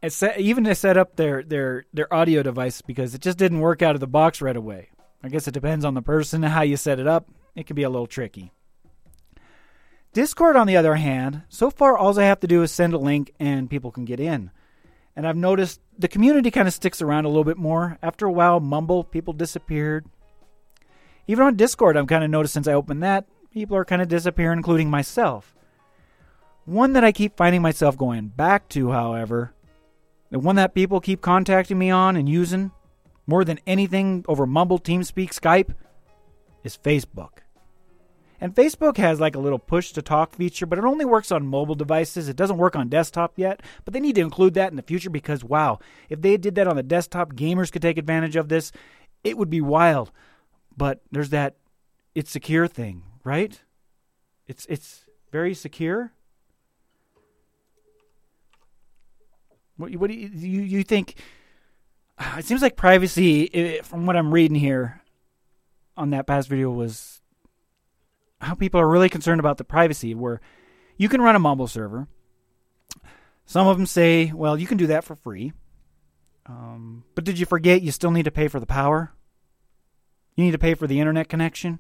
and 0.00 0.10
set, 0.10 0.40
even 0.40 0.64
to 0.64 0.74
set 0.74 0.96
up 0.96 1.16
their, 1.16 1.42
their, 1.42 1.84
their 1.92 2.12
audio 2.12 2.42
device 2.42 2.80
because 2.80 3.14
it 3.14 3.20
just 3.20 3.36
didn't 3.36 3.60
work 3.60 3.82
out 3.82 3.94
of 3.94 4.00
the 4.00 4.06
box 4.06 4.40
right 4.40 4.56
away. 4.56 4.88
I 5.22 5.28
guess 5.28 5.46
it 5.46 5.52
depends 5.52 5.84
on 5.84 5.92
the 5.92 6.00
person, 6.00 6.42
and 6.42 6.54
how 6.54 6.62
you 6.62 6.78
set 6.78 6.98
it 6.98 7.06
up. 7.06 7.28
It 7.54 7.66
can 7.66 7.76
be 7.76 7.82
a 7.82 7.90
little 7.90 8.06
tricky. 8.06 8.52
Discord, 10.14 10.54
on 10.54 10.68
the 10.68 10.76
other 10.76 10.94
hand, 10.94 11.42
so 11.48 11.70
far 11.70 11.98
all 11.98 12.18
I 12.18 12.24
have 12.24 12.38
to 12.40 12.46
do 12.46 12.62
is 12.62 12.70
send 12.70 12.94
a 12.94 12.98
link 12.98 13.34
and 13.40 13.68
people 13.68 13.90
can 13.90 14.04
get 14.04 14.20
in. 14.20 14.52
And 15.16 15.26
I've 15.26 15.36
noticed 15.36 15.80
the 15.98 16.06
community 16.06 16.52
kind 16.52 16.68
of 16.68 16.74
sticks 16.74 17.02
around 17.02 17.24
a 17.24 17.28
little 17.28 17.44
bit 17.44 17.56
more. 17.56 17.98
After 18.00 18.24
a 18.24 18.32
while, 18.32 18.60
Mumble, 18.60 19.02
people 19.02 19.32
disappeared. 19.32 20.06
Even 21.26 21.44
on 21.44 21.56
Discord, 21.56 21.96
I'm 21.96 22.06
kind 22.06 22.22
of 22.22 22.30
noticed 22.30 22.54
since 22.54 22.68
I 22.68 22.74
opened 22.74 23.02
that, 23.02 23.26
people 23.52 23.76
are 23.76 23.84
kind 23.84 24.00
of 24.00 24.08
disappearing, 24.08 24.58
including 24.58 24.88
myself. 24.88 25.52
One 26.64 26.92
that 26.92 27.04
I 27.04 27.10
keep 27.10 27.36
finding 27.36 27.60
myself 27.60 27.98
going 27.98 28.28
back 28.28 28.68
to, 28.70 28.92
however, 28.92 29.52
the 30.30 30.38
one 30.38 30.56
that 30.56 30.74
people 30.74 31.00
keep 31.00 31.22
contacting 31.22 31.78
me 31.78 31.90
on 31.90 32.16
and 32.16 32.28
using 32.28 32.70
more 33.26 33.44
than 33.44 33.58
anything 33.66 34.24
over 34.28 34.46
Mumble, 34.46 34.78
TeamSpeak, 34.78 35.30
Skype, 35.30 35.74
is 36.62 36.78
Facebook. 36.78 37.43
And 38.40 38.54
Facebook 38.54 38.96
has 38.96 39.20
like 39.20 39.36
a 39.36 39.40
little 39.40 39.58
push 39.58 39.92
to 39.92 40.02
talk 40.02 40.34
feature, 40.34 40.66
but 40.66 40.78
it 40.78 40.84
only 40.84 41.04
works 41.04 41.30
on 41.30 41.46
mobile 41.46 41.74
devices. 41.74 42.28
It 42.28 42.36
doesn't 42.36 42.58
work 42.58 42.76
on 42.76 42.88
desktop 42.88 43.38
yet, 43.38 43.62
but 43.84 43.94
they 43.94 44.00
need 44.00 44.16
to 44.16 44.20
include 44.20 44.54
that 44.54 44.70
in 44.70 44.76
the 44.76 44.82
future 44.82 45.10
because 45.10 45.44
wow, 45.44 45.78
if 46.08 46.20
they 46.20 46.36
did 46.36 46.54
that 46.56 46.68
on 46.68 46.76
the 46.76 46.82
desktop, 46.82 47.34
gamers 47.34 47.70
could 47.70 47.82
take 47.82 47.98
advantage 47.98 48.36
of 48.36 48.48
this. 48.48 48.72
It 49.22 49.38
would 49.38 49.50
be 49.50 49.60
wild. 49.60 50.10
But 50.76 51.00
there's 51.12 51.30
that 51.30 51.56
it's 52.14 52.30
secure 52.30 52.66
thing, 52.66 53.02
right? 53.22 53.60
It's 54.46 54.66
it's 54.66 55.04
very 55.30 55.54
secure. 55.54 56.12
What, 59.76 59.94
what 59.96 60.08
do 60.08 60.14
you, 60.14 60.28
you 60.28 60.62
you 60.62 60.82
think? 60.82 61.16
It 62.38 62.44
seems 62.44 62.62
like 62.62 62.76
privacy, 62.76 63.80
from 63.82 64.06
what 64.06 64.16
I'm 64.16 64.32
reading 64.32 64.56
here, 64.56 65.02
on 65.96 66.10
that 66.10 66.28
past 66.28 66.48
video 66.48 66.70
was 66.70 67.20
how 68.44 68.54
people 68.54 68.80
are 68.80 68.88
really 68.88 69.08
concerned 69.08 69.40
about 69.40 69.58
the 69.58 69.64
privacy. 69.64 70.14
Where 70.14 70.40
you 70.96 71.08
can 71.08 71.20
run 71.20 71.36
a 71.36 71.40
Mumble 71.40 71.68
server. 71.68 72.08
Some 73.46 73.66
of 73.66 73.76
them 73.76 73.86
say, 73.86 74.32
"Well, 74.32 74.58
you 74.58 74.66
can 74.66 74.78
do 74.78 74.86
that 74.88 75.04
for 75.04 75.16
free." 75.16 75.52
Um, 76.46 77.04
but 77.14 77.24
did 77.24 77.38
you 77.38 77.46
forget 77.46 77.82
you 77.82 77.90
still 77.90 78.10
need 78.10 78.24
to 78.24 78.30
pay 78.30 78.48
for 78.48 78.60
the 78.60 78.66
power? 78.66 79.12
You 80.36 80.44
need 80.44 80.52
to 80.52 80.58
pay 80.58 80.74
for 80.74 80.86
the 80.86 81.00
internet 81.00 81.28
connection. 81.28 81.78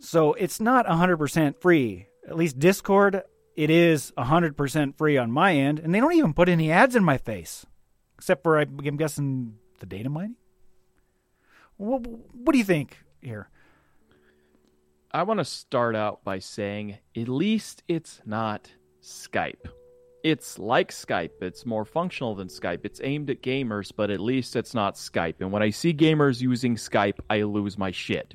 So 0.00 0.34
it's 0.34 0.60
not 0.60 0.86
100% 0.86 1.60
free. 1.60 2.06
At 2.26 2.36
least 2.36 2.58
Discord, 2.58 3.22
it 3.56 3.70
is 3.70 4.12
100% 4.16 4.96
free 4.96 5.16
on 5.16 5.30
my 5.30 5.54
end, 5.54 5.78
and 5.78 5.94
they 5.94 6.00
don't 6.00 6.14
even 6.14 6.34
put 6.34 6.48
any 6.48 6.70
ads 6.70 6.94
in 6.94 7.02
my 7.02 7.18
face, 7.18 7.66
except 8.16 8.42
for 8.42 8.58
I'm 8.58 8.96
guessing 8.96 9.54
the 9.80 9.86
data 9.86 10.08
mining. 10.08 10.36
What, 11.76 12.06
what 12.06 12.52
do 12.52 12.58
you 12.58 12.64
think 12.64 12.98
here? 13.22 13.48
I 15.10 15.22
want 15.22 15.38
to 15.38 15.44
start 15.44 15.96
out 15.96 16.22
by 16.22 16.38
saying 16.38 16.98
at 17.16 17.28
least 17.28 17.82
it's 17.88 18.20
not 18.26 18.70
Skype. 19.02 19.66
It's 20.22 20.58
like 20.58 20.90
Skype. 20.90 21.40
It's 21.40 21.64
more 21.64 21.86
functional 21.86 22.34
than 22.34 22.48
Skype. 22.48 22.80
It's 22.84 23.00
aimed 23.02 23.30
at 23.30 23.42
gamers, 23.42 23.90
but 23.94 24.10
at 24.10 24.20
least 24.20 24.54
it's 24.54 24.74
not 24.74 24.96
Skype. 24.96 25.36
And 25.40 25.50
when 25.50 25.62
I 25.62 25.70
see 25.70 25.94
gamers 25.94 26.42
using 26.42 26.76
Skype, 26.76 27.20
I 27.30 27.42
lose 27.42 27.78
my 27.78 27.90
shit. 27.90 28.34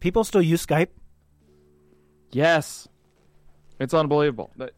People 0.00 0.24
still 0.24 0.40
use 0.40 0.64
Skype. 0.64 0.88
Yes. 2.30 2.88
It's 3.78 3.92
unbelievable. 3.92 4.50
But, 4.56 4.74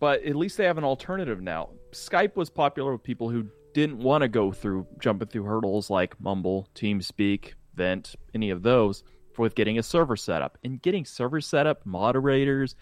but 0.00 0.24
at 0.24 0.34
least 0.34 0.56
they 0.56 0.64
have 0.64 0.78
an 0.78 0.84
alternative 0.84 1.40
now. 1.40 1.68
Skype 1.92 2.34
was 2.34 2.50
popular 2.50 2.90
with 2.90 3.04
people 3.04 3.30
who 3.30 3.46
didn't 3.72 3.98
want 3.98 4.22
to 4.22 4.28
go 4.28 4.50
through 4.50 4.88
jumping 4.98 5.28
through 5.28 5.44
hurdles 5.44 5.90
like 5.90 6.20
Mumble, 6.20 6.68
TeamSpeak, 6.74 7.52
Vent, 7.76 8.16
any 8.34 8.50
of 8.50 8.64
those 8.64 9.04
with 9.38 9.54
getting 9.54 9.78
a 9.78 9.82
server 9.82 10.16
set 10.16 10.42
up. 10.42 10.58
And 10.64 10.80
getting 10.82 11.04
server 11.04 11.40
set 11.40 11.66
up, 11.66 11.84
moderators, 11.84 12.74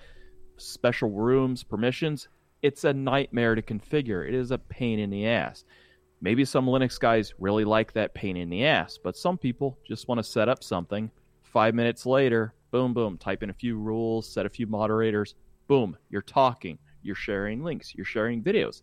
special 0.57 1.11
rooms, 1.11 1.62
permissions, 1.62 2.28
it's 2.62 2.84
a 2.84 2.92
nightmare 2.92 3.55
to 3.55 3.62
configure. 3.62 4.26
It 4.26 4.34
is 4.34 4.50
a 4.50 4.59
pain 4.59 4.98
in 4.98 5.11
the 5.11 5.26
ass. 5.26 5.64
Maybe 6.20 6.44
some 6.44 6.66
Linux 6.66 6.98
guys 6.98 7.34
really 7.38 7.64
like 7.64 7.92
that 7.92 8.14
pain 8.14 8.36
in 8.36 8.48
the 8.48 8.64
ass, 8.64 8.98
but 9.02 9.16
some 9.16 9.36
people 9.36 9.78
just 9.86 10.09
want 10.09 10.18
to 10.18 10.24
set 10.24 10.48
up 10.48 10.64
something. 10.64 11.11
Five 11.42 11.74
minutes 11.74 12.07
later, 12.07 12.55
boom, 12.70 12.94
boom, 12.94 13.18
type 13.18 13.42
in 13.42 13.50
a 13.50 13.55
few 13.55 13.76
rules, 13.76 14.26
set 14.26 14.46
a 14.46 14.50
few 14.50 14.66
moderators, 14.66 15.34
boom, 15.68 15.96
you're 16.09 16.22
talking, 16.22 16.78
you're 17.02 17.14
sharing 17.14 17.62
links, 17.62 17.94
you're 17.94 18.07
sharing 18.07 18.42
videos. 18.42 18.82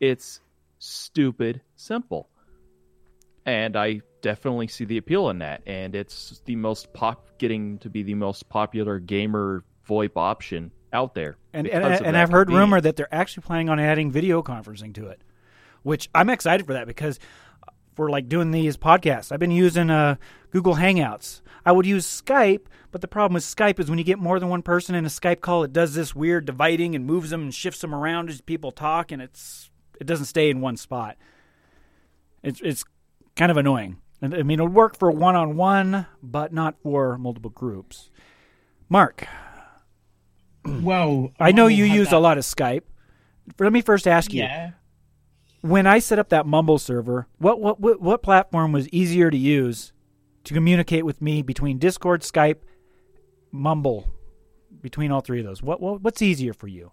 It's 0.00 0.40
stupid 0.80 1.60
simple. 1.76 2.28
And 3.46 3.76
I 3.76 4.00
definitely 4.20 4.68
see 4.68 4.84
the 4.84 4.98
appeal 4.98 5.30
in 5.30 5.38
that. 5.38 5.62
And 5.66 5.94
it's 5.94 6.40
the 6.44 6.56
most 6.56 6.92
pop, 6.92 7.26
getting 7.38 7.78
to 7.78 7.90
be 7.90 8.02
the 8.02 8.14
most 8.14 8.48
popular 8.48 8.98
gamer 8.98 9.64
VoIP 9.88 10.12
option 10.16 10.70
out 10.92 11.14
there. 11.14 11.36
And 11.52 11.66
and, 11.66 11.84
and 11.84 12.16
I've 12.16 12.30
heard 12.30 12.48
convenience. 12.48 12.70
rumor 12.70 12.80
that 12.80 12.96
they're 12.96 13.14
actually 13.14 13.42
planning 13.42 13.68
on 13.68 13.78
adding 13.78 14.10
video 14.10 14.42
conferencing 14.42 14.94
to 14.94 15.08
it, 15.08 15.22
which 15.82 16.08
I'm 16.14 16.30
excited 16.30 16.66
for 16.66 16.72
that 16.74 16.86
because 16.86 17.18
for 17.94 18.08
like 18.08 18.28
doing 18.28 18.50
these 18.50 18.76
podcasts. 18.76 19.32
I've 19.32 19.40
been 19.40 19.50
using 19.50 19.90
uh, 19.90 20.16
Google 20.50 20.76
Hangouts. 20.76 21.42
I 21.66 21.72
would 21.72 21.86
use 21.86 22.06
Skype, 22.06 22.62
but 22.90 23.00
the 23.00 23.08
problem 23.08 23.34
with 23.34 23.42
Skype 23.42 23.78
is 23.78 23.90
when 23.90 23.98
you 23.98 24.04
get 24.04 24.18
more 24.18 24.40
than 24.40 24.48
one 24.48 24.62
person 24.62 24.94
in 24.94 25.04
a 25.04 25.08
Skype 25.08 25.40
call, 25.40 25.64
it 25.64 25.72
does 25.72 25.94
this 25.94 26.14
weird 26.14 26.46
dividing 26.46 26.94
and 26.94 27.04
moves 27.04 27.30
them 27.30 27.42
and 27.42 27.54
shifts 27.54 27.80
them 27.80 27.94
around 27.94 28.30
as 28.30 28.40
people 28.40 28.72
talk, 28.72 29.12
and 29.12 29.20
it's 29.20 29.70
it 30.00 30.06
doesn't 30.06 30.26
stay 30.26 30.50
in 30.50 30.60
one 30.60 30.76
spot. 30.76 31.16
It's 32.42 32.60
it's 32.62 32.84
kind 33.36 33.50
of 33.50 33.56
annoying. 33.56 33.98
And, 34.22 34.34
I 34.34 34.42
mean, 34.42 34.60
it 34.60 34.62
would 34.64 34.74
work 34.74 34.98
for 34.98 35.10
one 35.10 35.34
on 35.34 35.56
one, 35.56 36.06
but 36.22 36.52
not 36.52 36.74
for 36.82 37.16
multiple 37.16 37.50
groups. 37.50 38.10
Mark, 38.88 39.26
Well, 40.64 41.32
I 41.40 41.52
know 41.52 41.68
you 41.68 41.84
use 41.84 42.10
that- 42.10 42.16
a 42.16 42.18
lot 42.18 42.36
of 42.38 42.44
Skype. 42.44 42.82
Let 43.58 43.72
me 43.72 43.80
first 43.80 44.06
ask 44.06 44.32
you: 44.32 44.42
Yeah. 44.42 44.72
when 45.62 45.86
I 45.86 45.98
set 46.00 46.18
up 46.18 46.28
that 46.28 46.46
Mumble 46.46 46.78
server, 46.78 47.26
what, 47.38 47.60
what 47.60 47.80
what 47.80 48.00
what 48.00 48.22
platform 48.22 48.70
was 48.72 48.88
easier 48.90 49.30
to 49.30 49.36
use 49.36 49.92
to 50.44 50.54
communicate 50.54 51.04
with 51.04 51.20
me 51.22 51.40
between 51.42 51.78
Discord, 51.78 52.20
Skype, 52.22 52.58
Mumble, 53.50 54.12
between 54.82 55.10
all 55.10 55.20
three 55.22 55.40
of 55.40 55.46
those? 55.46 55.62
What, 55.62 55.80
what 55.80 56.02
what's 56.02 56.20
easier 56.22 56.52
for 56.52 56.68
you? 56.68 56.92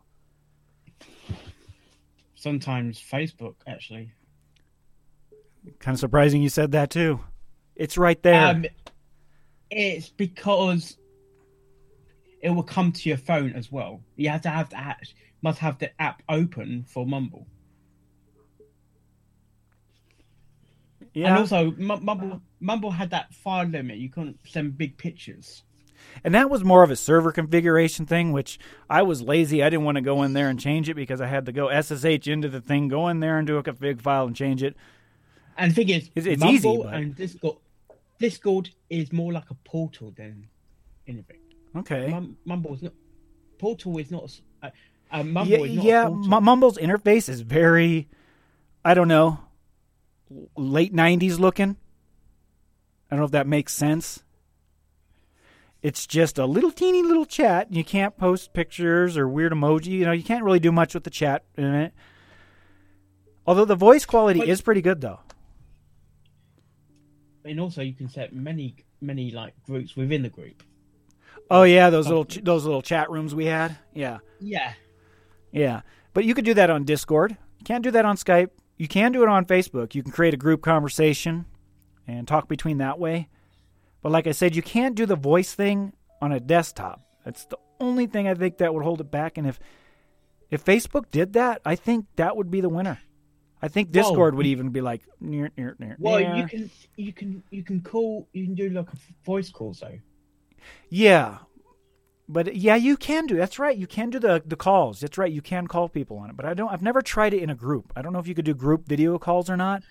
Sometimes 2.36 3.00
Facebook 3.00 3.56
actually. 3.68 4.12
Kind 5.80 5.96
of 5.96 6.00
surprising 6.00 6.42
you 6.42 6.50
said 6.50 6.72
that 6.72 6.90
too. 6.90 7.20
It's 7.76 7.98
right 7.98 8.22
there. 8.24 8.48
Um, 8.48 8.66
it's 9.70 10.10
because 10.10 10.98
it 12.42 12.50
will 12.50 12.64
come 12.64 12.92
to 12.92 13.10
your 13.10 13.18
phone 13.18 13.54
as 13.54 13.72
well. 13.72 14.02
You 14.16 14.30
have 14.30 14.42
to 14.42 14.50
have 14.50 14.70
the 14.70 14.78
app, 14.78 15.02
must 15.42 15.60
have 15.60 15.78
the 15.80 16.02
app 16.02 16.24
open 16.30 16.86
for 16.88 17.06
Mumble. 17.06 17.48
yeah, 21.14 21.30
And 21.30 21.38
also, 21.40 21.72
M- 21.72 22.04
Mumble 22.04 22.42
Mumble 22.60 22.92
had 22.92 23.10
that 23.12 23.34
file 23.34 23.68
limit. 23.68 23.98
You 23.98 24.10
couldn't 24.10 24.40
send 24.46 24.78
big 24.78 24.98
pictures. 24.98 25.64
And 26.24 26.34
that 26.36 26.50
was 26.50 26.64
more 26.64 26.84
of 26.84 26.92
a 26.92 26.96
server 26.96 27.32
configuration 27.32 28.06
thing, 28.06 28.32
which 28.32 28.60
I 28.90 29.02
was 29.02 29.22
lazy. 29.22 29.64
I 29.64 29.70
didn't 29.70 29.86
want 29.86 29.96
to 29.96 30.02
go 30.02 30.24
in 30.24 30.34
there 30.34 30.48
and 30.50 30.60
change 30.60 30.90
it 30.90 30.94
because 30.94 31.22
I 31.22 31.28
had 31.28 31.46
to 31.48 31.52
go 31.52 31.70
SSH 31.70 32.28
into 32.28 32.50
the 32.50 32.62
thing, 32.62 32.88
go 32.88 33.08
in 33.08 33.20
there 33.20 33.38
and 33.38 33.48
do 33.48 33.58
a 33.58 33.64
config 33.64 34.02
file 34.02 34.26
and 34.26 34.36
change 34.36 34.64
it. 34.64 34.76
And 35.58 35.72
the 35.72 35.76
thing 35.76 35.90
is, 35.90 36.10
It's- 36.16 36.26
it's 36.26 36.40
Mumble 36.40 36.56
easy, 36.56 36.78
but- 36.84 36.94
and 36.94 37.16
Discord, 37.16 37.58
Discord 38.20 38.70
is 38.90 39.12
more 39.12 39.32
like 39.34 39.50
a 39.50 39.56
portal 39.56 40.12
than 40.16 40.48
anything. 41.08 41.40
Okay. 41.76 42.10
Mum, 42.10 42.38
Mumble 42.46 42.78
not. 42.82 42.94
Portal 43.58 43.98
is 43.98 44.12
not. 44.12 44.40
Uh, 44.62 44.70
uh, 45.12 45.24
Mumble 45.24 45.52
yeah, 45.52 45.66
is 45.66 45.76
not. 45.76 45.86
yeah. 45.86 46.06
M- 46.06 46.44
Mumble's 46.44 46.78
interface 46.78 47.28
is 47.28 47.42
very, 47.42 48.08
I 48.86 48.94
don't 48.94 49.08
know, 49.08 49.40
late 50.56 50.94
'90s 50.94 51.40
looking. 51.40 51.78
I 53.10 53.16
don't 53.16 53.20
know 53.20 53.26
if 53.26 53.32
that 53.32 53.48
makes 53.48 53.74
sense. 53.74 54.24
It's 55.82 56.06
just 56.08 56.38
a 56.38 56.46
little 56.46 56.72
teeny 56.72 57.02
little 57.04 57.26
chat. 57.26 57.72
You 57.72 57.84
can't 57.84 58.18
post 58.18 58.52
pictures 58.54 59.16
or 59.18 59.28
weird 59.28 59.54
emoji. 59.54 59.88
You 59.88 60.06
know, 60.06 60.12
you 60.12 60.24
can't 60.24 60.44
really 60.44 60.60
do 60.60 60.72
much 60.72 60.94
with 60.94 61.04
the 61.04 61.10
chat 61.10 61.46
in 61.56 61.64
it. 61.66 61.94
Although 63.46 63.66
the 63.66 63.76
voice 63.76 64.06
quality 64.06 64.40
But- 64.40 64.50
is 64.50 64.62
pretty 64.62 64.82
good, 64.82 65.02
though. 65.02 65.20
And 67.48 67.60
also 67.60 67.82
you 67.82 67.94
can 67.94 68.10
set 68.10 68.34
many 68.34 68.76
many 69.02 69.32
like 69.32 69.54
groups 69.66 69.96
within 69.96 70.24
the 70.24 70.30
group. 70.30 70.64
Oh 71.50 71.64
yeah, 71.64 71.90
those 71.90 72.08
little 72.08 72.26
ch- 72.26 72.44
those 72.44 72.66
little 72.66 72.82
chat 72.82 73.10
rooms 73.10 73.34
we 73.34 73.46
had. 73.46 73.78
Yeah, 73.94 74.20
Yeah. 74.40 74.74
yeah. 75.52 75.82
But 76.14 76.26
you 76.26 76.34
could 76.34 76.46
do 76.46 76.54
that 76.56 76.70
on 76.70 76.84
Discord. 76.84 77.38
You 77.60 77.64
can't 77.64 77.84
do 77.84 77.92
that 77.92 78.06
on 78.06 78.18
Skype. 78.18 78.50
You 78.78 78.88
can 78.88 79.12
do 79.12 79.24
it 79.24 79.30
on 79.30 79.46
Facebook. 79.46 79.96
You 79.96 80.04
can 80.04 80.12
create 80.12 80.34
a 80.34 80.38
group 80.38 80.62
conversation 80.62 81.46
and 82.08 82.28
talk 82.28 82.48
between 82.48 82.78
that 82.80 83.00
way. 83.00 83.30
But 84.02 84.12
like 84.12 84.28
I 84.28 84.32
said, 84.32 84.56
you 84.56 84.62
can't 84.62 84.96
do 84.96 85.06
the 85.06 85.16
voice 85.16 85.54
thing 85.54 85.94
on 86.22 86.32
a 86.32 86.40
desktop. 86.40 87.02
That's 87.26 87.46
the 87.46 87.58
only 87.80 88.08
thing 88.08 88.28
I 88.28 88.34
think 88.34 88.58
that 88.58 88.74
would 88.74 88.84
hold 88.84 89.02
it 89.02 89.12
back. 89.12 89.38
And 89.38 89.48
if 89.48 89.60
if 90.50 90.64
Facebook 90.64 91.12
did 91.12 91.34
that, 91.34 91.62
I 91.66 91.76
think 91.76 92.06
that 92.16 92.36
would 92.38 92.50
be 92.52 92.62
the 92.62 92.70
winner. 92.70 93.00
I 93.62 93.68
think 93.68 93.90
Well, 93.94 94.04
Discord 94.04 94.36
would 94.36 94.46
even 94.46 94.70
be 94.70 94.82
like 94.82 95.02
near 95.20 95.52
near 95.58 95.76
near. 95.80 95.96
Well, 96.00 96.20
you 96.20 96.48
can 96.48 96.70
you 96.96 97.14
can 97.14 97.44
you 97.50 97.64
can 97.64 97.82
call 97.82 98.28
you 98.34 98.46
can 98.46 98.56
do 98.56 98.70
like 98.70 98.92
a 98.92 98.98
voice 99.26 99.50
call 99.50 99.74
though. 99.74 100.00
Yeah. 100.90 101.40
But 102.30 102.56
yeah, 102.56 102.76
you 102.76 102.98
can 102.98 103.26
do. 103.26 103.38
That's 103.38 103.58
right. 103.58 103.76
You 103.76 103.88
can 103.88 104.10
do 104.10 104.20
the 104.20 104.44
the 104.46 104.58
calls. 104.58 105.00
That's 105.00 105.18
right. 105.18 105.32
You 105.32 105.42
can 105.42 105.68
call 105.68 105.88
people 105.90 106.18
on 106.18 106.30
it. 106.30 106.38
But 106.38 106.46
I 106.46 106.54
don't. 106.54 106.72
I've 106.72 106.82
never 106.82 107.02
tried 107.02 107.34
it 107.34 107.42
in 107.42 107.50
a 107.50 107.56
group. 107.56 107.94
I 107.96 108.02
don't 108.02 108.14
know 108.14 108.20
if 108.20 108.28
you 108.28 108.36
could 108.36 108.46
do 108.46 108.54
group 108.54 108.86
video 108.88 109.18
calls 109.18 109.50
or 109.50 109.58
not. 109.58 109.82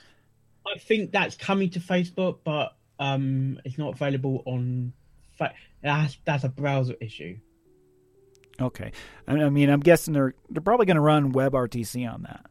I 0.66 0.78
think 0.78 1.12
that's 1.12 1.36
coming 1.36 1.70
to 1.70 1.80
Facebook, 1.80 2.38
but 2.44 2.76
um, 2.98 3.58
it's 3.64 3.78
not 3.78 3.94
available 3.94 4.42
on. 4.46 4.92
Fa- 5.38 5.54
that's 5.82 6.18
that's 6.24 6.44
a 6.44 6.48
browser 6.48 6.94
issue. 7.00 7.38
Okay. 8.60 8.92
I 9.26 9.32
I 9.32 9.48
mean, 9.48 9.70
I'm 9.70 9.80
guessing 9.80 10.12
they're 10.12 10.34
they're 10.50 10.62
probably 10.62 10.86
going 10.86 10.96
to 10.96 11.00
run 11.00 11.32
WebRTC 11.32 12.12
on 12.12 12.22
that. 12.22 12.46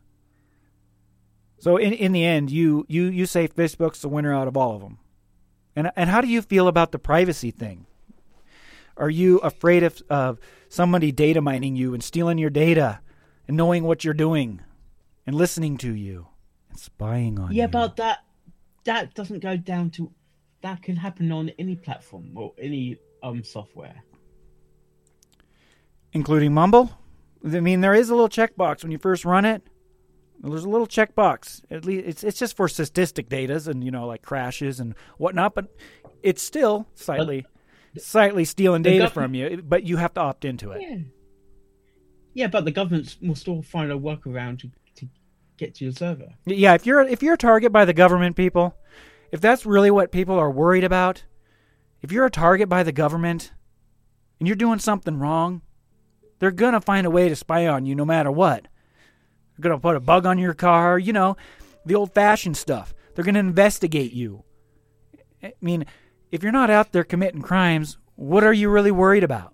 So 1.66 1.78
in 1.78 1.94
in 1.94 2.12
the 2.12 2.24
end, 2.24 2.52
you 2.52 2.86
you 2.88 3.06
you 3.06 3.26
say 3.26 3.48
Facebook's 3.48 4.00
the 4.00 4.08
winner 4.08 4.32
out 4.32 4.48
of 4.48 4.56
all 4.56 4.76
of 4.76 4.82
them. 4.82 5.00
And 5.76 5.90
and 5.96 6.12
how 6.12 6.22
do 6.22 6.28
you 6.28 6.44
feel 6.44 6.68
about 6.68 6.92
the 6.92 7.00
privacy 7.00 7.50
thing? 7.50 7.88
Are 8.98 9.10
you 9.10 9.40
afraid 9.40 9.82
of 9.82 10.00
of 10.08 10.38
somebody 10.70 11.12
data 11.12 11.42
mining 11.42 11.76
you 11.76 11.96
and 11.96 12.04
stealing 12.04 12.38
your 12.38 12.52
data 12.52 13.00
and 13.48 13.58
knowing 13.58 13.84
what 13.84 14.04
you're 14.04 14.14
doing 14.14 14.62
and 15.26 15.36
listening 15.36 15.76
to 15.78 15.92
you 15.92 16.28
and 16.70 16.78
spying 16.78 17.40
on 17.40 17.52
you? 17.52 17.58
Yeah, 17.58 17.66
but 17.66 17.96
that 17.96 18.20
that 18.84 19.16
doesn't 19.16 19.40
go 19.40 19.58
down 19.58 19.90
to 19.98 20.12
that 20.62 20.84
can 20.84 20.96
happen 20.96 21.32
on 21.32 21.50
any 21.58 21.76
platform 21.76 22.30
or 22.36 22.54
any 22.60 23.00
um 23.24 23.44
software. 23.44 24.04
including 26.14 26.54
Mumble. 26.54 26.92
I 27.44 27.60
mean, 27.60 27.82
there 27.82 27.96
is 27.96 28.12
a 28.12 28.14
little 28.14 28.30
checkbox 28.30 28.84
when 28.84 28.92
you 28.92 29.00
first 29.00 29.26
run 29.26 29.46
it. 29.46 29.64
There's 30.50 30.64
a 30.64 30.70
little 30.70 30.88
checkbox. 30.88 31.64
At 31.72 31.86
least 31.86 32.06
it's 32.08 32.24
it's 32.24 32.40
just 32.40 32.56
for 32.56 32.68
statistic 32.68 33.30
datas 33.30 33.68
and 33.68 33.84
you 33.84 33.92
know 33.92 34.06
like 34.06 34.22
crashes 34.22 34.80
and 34.80 34.96
whatnot, 35.18 35.56
but 35.56 35.68
it's 36.22 36.44
still 36.44 36.88
slightly 36.94 37.46
slightly 37.98 38.46
stealing 38.46 38.82
data 38.84 39.10
from 39.10 39.34
you. 39.34 39.64
But 39.66 39.84
you 39.84 39.98
have 39.98 40.14
to 40.16 40.22
opt 40.22 40.46
into 40.46 40.72
it. 40.72 40.82
Yeah. 40.82 40.98
Yeah, 42.34 42.48
but 42.48 42.66
the 42.66 42.72
government 42.72 43.16
will 43.22 43.36
still 43.36 43.62
find 43.62 43.92
a 43.92 43.96
workaround 43.96 44.60
to, 44.60 44.72
to 44.98 45.08
get 45.56 45.76
to 45.76 45.86
your 45.86 45.94
server. 45.94 46.34
Yeah, 46.46 46.74
if 46.74 46.86
you're 46.86 47.02
if 47.02 47.24
you're 47.24 47.36
a 47.36 47.38
target 47.38 47.72
by 47.72 47.86
the 47.86 47.94
government, 47.94 48.36
people, 48.36 48.76
if 49.32 49.40
that's 49.40 49.66
really 49.66 49.90
what 49.90 50.12
people 50.12 50.38
are 50.38 50.52
worried 50.52 50.84
about, 50.84 51.24
if 52.02 52.12
you're 52.12 52.26
a 52.26 52.32
target 52.32 52.68
by 52.68 52.84
the 52.84 52.92
government 52.92 53.54
and 54.40 54.48
you're 54.48 54.58
doing 54.58 54.80
something 54.80 55.18
wrong, 55.18 55.62
they're 56.40 56.52
gonna 56.52 56.82
find 56.82 57.08
a 57.08 57.12
way 57.12 57.30
to 57.30 57.36
spy 57.38 57.68
on 57.68 57.86
you 57.86 57.96
no 57.96 58.06
matter 58.06 58.32
what. 58.32 58.68
They're 59.58 59.70
gonna 59.70 59.80
put 59.80 59.96
a 59.96 60.00
bug 60.00 60.26
on 60.26 60.38
your 60.38 60.54
car, 60.54 61.00
you 61.00 61.14
know, 61.14 61.38
the 61.86 61.96
old-fashioned 61.96 62.58
stuff. 62.58 62.94
They're 63.14 63.26
gonna 63.26 63.40
investigate 63.40 64.12
you. 64.12 64.44
I 65.44 65.54
mean, 65.62 65.86
if 66.32 66.44
you're 66.44 66.52
not 66.52 66.70
out 66.70 66.92
there 66.92 67.04
committing 67.04 67.42
crimes, 67.42 67.98
what 68.16 68.44
are 68.44 68.54
you 68.54 68.70
really 68.70 68.92
worried 68.92 69.24
about? 69.24 69.54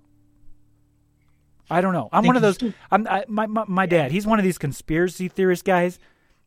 I 1.70 1.80
don't 1.80 1.94
know. 1.94 2.10
I'm 2.12 2.26
one 2.26 2.36
of 2.36 2.42
those. 2.42 2.58
I'm 2.92 3.08
I, 3.08 3.24
my, 3.28 3.46
my 3.48 3.64
my 3.66 3.86
dad. 3.86 4.12
He's 4.12 4.28
one 4.28 4.40
of 4.40 4.44
these 4.44 4.58
conspiracy 4.58 5.30
theorist 5.30 5.64
guys, 5.64 6.00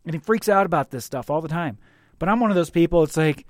and 0.04 0.14
he 0.14 0.20
freaks 0.20 0.50
out 0.50 0.66
about 0.66 0.90
this 0.90 1.04
stuff 1.04 1.30
all 1.30 1.40
the 1.40 1.48
time. 1.48 1.78
But 2.18 2.28
I'm 2.28 2.40
one 2.40 2.50
of 2.50 2.56
those 2.56 2.68
people. 2.70 3.02
It's 3.02 3.16
like 3.16 3.46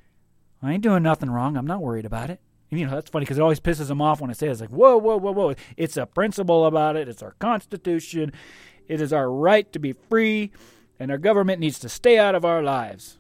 I 0.63 0.73
ain't 0.73 0.83
doing 0.83 1.03
nothing 1.03 1.31
wrong. 1.31 1.57
I'm 1.57 1.67
not 1.67 1.83
worried 1.83 2.07
about 2.07 2.31
it. 2.31 2.41
And, 2.71 2.79
you 2.79 2.87
know 2.87 2.95
that's 2.95 3.11
funny 3.11 3.25
because 3.25 3.39
it 3.39 3.43
always 3.43 3.61
pisses 3.61 3.91
him 3.91 4.01
off 4.01 4.21
when 4.21 4.31
I 4.31 4.35
say 4.35 4.47
it. 4.47 4.53
it's 4.53 4.61
like 4.61 4.71
whoa 4.71 4.97
whoa 4.99 5.17
whoa 5.17 5.33
whoa. 5.33 5.55
It's 5.77 5.97
a 5.97 6.07
principle 6.07 6.65
about 6.65 6.97
it. 6.97 7.09
It's 7.09 7.23
our 7.23 7.33
constitution. 7.41 8.33
It 8.89 9.01
is 9.01 9.13
our 9.13 9.31
right 9.31 9.71
to 9.73 9.79
be 9.79 9.93
free, 9.93 10.53
and 10.99 11.11
our 11.11 11.19
government 11.19 11.61
needs 11.61 11.79
to 11.81 11.89
stay 11.89 12.19
out 12.19 12.35
of 12.35 12.45
our 12.45 12.63
lives. 12.63 13.19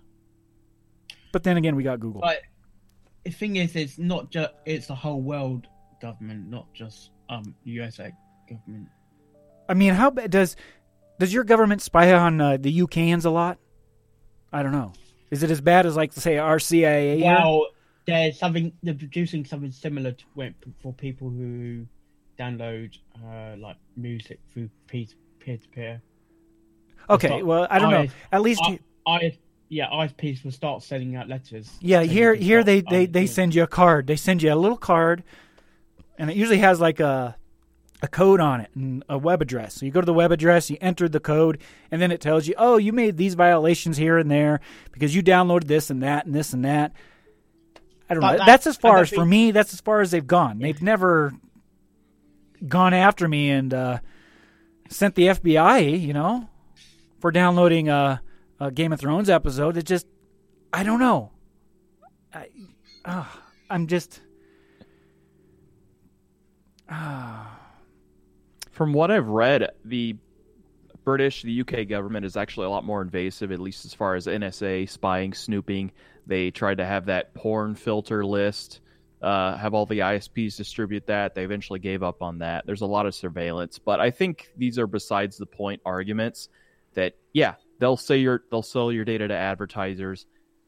But 1.33 1.43
then 1.43 1.57
again, 1.57 1.75
we 1.77 1.83
got 1.83 2.01
Google. 2.01 2.21
But 2.21 2.43
the 3.25 3.31
thing 3.31 3.57
is, 3.57 3.75
it's 3.75 3.99
not 3.99 4.31
just 4.31 4.53
it's 4.67 4.87
the 4.87 4.95
whole 4.95 5.21
world 5.21 5.67
government, 6.01 6.49
not 6.49 6.73
just 6.75 7.11
um 7.29 7.55
USA 7.65 8.13
government. 8.49 8.89
I 9.69 9.75
mean, 9.75 9.95
how 9.95 10.11
does 10.11 10.57
does 11.19 11.33
your 11.33 11.45
government 11.45 11.83
spy 11.83 12.13
on 12.13 12.41
uh, 12.41 12.57
the 12.59 12.81
UKans 12.81 13.25
a 13.25 13.31
lot? 13.31 13.59
I 14.53 14.63
don't 14.63 14.73
know. 14.73 14.93
Is 15.31 15.43
it 15.43 15.51
as 15.51 15.61
bad 15.61 15.87
as 15.87 15.97
like 15.97 16.13
say 16.13 16.39
our 16.39 16.59
CIA? 16.59 17.23
Well, 17.23 17.69
there's 18.07 18.39
something 18.39 18.73
they're 18.83 18.95
producing 18.95 19.45
something 19.45 19.73
similar 19.73 20.13
to 20.13 20.55
for 20.83 20.93
people 20.93 21.31
who 21.31 21.87
download 22.39 22.97
uh, 23.25 23.57
like 23.59 23.77
music 23.97 24.41
through 24.53 24.69
peer 25.45 25.57
to 25.59 25.69
peer. 25.69 26.03
okay. 27.11 27.43
Well, 27.43 27.67
I 27.71 27.79
don't 27.79 27.91
know. 27.91 28.07
At 28.33 28.43
least, 28.43 28.63
I, 28.65 28.79
I 29.07 29.39
yeah, 29.69 29.89
ISPs 29.91 30.45
will 30.45 30.53
start 30.53 30.83
sending 30.83 31.17
out 31.17 31.29
letters. 31.29 31.71
yeah. 31.81 32.03
Here, 32.03 32.35
here 32.35 32.63
they 32.65 32.81
they 32.81 33.07
they 33.07 33.27
send 33.27 33.55
you 33.55 33.63
a 33.63 33.67
card. 33.67 34.07
They 34.07 34.17
send 34.17 34.43
you 34.43 34.53
a 34.53 34.57
little 34.57 34.77
card, 34.77 35.23
and 36.19 36.31
it 36.31 36.37
usually 36.37 36.59
has 36.59 36.81
like 36.81 37.01
a 37.01 37.37
a 38.03 38.09
code 38.09 38.39
on 38.41 38.61
it 38.61 38.71
and 38.75 39.03
a 39.09 39.17
web 39.17 39.41
address. 39.41 39.75
So 39.75 39.87
you 39.87 39.93
go 39.93 40.01
to 40.01 40.05
the 40.07 40.13
web 40.13 40.31
address, 40.31 40.69
you 40.71 40.77
enter 40.81 41.09
the 41.09 41.21
code, 41.21 41.59
and 41.91 42.03
then 42.03 42.11
it 42.13 42.21
tells 42.21 42.47
you, 42.47 42.55
oh, 42.59 42.77
you 42.77 42.93
made 42.93 43.17
these 43.17 43.35
violations 43.35 43.97
here 43.97 44.19
and 44.19 44.31
there 44.31 44.61
because 44.93 45.15
you 45.15 45.23
downloaded 45.23 45.65
this 45.65 45.89
and 45.91 46.03
that 46.03 46.27
and 46.27 46.35
this 46.35 46.53
and 46.53 46.65
that. 46.67 46.93
I 48.11 48.15
don't 48.15 48.21
But 48.21 48.33
know. 48.33 48.39
that- 48.39 48.47
that's 48.47 48.67
as 48.67 48.77
far 48.77 48.99
as 48.99 49.09
for 49.11 49.25
me. 49.25 49.53
That's 49.53 49.73
as 49.73 49.81
far 49.81 50.03
as 50.03 50.11
they've 50.11 50.27
gone. 50.27 50.59
They've 50.59 50.83
never 50.83 51.33
gone 52.69 52.93
after 52.95 53.27
me 53.27 53.51
and 53.51 53.73
uh, 53.73 53.99
sent 54.89 55.15
the 55.15 55.29
FBI. 55.29 56.01
You 56.01 56.13
know, 56.13 56.49
for 57.25 57.31
downloading 57.31 57.89
a, 57.89 58.21
a 58.61 58.71
Game 58.71 58.93
of 58.93 59.01
Thrones 59.01 59.31
episode. 59.31 59.79
It 59.79 59.87
just, 59.87 60.07
I 60.75 60.83
don't 60.83 60.99
know. 60.99 61.33
I, 62.35 62.49
uh, 63.05 63.25
I'm 63.71 63.87
just. 63.87 64.21
From 68.73 68.93
what 68.93 69.11
I've 69.11 69.29
read, 69.29 69.71
the 69.87 70.17
British, 71.05 71.41
the 71.43 71.61
UK 71.63 71.89
government 71.89 72.27
is 72.27 72.37
actually 72.37 72.67
a 72.67 72.71
lot 72.71 72.85
more 72.85 73.01
invasive, 73.01 73.53
at 73.53 73.61
least 73.61 73.87
as 73.87 73.95
far 73.95 74.17
as 74.17 74.27
NSA 74.27 74.89
spying, 74.91 75.33
snooping. 75.33 75.93
They 76.27 76.51
tried 76.51 76.77
to 76.77 76.85
have 76.85 77.07
that 77.07 77.33
porn 77.35 77.75
filter 77.75 78.25
list, 78.25 78.81
uh, 79.25 79.57
have 79.57 79.73
all 79.73 79.87
the 79.87 80.01
ISPs 80.01 80.57
distribute 80.57 81.07
that. 81.07 81.35
They 81.35 81.45
eventually 81.45 81.79
gave 81.79 82.03
up 82.03 82.23
on 82.23 82.39
that. 82.39 82.67
There's 82.67 82.83
a 82.83 82.87
lot 82.87 83.07
of 83.07 83.15
surveillance, 83.15 83.79
but 83.79 83.99
I 83.99 84.11
think 84.11 84.51
these 84.57 84.79
are 84.79 84.87
besides 84.87 85.39
the 85.39 85.47
point 85.47 85.81
arguments 85.87 86.49
that 86.93 87.15
yeah, 87.33 87.55
they'll 87.79 87.97
say 87.97 88.19
your 88.19 88.43
they'll 88.51 88.63
sell 88.63 88.93
your 88.93 89.05
data 89.05 89.27
to 89.29 89.35
advertisers. 89.35 90.27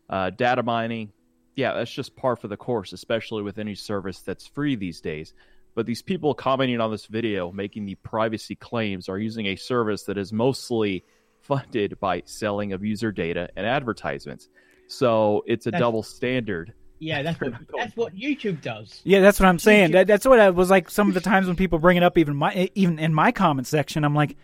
Uh, 0.09 0.31
data 0.31 0.63
mining, 0.63 1.13
yeah, 1.55 1.75
that's 1.75 1.93
just 1.93 2.17
par 2.17 2.37
for 2.37 2.49
the 2.49 2.57
course, 2.57 2.93
especially 2.93 3.43
with 3.43 3.59
any 3.59 3.75
service 3.75 4.21
that's 4.21 4.47
free 4.47 4.75
these 4.77 5.01
days. 5.01 5.35
But 5.75 5.85
these 5.85 6.01
people 6.01 6.33
commenting 6.33 6.81
on 6.81 6.91
this 6.91 7.07
video, 7.07 7.53
making 7.53 7.85
the 7.85 7.97
privacy 7.97 8.55
claims, 8.55 9.09
are 9.11 9.19
using 9.19 9.47
a 9.47 9.57
service 9.57 10.05
that 10.05 10.17
is 10.17 10.33
mostly 10.33 11.05
funded 11.43 12.01
by 12.01 12.23
selling 12.25 12.73
of 12.73 12.83
user 12.83 13.13
data 13.13 13.51
and 13.57 13.67
advertisements. 13.67 14.49
So 14.89 15.43
it's 15.47 15.67
a 15.67 15.71
That's- 15.71 15.81
double 15.81 16.03
standard. 16.03 16.73
Yeah, 16.99 17.23
that's 17.23 17.41
what 17.41 17.53
that's 17.77 17.97
what 17.97 18.15
YouTube 18.17 18.63
does. 18.63 19.01
Yeah, 19.05 19.21
that's 19.21 19.39
what 19.39 19.49
I'm 19.49 19.59
saying. 19.59 19.93
That, 19.93 20.07
that's 20.07 20.27
what 20.27 20.41
I 20.41 20.51
was 20.51 20.71
like. 20.71 20.91
Some 20.91 21.09
of 21.09 21.15
the 21.15 21.21
times 21.21 21.47
when 21.47 21.57
people 21.57 21.79
bring 21.79 21.97
it 21.97 22.03
up, 22.03 22.17
even 22.19 22.37
my 22.37 22.71
even 22.75 22.99
in 22.99 23.13
my 23.13 23.33
comment 23.33 23.67
section, 23.67 24.05
I'm 24.05 24.15
like, 24.15 24.37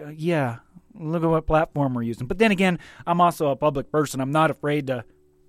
"Uh, 0.00 0.08
yeah, 0.08 0.58
look 0.98 1.22
at 1.22 1.28
what 1.28 1.46
platform 1.46 1.94
we're 1.94 2.02
using. 2.02 2.26
But 2.26 2.38
then 2.38 2.50
again, 2.50 2.78
I'm 3.06 3.20
also 3.20 3.48
a 3.48 3.56
public 3.56 3.90
person. 3.90 4.20
I'm 4.20 4.32
not 4.32 4.50
afraid 4.50 4.88
to, 4.88 5.04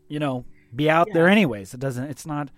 you 0.07 0.20
know, 0.20 0.45
be 0.76 0.89
out 0.89 1.07
there 1.13 1.28
anyways. 1.28 1.74
It 1.74 1.80
doesn't. 1.80 2.05
It's 2.05 2.26
not. 2.26 2.49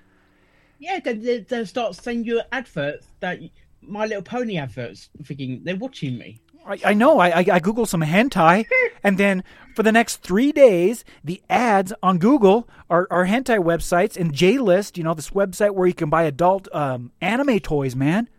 Yeah, 0.79 0.99
they, 0.99 1.13
they, 1.13 1.39
they'll 1.39 1.65
start 1.65 1.95
sending 1.95 2.25
you 2.25 2.41
adverts 2.51 3.07
that 3.19 3.39
My 3.81 4.05
Little 4.05 4.23
Pony 4.23 4.57
adverts, 4.57 5.09
thinking 5.23 5.61
they're 5.63 5.75
watching 5.75 6.17
me. 6.17 6.41
I, 6.65 6.79
I 6.85 6.93
know. 6.93 7.19
I, 7.19 7.39
I 7.39 7.45
I 7.53 7.59
Google 7.59 7.85
some 7.85 8.01
hentai, 8.01 8.65
and 9.03 9.17
then 9.17 9.43
for 9.75 9.83
the 9.83 9.91
next 9.91 10.17
three 10.17 10.51
days, 10.51 11.03
the 11.23 11.41
ads 11.49 11.93
on 12.03 12.17
Google 12.17 12.67
are, 12.89 13.07
are 13.09 13.25
hentai 13.25 13.59
websites 13.59 14.17
and 14.17 14.33
J 14.33 14.57
List. 14.57 14.97
You 14.97 15.03
know, 15.03 15.13
this 15.13 15.31
website 15.31 15.71
where 15.71 15.87
you 15.87 15.93
can 15.93 16.09
buy 16.09 16.23
adult 16.23 16.67
um, 16.73 17.11
anime 17.21 17.59
toys. 17.59 17.95
Man, 17.95 18.29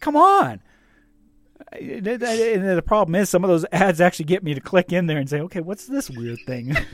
come 0.00 0.16
on. 0.16 0.60
And 1.72 2.04
the 2.04 2.84
problem 2.86 3.16
is, 3.16 3.28
some 3.28 3.42
of 3.42 3.50
those 3.50 3.64
ads 3.72 4.00
actually 4.00 4.26
get 4.26 4.44
me 4.44 4.54
to 4.54 4.60
click 4.60 4.92
in 4.92 5.06
there 5.06 5.18
and 5.18 5.28
say, 5.28 5.40
"Okay, 5.40 5.60
what's 5.60 5.86
this 5.86 6.08
weird 6.10 6.38
thing?" 6.46 6.76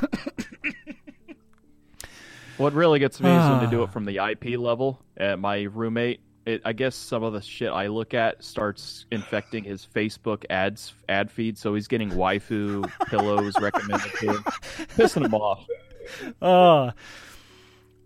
What 2.58 2.72
really 2.72 2.98
gets 2.98 3.20
me 3.20 3.30
is 3.30 3.48
when 3.48 3.60
they 3.60 3.70
do 3.70 3.84
it 3.84 3.90
from 3.90 4.04
the 4.04 4.16
IP 4.16 4.58
level. 4.58 5.00
Uh, 5.18 5.36
my 5.36 5.62
roommate, 5.62 6.20
it, 6.44 6.60
I 6.64 6.72
guess 6.72 6.96
some 6.96 7.22
of 7.22 7.32
the 7.32 7.40
shit 7.40 7.70
I 7.70 7.86
look 7.86 8.14
at 8.14 8.42
starts 8.42 9.06
infecting 9.12 9.62
his 9.62 9.86
Facebook 9.86 10.44
ads 10.50 10.92
ad 11.08 11.30
feed, 11.30 11.56
so 11.56 11.74
he's 11.74 11.86
getting 11.86 12.10
waifu 12.10 12.90
pillows 13.06 13.54
recommended 13.60 14.10
to 14.10 14.32
him, 14.32 14.42
pissing 14.96 15.24
him 15.24 15.34
off. 15.34 15.64
Uh, 16.42 16.90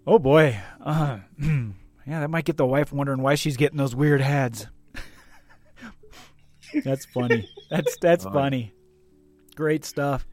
oh 0.06 0.18
boy. 0.18 0.60
Uh, 0.84 1.20
yeah, 1.40 2.20
that 2.20 2.28
might 2.28 2.44
get 2.44 2.58
the 2.58 2.66
wife 2.66 2.92
wondering 2.92 3.22
why 3.22 3.36
she's 3.36 3.56
getting 3.56 3.78
those 3.78 3.94
weird 3.94 4.20
ads. 4.20 4.66
that's 6.84 7.06
funny. 7.06 7.48
That's 7.70 7.96
that's 8.02 8.24
funny. 8.24 8.74
Great 9.56 9.86
stuff. 9.86 10.26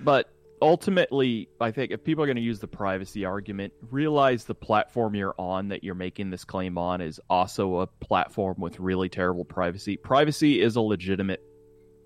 But 0.00 0.28
ultimately, 0.62 1.48
I 1.60 1.70
think 1.70 1.90
if 1.92 2.02
people 2.04 2.24
are 2.24 2.26
going 2.26 2.36
to 2.36 2.42
use 2.42 2.60
the 2.60 2.68
privacy 2.68 3.24
argument, 3.24 3.72
realize 3.90 4.44
the 4.44 4.54
platform 4.54 5.14
you're 5.14 5.34
on 5.38 5.68
that 5.68 5.84
you're 5.84 5.94
making 5.94 6.30
this 6.30 6.44
claim 6.44 6.78
on 6.78 7.00
is 7.00 7.20
also 7.28 7.80
a 7.80 7.86
platform 7.86 8.56
with 8.58 8.78
really 8.80 9.08
terrible 9.08 9.44
privacy. 9.44 9.96
Privacy 9.96 10.60
is 10.60 10.76
a 10.76 10.80
legitimate 10.80 11.42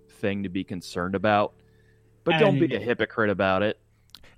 thing 0.08 0.42
to 0.42 0.48
be 0.48 0.64
concerned 0.64 1.14
about, 1.14 1.54
but 2.24 2.38
don't 2.38 2.58
be 2.58 2.74
a 2.74 2.78
hypocrite 2.78 3.30
about 3.30 3.62
it. 3.62 3.80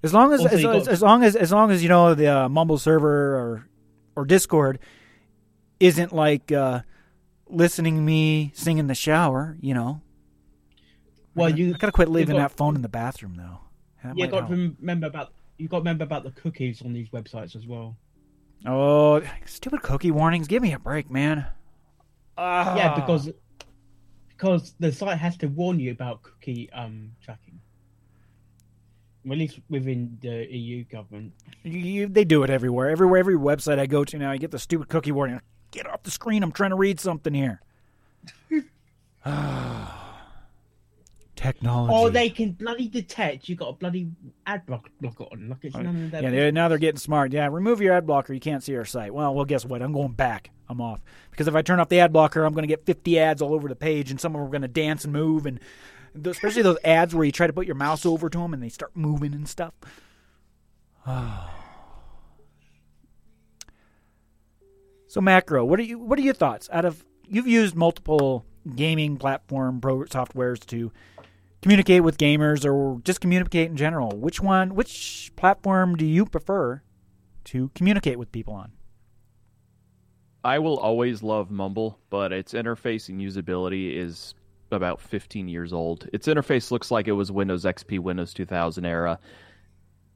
As 0.02 0.12
long 0.12 0.32
as 0.32 0.40
Also, 0.40 0.54
as, 0.56 0.62
you 0.62 0.70
as, 0.70 0.88
as 0.88 1.02
long 1.02 1.22
as 1.24 1.36
as 1.36 1.52
long 1.52 1.70
as 1.70 1.82
you 1.82 1.88
know 1.88 2.14
the 2.14 2.26
uh, 2.26 2.48
Mumble 2.48 2.78
server 2.78 3.36
or 3.36 3.68
or 4.16 4.24
Discord 4.24 4.78
isn't 5.78 6.12
like 6.12 6.50
uh, 6.52 6.80
listening 7.48 8.04
me 8.04 8.50
sing 8.54 8.78
in 8.78 8.88
the 8.88 8.94
shower, 8.94 9.56
you 9.60 9.74
know. 9.74 10.00
Well, 11.34 11.46
I 11.46 11.50
gotta- 11.50 11.62
you 11.62 11.74
I 11.74 11.78
gotta 11.78 11.92
quit 11.92 12.08
leaving 12.08 12.36
that 12.36 12.50
phone 12.52 12.74
in 12.76 12.82
the 12.82 12.88
bathroom 12.88 13.36
though. 13.36 13.60
That 14.02 14.16
you 14.16 14.24
might 14.24 14.30
got 14.30 14.48
to 14.48 14.54
remember 14.80 15.06
about 15.06 15.32
you 15.58 15.68
got 15.68 15.78
to 15.78 15.80
remember 15.82 16.04
about 16.04 16.24
the 16.24 16.30
cookies 16.32 16.82
on 16.82 16.92
these 16.92 17.08
websites 17.10 17.54
as 17.56 17.66
well. 17.66 17.96
Oh, 18.66 19.22
stupid 19.46 19.82
cookie 19.82 20.10
warnings! 20.10 20.46
Give 20.48 20.62
me 20.62 20.72
a 20.72 20.78
break, 20.78 21.10
man. 21.10 21.46
Ah. 22.38 22.76
Yeah, 22.76 22.94
because 22.94 23.30
because 24.28 24.74
the 24.80 24.90
site 24.92 25.18
has 25.18 25.36
to 25.38 25.46
warn 25.48 25.78
you 25.80 25.90
about 25.92 26.22
cookie 26.22 26.70
um 26.72 27.12
tracking. 27.22 27.60
Well, 29.24 29.34
at 29.34 29.38
least 29.38 29.60
within 29.68 30.18
the 30.20 30.46
EU 30.52 30.82
government. 30.84 31.32
You, 31.62 31.78
you- 31.78 32.06
they 32.08 32.24
do 32.24 32.42
it 32.42 32.50
everywhere. 32.50 32.90
Everywhere, 32.90 33.20
every 33.20 33.36
website 33.36 33.78
I 33.78 33.86
go 33.86 34.04
to 34.04 34.18
now, 34.18 34.30
I 34.32 34.36
get 34.36 34.50
the 34.50 34.58
stupid 34.58 34.88
cookie 34.88 35.12
warning. 35.12 35.40
Get 35.70 35.86
off 35.86 36.02
the 36.02 36.10
screen! 36.10 36.42
I'm 36.42 36.52
trying 36.52 36.70
to 36.70 36.76
read 36.76 36.98
something 37.00 37.32
here. 37.34 37.60
Technology. 41.42 41.92
Or 41.92 42.10
they 42.10 42.30
can 42.30 42.52
bloody 42.52 42.88
detect 42.88 43.48
you 43.48 43.56
got 43.56 43.70
a 43.70 43.72
bloody 43.72 44.08
ad 44.46 44.64
block 44.64 44.88
blocker 45.00 45.24
on. 45.32 45.48
Like 45.48 45.58
it's 45.62 45.74
none 45.74 46.04
of 46.04 46.10
their 46.12 46.22
Yeah, 46.22 46.30
they're, 46.30 46.52
now 46.52 46.68
they're 46.68 46.78
getting 46.78 46.98
smart. 46.98 47.32
Yeah, 47.32 47.48
remove 47.50 47.80
your 47.80 47.94
ad 47.94 48.06
blocker. 48.06 48.32
You 48.32 48.38
can't 48.38 48.62
see 48.62 48.76
our 48.76 48.84
site. 48.84 49.12
Well, 49.12 49.34
well, 49.34 49.44
guess 49.44 49.64
what? 49.64 49.82
I'm 49.82 49.92
going 49.92 50.12
back. 50.12 50.50
I'm 50.68 50.80
off 50.80 51.02
because 51.30 51.48
if 51.48 51.54
I 51.54 51.62
turn 51.62 51.80
off 51.80 51.88
the 51.88 51.98
ad 51.98 52.12
blocker, 52.12 52.44
I'm 52.44 52.54
going 52.54 52.62
to 52.62 52.68
get 52.68 52.86
50 52.86 53.18
ads 53.18 53.42
all 53.42 53.52
over 53.54 53.68
the 53.68 53.74
page, 53.74 54.10
and 54.10 54.20
some 54.20 54.34
of 54.34 54.38
them 54.38 54.46
are 54.46 54.50
going 54.50 54.62
to 54.62 54.68
dance 54.68 55.04
and 55.04 55.12
move, 55.12 55.44
and 55.44 55.58
especially 56.24 56.62
those 56.62 56.78
ads 56.84 57.14
where 57.14 57.24
you 57.24 57.32
try 57.32 57.46
to 57.46 57.52
put 57.52 57.66
your 57.66 57.74
mouse 57.74 58.06
over 58.06 58.30
to 58.30 58.38
them 58.38 58.54
and 58.54 58.62
they 58.62 58.68
start 58.68 58.96
moving 58.96 59.34
and 59.34 59.48
stuff. 59.48 59.74
So 65.08 65.20
macro, 65.20 65.62
what 65.62 65.78
are 65.78 65.82
you? 65.82 65.98
What 65.98 66.18
are 66.18 66.22
your 66.22 66.32
thoughts? 66.32 66.70
Out 66.72 66.86
of 66.86 67.04
you've 67.28 67.46
used 67.46 67.76
multiple 67.76 68.46
gaming 68.74 69.18
platform 69.18 69.78
pro 69.78 70.04
softwares 70.04 70.64
to 70.68 70.90
communicate 71.62 72.02
with 72.02 72.18
gamers 72.18 72.64
or 72.64 73.00
just 73.02 73.20
communicate 73.20 73.70
in 73.70 73.76
general. 73.76 74.10
Which 74.10 74.40
one? 74.40 74.74
Which 74.74 75.32
platform 75.36 75.94
do 75.96 76.04
you 76.04 76.26
prefer 76.26 76.82
to 77.44 77.70
communicate 77.74 78.18
with 78.18 78.30
people 78.32 78.54
on? 78.54 78.72
I 80.44 80.58
will 80.58 80.76
always 80.78 81.22
love 81.22 81.50
Mumble, 81.50 82.00
but 82.10 82.32
its 82.32 82.52
interface 82.52 83.08
and 83.08 83.20
usability 83.20 83.96
is 83.96 84.34
about 84.72 85.00
15 85.00 85.48
years 85.48 85.72
old. 85.72 86.08
Its 86.12 86.26
interface 86.26 86.70
looks 86.72 86.90
like 86.90 87.06
it 87.06 87.12
was 87.12 87.30
Windows 87.30 87.64
XP, 87.64 88.00
Windows 88.00 88.34
2000 88.34 88.84
era. 88.84 89.20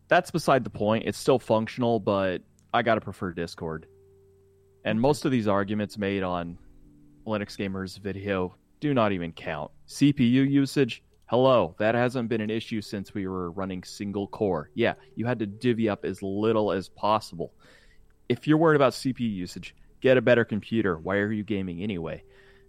That's 0.09 0.30
beside 0.30 0.64
the 0.64 0.70
point. 0.70 1.05
It's 1.07 1.18
still 1.18 1.38
functional, 1.38 2.01
but 2.01 2.42
I 2.74 2.82
gotta 2.82 3.01
prefer 3.01 3.32
Discord. 3.32 3.86
And 4.84 5.01
most 5.01 5.24
of 5.24 5.30
these 5.30 5.47
arguments 5.47 5.97
made 5.97 6.22
on 6.22 6.59
Linux 7.26 7.57
Gamers 7.57 7.99
video 7.99 8.55
do 8.80 8.94
not 8.94 9.12
even 9.12 9.32
count. 9.32 9.70
CPU 9.88 10.49
usage, 10.49 11.03
hello, 11.27 11.74
that 11.79 11.95
hasn't 11.95 12.29
been 12.29 12.41
an 12.41 12.51
issue 12.51 12.81
since 12.81 13.12
we 13.14 13.27
were 13.27 13.51
running 13.51 13.83
single 13.85 14.27
core. 14.29 14.70
Yeah, 14.74 14.95
you 15.14 15.27
had 15.27 15.39
to 15.41 15.47
divvy 15.47 15.89
up 15.89 16.05
as 16.05 16.22
little 16.22 16.72
as 16.72 16.89
possible. 16.89 17.53
If 18.29 18.47
you're 18.47 18.59
worried 18.59 18.77
about 18.77 18.93
CPU 18.93 19.20
usage, 19.33 19.74
get 20.01 20.16
a 20.16 20.22
better 20.22 20.45
computer. 20.45 20.99
Why 20.99 21.16
are 21.16 21.33
you 21.33 21.45
gaming 21.45 21.83
anyway? 21.83 22.22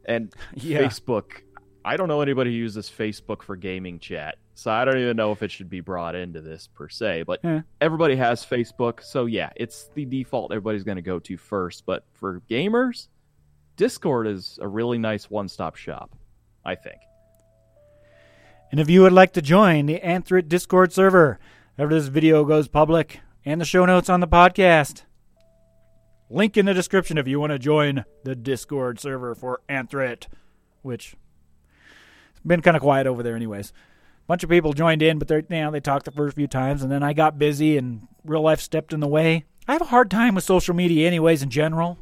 And 0.06 0.34
Yeah. 0.56 0.80
Facebook, 0.82 1.42
I 1.86 1.98
don't 1.98 2.08
know 2.08 2.22
anybody 2.22 2.52
who 2.52 2.58
uses 2.58 2.90
Facebook 2.90 3.42
for 3.44 3.56
gaming 3.56 4.00
chat. 4.00 4.38
So 4.56 4.72
I 4.72 4.86
don't 4.86 4.98
even 4.98 5.16
know 5.18 5.32
if 5.32 5.44
it 5.44 5.52
should 5.52 5.70
be 5.70 5.82
brought 5.82 6.16
into 6.16 6.42
this 6.42 6.68
per 6.68 6.90
se, 6.90 7.24
but 7.24 7.40
Yeah. 7.44 7.62
everybody 7.80 8.16
has 8.16 8.44
Facebook. 8.46 9.04
So 9.04 9.26
yeah, 9.26 9.52
it's 9.56 9.90
the 9.94 10.04
default 10.06 10.52
everybody's 10.52 10.84
going 10.84 10.96
to 10.96 11.02
go 11.04 11.20
to 11.20 11.38
first. 11.38 11.86
But 11.86 12.06
for 12.14 12.42
gamers, 12.50 13.08
Discord 13.76 14.26
is 14.28 14.58
a 14.62 14.68
really 14.68 14.98
nice 14.98 15.30
one 15.30 15.48
stop 15.48 15.76
shop, 15.76 16.16
I 16.66 16.74
think. 16.76 16.98
And 18.72 18.80
if 18.80 18.90
you 18.90 19.02
would 19.02 19.14
like 19.14 19.34
to 19.34 19.42
join 19.42 19.86
the 19.86 20.00
Anthrit 20.00 20.50
Discord 20.50 20.92
server, 20.92 21.40
after 21.78 21.94
this 21.94 22.08
video 22.08 22.44
goes 22.44 22.68
public 22.68 23.20
and 23.46 23.62
the 23.62 23.66
show 23.66 23.86
notes 23.86 24.10
on 24.10 24.20
the 24.20 24.28
podcast. 24.28 25.04
Link 26.30 26.58
in 26.58 26.66
the 26.66 26.74
description 26.74 27.18
if 27.18 27.28
you 27.28 27.40
want 27.40 27.52
to 27.52 27.60
join 27.60 28.04
the 28.24 28.36
Discord 28.36 29.00
server 29.00 29.36
for 29.36 29.62
Anthrit, 29.70 30.26
which 30.82 31.16
it's 32.32 32.40
been 32.46 32.62
kind 32.62 32.76
of 32.76 32.82
quiet 32.82 33.08
over 33.08 33.24
there, 33.24 33.36
anyways. 33.36 33.70
A 33.70 34.28
bunch 34.28 34.44
of 34.44 34.50
people 34.50 34.74
joined 34.74 35.02
in, 35.02 35.20
but 35.20 35.28
they 35.28 35.36
you 35.36 35.46
know 35.50 35.72
they 35.72 35.80
talked 35.80 36.06
the 36.06 36.12
first 36.12 36.36
few 36.36 36.48
times, 36.48 36.82
and 36.82 36.92
then 36.92 37.04
I 37.04 37.14
got 37.14 37.40
busy, 37.40 37.78
and 37.78 38.08
real 38.26 38.42
life 38.42 38.60
stepped 38.60 38.92
in 38.92 39.00
the 39.00 39.08
way. 39.08 39.46
I 39.68 39.74
have 39.74 39.82
a 39.82 39.86
hard 39.86 40.12
time 40.12 40.36
with 40.36 40.44
social 40.44 40.76
media, 40.76 41.08
anyways, 41.08 41.44
in 41.44 41.50
general. 41.50 41.98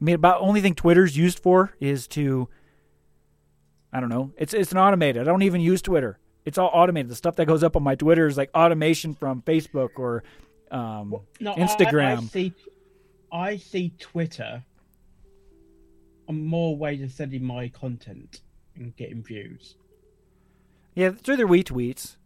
I 0.00 0.04
mean, 0.04 0.14
about 0.16 0.40
only 0.40 0.60
thing 0.60 0.74
Twitter's 0.74 1.16
used 1.16 1.38
for 1.38 1.74
is 1.80 2.06
to, 2.08 2.48
I 3.92 4.00
don't 4.00 4.08
know, 4.08 4.32
it's 4.36 4.54
it's 4.54 4.72
an 4.72 4.78
automated. 4.78 5.22
I 5.22 5.24
don't 5.24 5.42
even 5.42 5.60
use 5.60 5.82
Twitter. 5.82 6.18
It's 6.44 6.58
all 6.58 6.70
automated. 6.72 7.10
The 7.10 7.16
stuff 7.16 7.36
that 7.36 7.46
goes 7.46 7.62
up 7.62 7.76
on 7.76 7.82
my 7.82 7.94
Twitter 7.94 8.26
is 8.26 8.36
like 8.36 8.50
automation 8.54 9.14
from 9.14 9.42
Facebook 9.42 9.90
or 9.96 10.22
um, 10.70 11.14
No, 11.40 11.54
Instagram. 11.54 12.18
I, 12.18 12.26
see, 12.26 12.54
I 13.30 13.56
see 13.56 13.92
Twitter 13.98 14.64
a 16.28 16.32
more 16.32 16.76
way 16.76 17.02
of 17.02 17.12
sending 17.12 17.44
my 17.44 17.68
content 17.68 18.42
and 18.76 18.94
getting 18.96 19.22
views. 19.22 19.76
yeah, 20.94 21.10
through 21.10 21.36
their 21.36 21.46
retweets. 21.46 22.16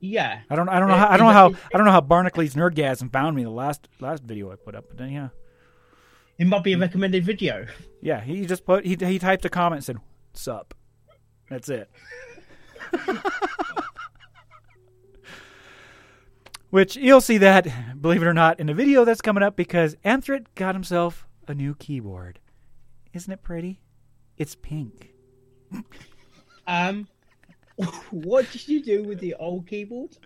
Yeah, 0.00 0.40
I 0.50 0.54
don't 0.56 0.68
I 0.68 0.78
don't 0.78 0.88
know 0.88 0.96
how 0.96 1.08
I 1.08 1.16
don't 1.16 1.26
know 1.28 1.32
how 1.32 1.46
I 1.72 1.76
don't 1.78 1.86
know 1.86 1.92
how 1.92 2.00
Barnacles 2.00 2.54
Nerdgasm 2.54 3.10
found 3.12 3.36
me 3.36 3.42
the 3.42 3.50
last 3.50 3.88
last 4.00 4.22
video 4.22 4.52
I 4.52 4.56
put 4.56 4.74
up, 4.74 4.84
but 4.88 4.98
then 4.98 5.10
yeah. 5.10 5.28
it 6.38 6.46
might 6.46 6.62
be 6.62 6.74
a 6.74 6.78
recommended 6.78 7.24
video. 7.24 7.66
Yeah, 8.02 8.20
he 8.20 8.44
just 8.44 8.66
put 8.66 8.84
he 8.84 8.96
he 9.00 9.18
typed 9.18 9.44
a 9.46 9.48
comment 9.48 9.78
and 9.78 9.84
said, 9.84 9.96
"Sup." 10.36 10.74
That's 11.48 11.68
it. 11.68 11.90
Which 16.70 16.96
you'll 16.96 17.20
see 17.20 17.38
that, 17.38 18.02
believe 18.02 18.22
it 18.22 18.26
or 18.26 18.34
not, 18.34 18.58
in 18.58 18.68
a 18.68 18.74
video 18.74 19.04
that's 19.04 19.20
coming 19.20 19.44
up 19.44 19.54
because 19.54 19.94
Anthrit 20.04 20.46
got 20.56 20.74
himself 20.74 21.24
a 21.46 21.54
new 21.54 21.76
keyboard. 21.76 22.40
Isn't 23.12 23.32
it 23.32 23.42
pretty? 23.44 23.80
It's 24.36 24.56
pink. 24.56 25.14
Um, 26.66 27.06
what 28.10 28.50
did 28.50 28.66
you 28.66 28.82
do 28.82 29.04
with 29.04 29.20
the 29.20 29.34
old 29.34 29.68
keyboard? 29.68 30.16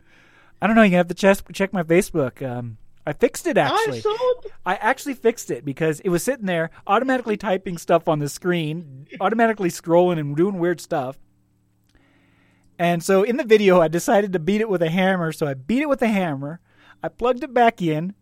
I 0.63 0.67
don't 0.67 0.77
know. 0.77 0.83
You 0.83 0.97
have 0.97 1.09
to 1.09 1.15
check 1.15 1.39
check 1.53 1.73
my 1.73 1.83
Facebook. 1.83 2.43
Um, 2.43 2.79
I 3.09 3.15
fixed 3.15 3.47
it 3.47 3.57
actually. 3.57 4.03
I. 4.03 4.41
I 4.67 4.75
actually 4.75 5.15
fixed 5.15 5.51
it 5.51 5.65
because 5.65 6.01
it 6.01 6.11
was 6.11 6.23
sitting 6.23 6.45
there 6.45 6.71
automatically 6.87 7.39
typing 7.39 7.79
stuff 7.79 8.07
on 8.07 8.19
the 8.19 8.29
screen, 8.29 9.07
automatically 9.19 9.71
scrolling 9.71 10.19
and 10.19 10.37
doing 10.37 10.59
weird 10.59 10.81
stuff. 10.81 11.19
And 12.79 13.03
so 13.03 13.23
in 13.23 13.39
the 13.39 13.45
video, 13.45 13.81
I 13.81 13.89
decided 13.89 14.35
to 14.35 14.39
beat 14.39 14.61
it 14.61 14.69
with 14.69 14.83
a 14.83 14.91
hammer. 14.91 15.33
So 15.33 15.47
I 15.47 15.55
beat 15.55 15.81
it 15.81 15.89
with 15.89 16.03
a 16.03 16.09
hammer. 16.09 16.61
I 17.03 17.09
plugged 17.09 17.43
it 17.43 17.55
back 17.55 17.81
in, 17.81 18.15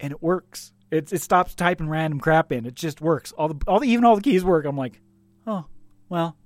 and 0.00 0.12
it 0.12 0.22
works. 0.22 0.72
It, 0.90 1.12
it 1.12 1.20
stops 1.20 1.54
typing 1.54 1.88
random 1.88 2.18
crap 2.18 2.52
in. 2.52 2.64
It 2.64 2.74
just 2.74 3.00
works. 3.00 3.32
All 3.32 3.48
the 3.48 3.62
all 3.66 3.80
the 3.80 3.88
even 3.88 4.04
all 4.04 4.16
the 4.16 4.22
keys 4.22 4.44
work. 4.44 4.64
I'm 4.64 4.78
like, 4.78 5.00
oh 5.46 5.66
well. 6.08 6.36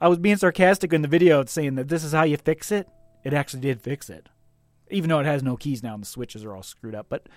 I 0.00 0.08
was 0.08 0.18
being 0.18 0.36
sarcastic 0.36 0.92
in 0.92 1.02
the 1.02 1.08
video, 1.08 1.44
saying 1.46 1.74
that 1.76 1.88
this 1.88 2.04
is 2.04 2.12
how 2.12 2.24
you 2.24 2.36
fix 2.36 2.70
it. 2.70 2.86
It 3.24 3.32
actually 3.32 3.62
did 3.62 3.80
fix 3.80 4.08
it, 4.10 4.28
even 4.90 5.08
though 5.08 5.20
it 5.20 5.26
has 5.26 5.42
no 5.42 5.56
keys 5.56 5.82
now 5.82 5.94
and 5.94 6.02
the 6.02 6.06
switches 6.06 6.44
are 6.44 6.54
all 6.54 6.62
screwed 6.62 6.94
up. 6.94 7.06
But 7.08 7.28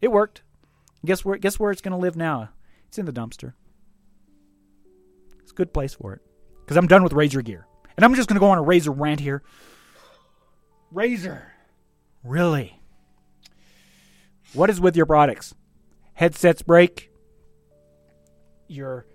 it 0.00 0.12
worked. 0.12 0.42
Guess 1.04 1.24
where? 1.24 1.38
Guess 1.38 1.58
where 1.58 1.70
it's 1.70 1.80
going 1.80 1.92
to 1.92 1.98
live 1.98 2.16
now? 2.16 2.50
It's 2.88 2.98
in 2.98 3.06
the 3.06 3.12
dumpster. 3.12 3.54
It's 5.40 5.52
a 5.52 5.54
good 5.54 5.72
place 5.72 5.94
for 5.94 6.12
it. 6.14 6.20
Because 6.60 6.76
I'm 6.76 6.86
done 6.86 7.02
with 7.02 7.12
Razer 7.12 7.44
gear, 7.44 7.66
and 7.96 8.04
I'm 8.04 8.14
just 8.14 8.28
going 8.28 8.36
to 8.36 8.40
go 8.40 8.50
on 8.50 8.58
a 8.58 8.62
Razer 8.62 8.94
rant 8.96 9.20
here. 9.20 9.42
Razer, 10.94 11.42
really? 12.22 12.80
What 14.52 14.70
is 14.70 14.80
with 14.80 14.96
your 14.96 15.06
products? 15.06 15.54
Headsets 16.12 16.62
break. 16.62 17.10
Your 18.68 19.06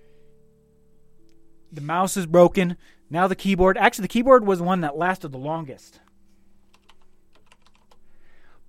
the 1.71 1.81
mouse 1.81 2.17
is 2.17 2.25
broken. 2.25 2.77
Now 3.09 3.27
the 3.27 3.35
keyboard. 3.35 3.77
Actually, 3.77 4.03
the 4.03 4.09
keyboard 4.09 4.45
was 4.45 4.59
the 4.59 4.65
one 4.65 4.81
that 4.81 4.97
lasted 4.97 5.31
the 5.31 5.37
longest. 5.37 5.99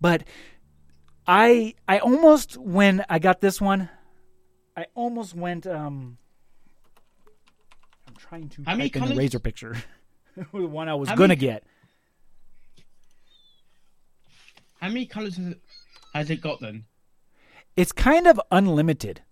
But 0.01 0.25
I 1.27 1.75
I 1.89 1.99
almost 1.99 2.57
when 2.57 3.05
I 3.09 3.19
got 3.19 3.41
this 3.41 3.61
one, 3.61 3.89
I 4.77 4.87
almost 4.95 5.35
went 5.35 5.67
um 5.67 6.19
I'm 8.07 8.15
trying 8.17 8.49
to 8.51 8.63
type 8.63 8.97
in 8.97 9.09
the 9.09 9.15
Razer 9.15 9.43
picture. 9.43 9.77
the 10.37 10.67
one 10.67 10.89
I 10.89 10.95
was 10.95 11.11
gonna 11.11 11.37
get. 11.37 11.65
How 14.81 14.89
many 14.89 15.07
colors 15.07 15.37
has 15.37 15.47
it, 15.49 15.61
has 16.15 16.31
it 16.31 16.41
got 16.41 16.61
then? 16.61 16.85
It's 17.77 17.93
kind 17.93 18.27
of 18.27 18.41
unlimited. 18.51 19.23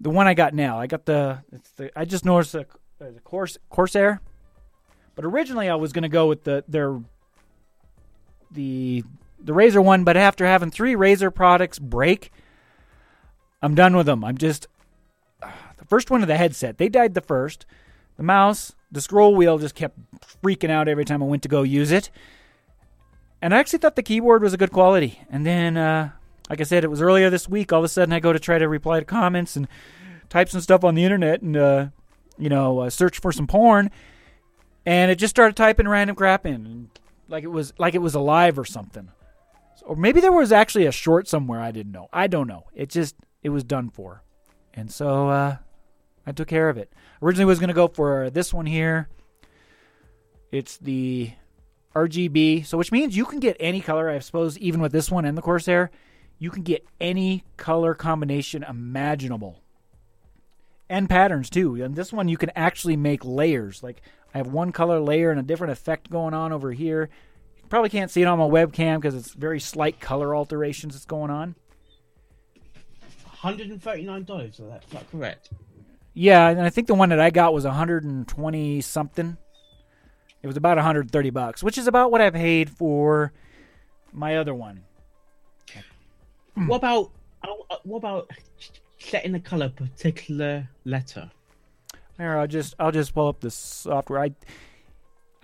The 0.00 0.10
one 0.10 0.26
I 0.26 0.34
got 0.34 0.54
now, 0.54 0.80
I 0.80 0.86
got 0.86 1.06
the 1.06 1.44
it's 1.52 1.70
the 1.72 1.90
I 1.98 2.04
just 2.04 2.24
noticed 2.24 2.52
the, 2.52 2.66
uh, 3.00 3.10
the 3.12 3.20
Cors, 3.22 3.58
Corsair, 3.70 4.20
but 5.14 5.24
originally 5.24 5.68
I 5.68 5.76
was 5.76 5.92
gonna 5.92 6.08
go 6.08 6.26
with 6.26 6.44
the 6.44 6.64
their 6.68 7.00
the 8.50 9.04
the 9.44 9.52
Razer 9.52 9.84
one, 9.84 10.04
but 10.04 10.16
after 10.16 10.46
having 10.46 10.70
three 10.70 10.94
Razer 10.94 11.32
products 11.32 11.78
break, 11.78 12.32
I'm 13.62 13.74
done 13.74 13.96
with 13.96 14.06
them. 14.06 14.24
I'm 14.24 14.38
just 14.38 14.66
the 15.40 15.84
first 15.86 16.10
one 16.10 16.22
of 16.22 16.28
the 16.28 16.36
headset. 16.36 16.78
They 16.78 16.88
died 16.88 17.14
the 17.14 17.20
first. 17.20 17.66
The 18.16 18.22
mouse, 18.22 18.74
the 18.90 19.00
scroll 19.00 19.34
wheel 19.34 19.58
just 19.58 19.74
kept 19.74 19.98
freaking 20.42 20.70
out 20.70 20.88
every 20.88 21.04
time 21.04 21.22
I 21.22 21.26
went 21.26 21.42
to 21.42 21.48
go 21.48 21.62
use 21.62 21.90
it. 21.90 22.10
And 23.42 23.54
I 23.54 23.58
actually 23.58 23.80
thought 23.80 23.96
the 23.96 24.02
keyboard 24.02 24.42
was 24.42 24.54
a 24.54 24.56
good 24.56 24.72
quality. 24.72 25.20
And 25.28 25.44
then, 25.44 25.76
uh, 25.76 26.10
like 26.48 26.60
I 26.60 26.64
said, 26.64 26.84
it 26.84 26.90
was 26.90 27.02
earlier 27.02 27.28
this 27.28 27.48
week. 27.48 27.72
All 27.72 27.80
of 27.80 27.84
a 27.84 27.88
sudden, 27.88 28.12
I 28.12 28.20
go 28.20 28.32
to 28.32 28.38
try 28.38 28.58
to 28.58 28.68
reply 28.68 29.00
to 29.00 29.04
comments 29.04 29.56
and 29.56 29.68
type 30.30 30.48
some 30.48 30.60
stuff 30.60 30.84
on 30.84 30.94
the 30.94 31.04
internet 31.04 31.42
and, 31.42 31.56
uh, 31.56 31.86
you 32.38 32.48
know, 32.48 32.80
uh, 32.80 32.90
search 32.90 33.18
for 33.18 33.32
some 33.32 33.46
porn. 33.46 33.90
And 34.86 35.10
it 35.10 35.16
just 35.16 35.34
started 35.34 35.56
typing 35.56 35.88
random 35.88 36.16
crap 36.16 36.46
in, 36.46 36.90
like 37.28 37.44
it 37.44 37.48
was 37.48 37.72
like 37.78 37.94
it 37.94 38.02
was 38.02 38.14
alive 38.14 38.58
or 38.58 38.64
something. 38.64 39.08
Or 39.82 39.96
maybe 39.96 40.20
there 40.20 40.32
was 40.32 40.52
actually 40.52 40.86
a 40.86 40.92
short 40.92 41.28
somewhere 41.28 41.60
I 41.60 41.70
didn't 41.70 41.92
know. 41.92 42.08
I 42.12 42.26
don't 42.26 42.46
know. 42.46 42.64
It 42.74 42.90
just 42.90 43.16
it 43.42 43.50
was 43.50 43.64
done 43.64 43.90
for, 43.90 44.22
and 44.72 44.90
so 44.90 45.28
uh, 45.28 45.56
I 46.26 46.32
took 46.32 46.48
care 46.48 46.68
of 46.68 46.78
it. 46.78 46.92
Originally 47.22 47.44
was 47.44 47.58
going 47.58 47.68
to 47.68 47.74
go 47.74 47.88
for 47.88 48.30
this 48.30 48.54
one 48.54 48.66
here. 48.66 49.08
It's 50.50 50.76
the 50.76 51.32
RGB, 51.94 52.66
so 52.66 52.78
which 52.78 52.92
means 52.92 53.16
you 53.16 53.24
can 53.24 53.40
get 53.40 53.56
any 53.60 53.80
color. 53.80 54.08
I 54.08 54.18
suppose 54.18 54.58
even 54.58 54.80
with 54.80 54.92
this 54.92 55.10
one 55.10 55.24
and 55.24 55.36
the 55.36 55.42
Corsair, 55.42 55.90
you 56.38 56.50
can 56.50 56.62
get 56.62 56.86
any 57.00 57.44
color 57.56 57.94
combination 57.94 58.62
imaginable, 58.62 59.62
and 60.88 61.08
patterns 61.08 61.50
too. 61.50 61.82
And 61.82 61.94
this 61.94 62.12
one 62.12 62.28
you 62.28 62.36
can 62.36 62.50
actually 62.56 62.96
make 62.96 63.24
layers. 63.24 63.82
Like 63.82 64.02
I 64.32 64.38
have 64.38 64.48
one 64.48 64.72
color 64.72 65.00
layer 65.00 65.30
and 65.30 65.40
a 65.40 65.44
different 65.44 65.72
effect 65.72 66.10
going 66.10 66.34
on 66.34 66.52
over 66.52 66.72
here. 66.72 67.10
You 67.64 67.68
probably 67.70 67.88
can't 67.88 68.10
see 68.10 68.20
it 68.20 68.26
on 68.26 68.38
my 68.38 68.44
webcam 68.44 68.96
because 69.00 69.14
it's 69.14 69.32
very 69.32 69.58
slight 69.58 69.98
color 69.98 70.36
alterations 70.36 70.94
that's 70.94 71.06
going 71.06 71.30
on. 71.30 71.54
Hundred 73.26 73.70
and 73.70 73.82
thirty-nine 73.82 74.24
dollars. 74.24 74.60
Is 74.60 74.68
that, 74.68 74.84
is 74.84 74.90
that 74.92 75.10
correct? 75.10 75.50
Yeah, 76.12 76.48
and 76.48 76.60
I 76.60 76.70
think 76.70 76.86
the 76.86 76.94
one 76.94 77.08
that 77.08 77.18
I 77.20 77.30
got 77.30 77.52
was 77.52 77.64
120 77.64 78.80
something. 78.82 79.36
It 80.42 80.46
was 80.46 80.56
about 80.56 80.76
130 80.76 81.30
bucks, 81.30 81.62
which 81.62 81.78
is 81.78 81.86
about 81.86 82.12
what 82.12 82.20
I 82.20 82.30
paid 82.30 82.70
for 82.70 83.32
my 84.12 84.36
other 84.36 84.54
one. 84.54 84.84
What 86.54 86.76
about 86.76 87.10
uh, 87.42 87.76
what 87.82 87.98
about 87.98 88.30
setting 88.98 89.32
the 89.32 89.40
color 89.40 89.70
particular 89.70 90.68
letter? 90.84 91.30
Here, 92.18 92.36
I'll 92.36 92.46
just 92.46 92.74
I'll 92.78 92.92
just 92.92 93.14
pull 93.14 93.26
up 93.26 93.40
the 93.40 93.50
software. 93.50 94.20
I 94.20 94.34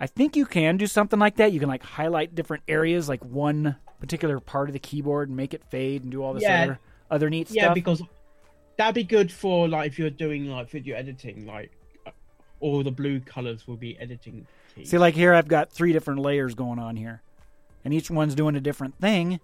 I 0.01 0.07
think 0.07 0.35
you 0.35 0.47
can 0.47 0.77
do 0.77 0.87
something 0.87 1.19
like 1.19 1.35
that. 1.35 1.51
You 1.53 1.59
can 1.59 1.69
like 1.69 1.83
highlight 1.83 2.33
different 2.33 2.63
areas, 2.67 3.07
like 3.07 3.23
one 3.23 3.75
particular 3.99 4.39
part 4.39 4.67
of 4.67 4.73
the 4.73 4.79
keyboard, 4.79 5.29
and 5.29 5.37
make 5.37 5.53
it 5.53 5.63
fade 5.65 6.01
and 6.01 6.11
do 6.11 6.23
all 6.23 6.33
this 6.33 6.41
Yeah. 6.41 6.63
other 6.63 6.79
other 7.11 7.29
neat 7.29 7.51
Yeah, 7.51 7.65
stuff. 7.65 7.69
Yeah, 7.69 7.73
because 7.75 8.01
that'd 8.77 8.95
be 8.95 9.03
good 9.03 9.31
for 9.31 9.67
like 9.69 9.91
if 9.91 9.99
you're 9.99 10.09
doing 10.09 10.47
like 10.47 10.71
video 10.71 10.97
editing, 10.97 11.45
like 11.45 11.71
uh, 12.07 12.09
all 12.61 12.81
the 12.81 12.89
blue 12.89 13.19
colors 13.19 13.67
will 13.67 13.77
be 13.77 13.95
editing 13.99 14.47
keys. 14.73 14.89
See, 14.89 14.97
like 14.97 15.13
here, 15.13 15.35
I've 15.35 15.47
got 15.47 15.71
three 15.71 15.93
different 15.93 16.21
layers 16.21 16.55
going 16.55 16.79
on 16.79 16.95
here, 16.95 17.21
and 17.85 17.93
each 17.93 18.09
one's 18.09 18.33
doing 18.33 18.55
a 18.55 18.61
different 18.61 18.97
thing. 18.99 19.39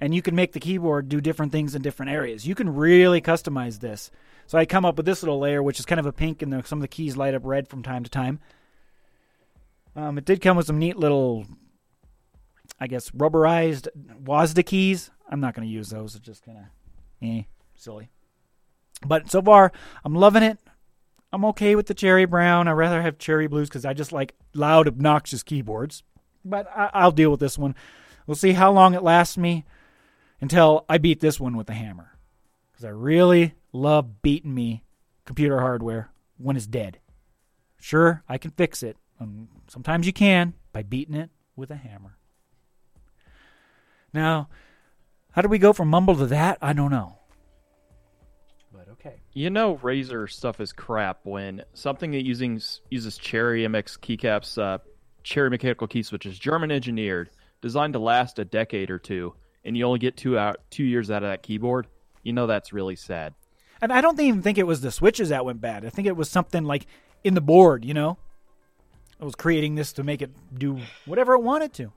And 0.00 0.14
you 0.14 0.22
can 0.22 0.36
make 0.36 0.52
the 0.52 0.60
keyboard 0.60 1.08
do 1.08 1.20
different 1.20 1.50
things 1.50 1.74
in 1.74 1.82
different 1.82 2.12
areas. 2.12 2.46
You 2.46 2.54
can 2.54 2.74
really 2.74 3.20
customize 3.20 3.80
this. 3.80 4.12
So 4.46 4.56
I 4.58 4.64
come 4.64 4.84
up 4.84 4.96
with 4.96 5.06
this 5.06 5.22
little 5.24 5.40
layer, 5.40 5.60
which 5.62 5.80
is 5.80 5.84
kind 5.84 5.98
of 5.98 6.06
a 6.06 6.12
pink, 6.12 6.40
and 6.40 6.52
the, 6.52 6.62
some 6.62 6.78
of 6.78 6.82
the 6.82 6.88
keys 6.88 7.16
light 7.16 7.34
up 7.34 7.42
red 7.44 7.68
from 7.68 7.82
time 7.82 8.04
to 8.04 8.10
time. 8.10 8.38
Um, 9.96 10.18
it 10.18 10.24
did 10.24 10.40
come 10.40 10.56
with 10.56 10.66
some 10.66 10.78
neat 10.78 10.96
little, 10.96 11.46
I 12.78 12.86
guess, 12.86 13.10
rubberized 13.10 13.88
WASDA 14.22 14.64
keys. 14.64 15.10
I'm 15.28 15.40
not 15.40 15.54
going 15.54 15.66
to 15.66 15.72
use 15.72 15.90
those. 15.90 16.14
It's 16.14 16.24
just 16.24 16.44
kind 16.44 16.58
of, 16.58 16.64
eh, 17.22 17.42
silly. 17.74 18.10
But 19.04 19.30
so 19.30 19.42
far, 19.42 19.72
I'm 20.04 20.14
loving 20.14 20.42
it. 20.42 20.58
I'm 21.32 21.44
okay 21.46 21.76
with 21.76 21.86
the 21.86 21.94
cherry 21.94 22.24
brown. 22.24 22.68
I 22.68 22.72
rather 22.72 23.02
have 23.02 23.18
cherry 23.18 23.46
blues 23.46 23.68
because 23.68 23.84
I 23.84 23.94
just 23.94 24.12
like 24.12 24.34
loud, 24.54 24.88
obnoxious 24.88 25.42
keyboards. 25.42 26.02
but 26.44 26.66
I, 26.74 26.90
I'll 26.92 27.12
deal 27.12 27.30
with 27.30 27.40
this 27.40 27.58
one. 27.58 27.74
We'll 28.26 28.34
see 28.34 28.52
how 28.52 28.72
long 28.72 28.94
it 28.94 29.02
lasts 29.02 29.36
me 29.38 29.64
until 30.40 30.84
I 30.88 30.98
beat 30.98 31.20
this 31.20 31.38
one 31.38 31.56
with 31.56 31.68
a 31.70 31.74
hammer. 31.74 32.18
Because 32.70 32.84
I 32.84 32.90
really 32.90 33.54
love 33.72 34.22
beating 34.22 34.54
me 34.54 34.84
computer 35.24 35.60
hardware 35.60 36.10
when 36.38 36.56
it's 36.56 36.66
dead. 36.66 36.98
Sure, 37.78 38.22
I 38.28 38.38
can 38.38 38.50
fix 38.50 38.82
it. 38.82 38.96
Um, 39.20 39.48
sometimes 39.68 40.06
you 40.06 40.12
can 40.12 40.54
by 40.72 40.82
beating 40.82 41.14
it 41.14 41.30
with 41.54 41.70
a 41.70 41.76
hammer. 41.76 42.16
Now, 44.12 44.48
how 45.32 45.42
do 45.42 45.48
we 45.48 45.58
go 45.58 45.72
from 45.72 45.88
mumble 45.88 46.16
to 46.16 46.26
that? 46.26 46.58
I 46.60 46.72
don't 46.72 46.90
know. 46.90 47.18
But 48.72 48.88
okay. 48.92 49.20
You 49.32 49.50
know, 49.50 49.76
Razer 49.76 50.28
stuff 50.28 50.60
is 50.60 50.72
crap 50.72 51.20
when 51.24 51.62
something 51.74 52.10
that 52.12 52.24
using 52.24 52.60
uses 52.88 53.18
Cherry 53.18 53.62
MX 53.64 53.98
keycaps, 54.00 54.60
uh, 54.60 54.78
Cherry 55.22 55.50
mechanical 55.50 55.86
key 55.86 56.02
switches, 56.02 56.38
German 56.38 56.70
engineered, 56.70 57.30
designed 57.60 57.92
to 57.92 57.98
last 57.98 58.38
a 58.38 58.44
decade 58.44 58.90
or 58.90 58.98
two, 58.98 59.34
and 59.64 59.76
you 59.76 59.84
only 59.84 59.98
get 59.98 60.16
two 60.16 60.38
out 60.38 60.60
two 60.70 60.84
years 60.84 61.10
out 61.10 61.22
of 61.22 61.28
that 61.28 61.42
keyboard. 61.42 61.86
You 62.22 62.32
know 62.32 62.46
that's 62.46 62.72
really 62.72 62.96
sad. 62.96 63.34
And 63.82 63.92
I 63.92 64.00
don't 64.00 64.18
even 64.20 64.42
think 64.42 64.58
it 64.58 64.66
was 64.66 64.80
the 64.80 64.90
switches 64.90 65.28
that 65.28 65.44
went 65.44 65.60
bad. 65.60 65.84
I 65.84 65.90
think 65.90 66.06
it 66.06 66.16
was 66.16 66.28
something 66.28 66.64
like 66.64 66.86
in 67.22 67.34
the 67.34 67.40
board, 67.40 67.84
you 67.84 67.94
know? 67.94 68.18
I 69.20 69.24
was 69.24 69.34
creating 69.34 69.74
this 69.74 69.92
to 69.94 70.02
make 70.02 70.22
it 70.22 70.30
do 70.56 70.78
whatever 71.04 71.34
it 71.34 71.42
wanted 71.42 71.72
to. 71.74 71.92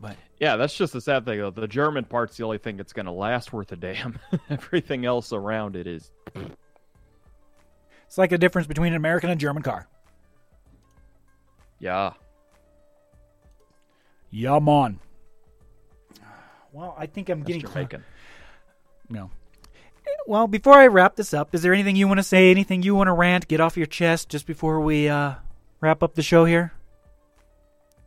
But 0.00 0.16
Yeah, 0.38 0.56
that's 0.56 0.74
just 0.74 0.92
the 0.92 1.00
sad 1.00 1.24
thing 1.24 1.38
though. 1.38 1.50
The 1.50 1.66
German 1.66 2.04
part's 2.04 2.36
the 2.36 2.44
only 2.44 2.58
thing 2.58 2.76
that's 2.76 2.92
going 2.92 3.06
to 3.06 3.12
last 3.12 3.52
worth 3.52 3.72
a 3.72 3.76
damn. 3.76 4.18
Everything 4.50 5.06
else 5.06 5.32
around 5.32 5.76
it 5.76 5.86
is 5.86 6.10
it's 8.06 8.18
like 8.18 8.30
the 8.30 8.38
difference 8.38 8.66
between 8.68 8.92
an 8.92 8.96
American 8.96 9.30
and 9.30 9.40
German 9.40 9.62
car. 9.62 9.88
yeah. 11.78 12.12
Yeah, 14.30 14.58
man. 14.58 14.98
Well, 16.72 16.96
I 16.98 17.06
think 17.06 17.28
I'm 17.28 17.38
That's 17.40 17.46
getting. 17.46 17.62
Jamaican. 17.62 18.04
No. 19.08 19.30
Well, 20.26 20.46
before 20.46 20.74
I 20.74 20.86
wrap 20.86 21.16
this 21.16 21.34
up, 21.34 21.54
is 21.54 21.62
there 21.62 21.74
anything 21.74 21.96
you 21.96 22.08
want 22.08 22.18
to 22.18 22.24
say? 22.24 22.50
Anything 22.50 22.82
you 22.82 22.94
want 22.94 23.08
to 23.08 23.12
rant, 23.12 23.46
get 23.46 23.60
off 23.60 23.76
your 23.76 23.86
chest 23.86 24.30
just 24.30 24.46
before 24.46 24.80
we 24.80 25.08
uh, 25.08 25.34
wrap 25.80 26.02
up 26.02 26.14
the 26.14 26.22
show 26.22 26.46
here? 26.46 26.72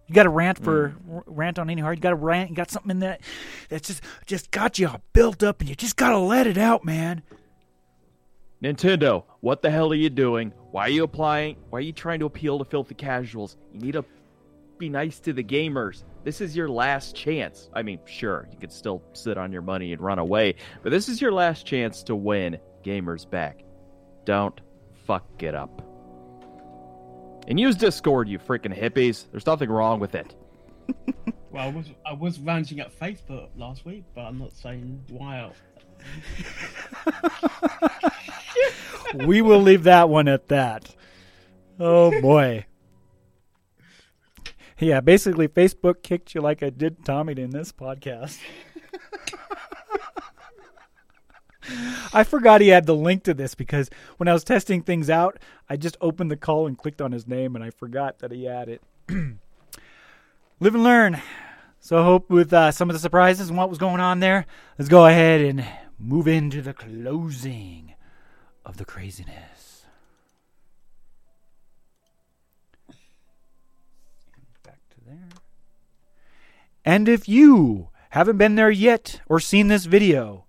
You 0.08 0.16
got 0.16 0.26
a 0.26 0.30
rant 0.30 0.58
for 0.58 0.96
r- 1.12 1.24
rant 1.28 1.60
on 1.60 1.70
any 1.70 1.82
hard. 1.82 1.98
You 1.98 2.02
got 2.02 2.14
a 2.14 2.16
rant. 2.16 2.50
You 2.50 2.56
got 2.56 2.72
something 2.72 2.92
in 2.92 3.00
that 3.00 3.22
that's 3.70 3.88
just 3.88 4.02
just 4.26 4.52
got 4.52 4.80
you 4.80 4.88
all 4.88 5.02
built 5.14 5.44
up, 5.44 5.60
and 5.60 5.70
you 5.70 5.76
just 5.76 5.98
gotta 5.98 6.18
let 6.18 6.48
it 6.48 6.58
out, 6.58 6.86
man. 6.86 7.24
Nintendo, 8.64 9.26
what 9.42 9.62
the 9.62 9.70
hell 9.70 9.92
are 9.92 9.96
you 9.96 10.10
doing? 10.10 10.54
Why 10.72 10.84
are 10.84 10.90
you 10.90 11.04
applying? 11.04 11.58
Why 11.70 11.80
are 11.80 11.82
you 11.82 11.92
trying 11.92 12.20
to 12.22 12.26
appeal 12.26 12.58
to 12.58 12.66
filthy 12.66 12.96
casuals? 12.96 13.58
You 13.74 13.82
need 13.82 13.92
to 13.92 14.06
be 14.78 14.90
nice 14.90 15.20
to 15.22 15.34
the 15.34 15.44
gamers. 15.44 16.04
This 16.24 16.42
is 16.42 16.56
your 16.56 16.70
last 16.70 17.16
chance. 17.16 17.70
I 17.74 17.84
mean, 17.84 18.00
sure, 18.06 18.48
you 18.52 18.58
could 18.58 18.72
still 18.72 19.02
sit 19.14 19.38
on 19.38 19.52
your 19.52 19.62
money 19.62 19.94
and 19.94 20.02
run 20.02 20.20
away, 20.20 20.56
but 20.84 20.92
this 20.92 21.10
is 21.10 21.22
your 21.22 21.32
last 21.32 21.66
chance 21.66 22.04
to 22.04 22.16
win 22.16 22.58
gamers 22.84 23.30
back. 23.30 23.64
Don't 24.26 24.60
fuck 25.06 25.26
it 25.40 25.56
up. 25.56 25.82
And 27.48 27.60
use 27.60 27.76
Discord, 27.76 28.28
you 28.28 28.40
freaking 28.40 28.78
hippies. 28.78 29.26
There's 29.32 29.46
nothing 29.46 29.70
wrong 29.70 30.00
with 30.00 30.16
it. 30.16 30.36
Well, 31.50 31.64
I 31.64 31.72
was 31.72 31.86
I 32.06 32.14
was 32.14 32.40
ranting 32.40 32.82
at 32.82 32.98
Facebook 33.00 33.50
last 33.56 33.86
week, 33.86 34.04
but 34.14 34.22
I'm 34.22 34.38
not 34.38 34.52
saying 34.52 35.04
why. 35.10 35.50
we 39.26 39.42
will 39.42 39.62
leave 39.62 39.84
that 39.84 40.10
one 40.10 40.28
at 40.28 40.50
that. 40.50 40.94
Oh 41.80 42.22
boy. 42.22 42.66
Yeah, 44.80 45.02
basically 45.02 45.48
Facebook 45.48 46.04
kicked 46.04 46.36
you 46.36 46.42
like 46.42 46.62
I 46.62 46.70
did 46.70 47.04
Tommy 47.04 47.34
in 47.34 47.50
this 47.50 47.72
podcast. 47.72 48.38
I 52.14 52.24
forgot 52.24 52.62
he 52.62 52.70
had 52.70 52.86
the 52.86 52.96
link 52.96 53.24
to 53.24 53.34
this 53.34 53.54
because 53.56 53.90
when 54.18 54.28
I 54.28 54.34
was 54.34 54.44
testing 54.44 54.82
things 54.82 55.10
out, 55.10 55.38
I 55.70 55.76
just 55.76 55.98
opened 56.00 56.32
the 56.32 56.38
call 56.38 56.66
and 56.68 56.78
clicked 56.78 57.02
on 57.02 57.12
his 57.12 57.28
name 57.28 57.56
and 57.56 57.64
I 57.64 57.72
forgot 57.72 58.20
that 58.20 58.32
he 58.32 58.46
had 58.46 58.70
it. 58.70 58.82
Live 59.10 60.76
and 60.76 60.84
learn. 60.84 61.22
So 61.80 62.00
I 62.00 62.04
hope 62.04 62.30
with 62.30 62.54
uh, 62.54 62.72
some 62.72 62.90
of 62.90 62.94
the 62.94 63.00
surprises 63.00 63.50
and 63.50 63.58
what 63.58 63.70
was 63.70 63.78
going 63.78 64.00
on 64.00 64.20
there, 64.20 64.46
let's 64.78 64.90
go 64.90 65.06
ahead 65.06 65.42
and 65.42 65.66
move 66.00 66.28
into 66.28 66.62
the 66.62 66.74
closing 66.74 67.94
of 68.66 68.78
the 68.78 68.86
craziness. 68.86 69.86
Back 74.64 74.80
to 74.90 75.06
there. 75.06 75.30
And 76.88 77.10
if 77.10 77.28
you 77.28 77.90
haven't 78.12 78.38
been 78.38 78.56
there 78.56 78.72
yet 78.72 79.20
or 79.28 79.42
seen 79.42 79.68
this 79.68 79.84
video, 79.84 80.46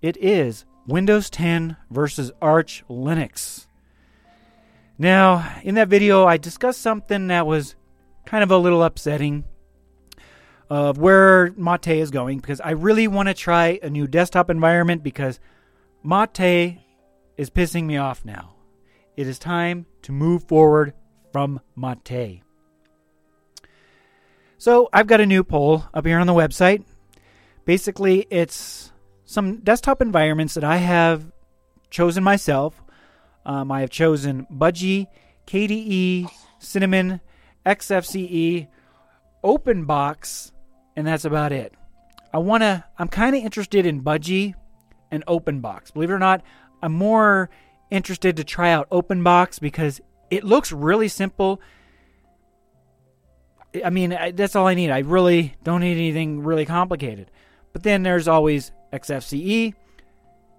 it 0.00 0.16
is 0.16 0.64
Windows 0.86 1.28
10 1.28 1.76
versus 1.90 2.32
Arch 2.40 2.82
Linux. 2.88 3.66
Now, 4.96 5.60
in 5.62 5.74
that 5.74 5.88
video, 5.88 6.24
I 6.24 6.38
discussed 6.38 6.80
something 6.80 7.26
that 7.26 7.46
was 7.46 7.76
kind 8.24 8.42
of 8.42 8.50
a 8.50 8.56
little 8.56 8.82
upsetting 8.82 9.44
of 10.70 10.96
where 10.96 11.52
Mate 11.52 11.88
is 11.88 12.10
going 12.10 12.38
because 12.38 12.62
I 12.62 12.70
really 12.70 13.06
want 13.06 13.28
to 13.28 13.34
try 13.34 13.78
a 13.82 13.90
new 13.90 14.06
desktop 14.06 14.48
environment 14.48 15.02
because 15.02 15.38
Mate 16.02 16.78
is 17.36 17.50
pissing 17.50 17.84
me 17.84 17.98
off 17.98 18.24
now. 18.24 18.54
It 19.18 19.26
is 19.26 19.38
time 19.38 19.84
to 20.00 20.12
move 20.12 20.44
forward 20.44 20.94
from 21.30 21.60
Mate. 21.76 22.40
So 24.64 24.88
I've 24.94 25.06
got 25.06 25.20
a 25.20 25.26
new 25.26 25.44
poll 25.44 25.84
up 25.92 26.06
here 26.06 26.18
on 26.18 26.26
the 26.26 26.32
website. 26.32 26.84
Basically, 27.66 28.26
it's 28.30 28.92
some 29.26 29.58
desktop 29.58 30.00
environments 30.00 30.54
that 30.54 30.64
I 30.64 30.78
have 30.78 31.30
chosen 31.90 32.24
myself. 32.24 32.82
Um, 33.44 33.70
I 33.70 33.82
have 33.82 33.90
chosen 33.90 34.46
Budgie, 34.50 35.08
KDE, 35.46 36.30
Cinnamon, 36.60 37.20
XFCE, 37.66 38.68
OpenBox, 39.44 40.52
and 40.96 41.06
that's 41.06 41.26
about 41.26 41.52
it. 41.52 41.74
I 42.32 42.38
want 42.38 42.62
to, 42.62 42.84
I'm 42.98 43.08
kind 43.08 43.36
of 43.36 43.44
interested 43.44 43.84
in 43.84 44.00
Budgie 44.02 44.54
and 45.10 45.26
OpenBox. 45.26 45.92
Believe 45.92 46.08
it 46.08 46.14
or 46.14 46.18
not, 46.18 46.42
I'm 46.82 46.94
more 46.94 47.50
interested 47.90 48.34
to 48.38 48.44
try 48.44 48.72
out 48.72 48.88
OpenBox 48.88 49.60
because 49.60 50.00
it 50.30 50.42
looks 50.42 50.72
really 50.72 51.08
simple. 51.08 51.60
I 53.82 53.90
mean, 53.90 54.12
I- 54.12 54.30
that's 54.30 54.54
all 54.56 54.66
I 54.66 54.74
need. 54.74 54.90
I 54.90 54.98
really 55.00 55.54
don't 55.62 55.80
need 55.80 55.96
anything 55.96 56.42
really 56.42 56.66
complicated. 56.66 57.30
But 57.72 57.82
then 57.82 58.02
there's 58.02 58.28
always 58.28 58.70
XFCE, 58.92 59.74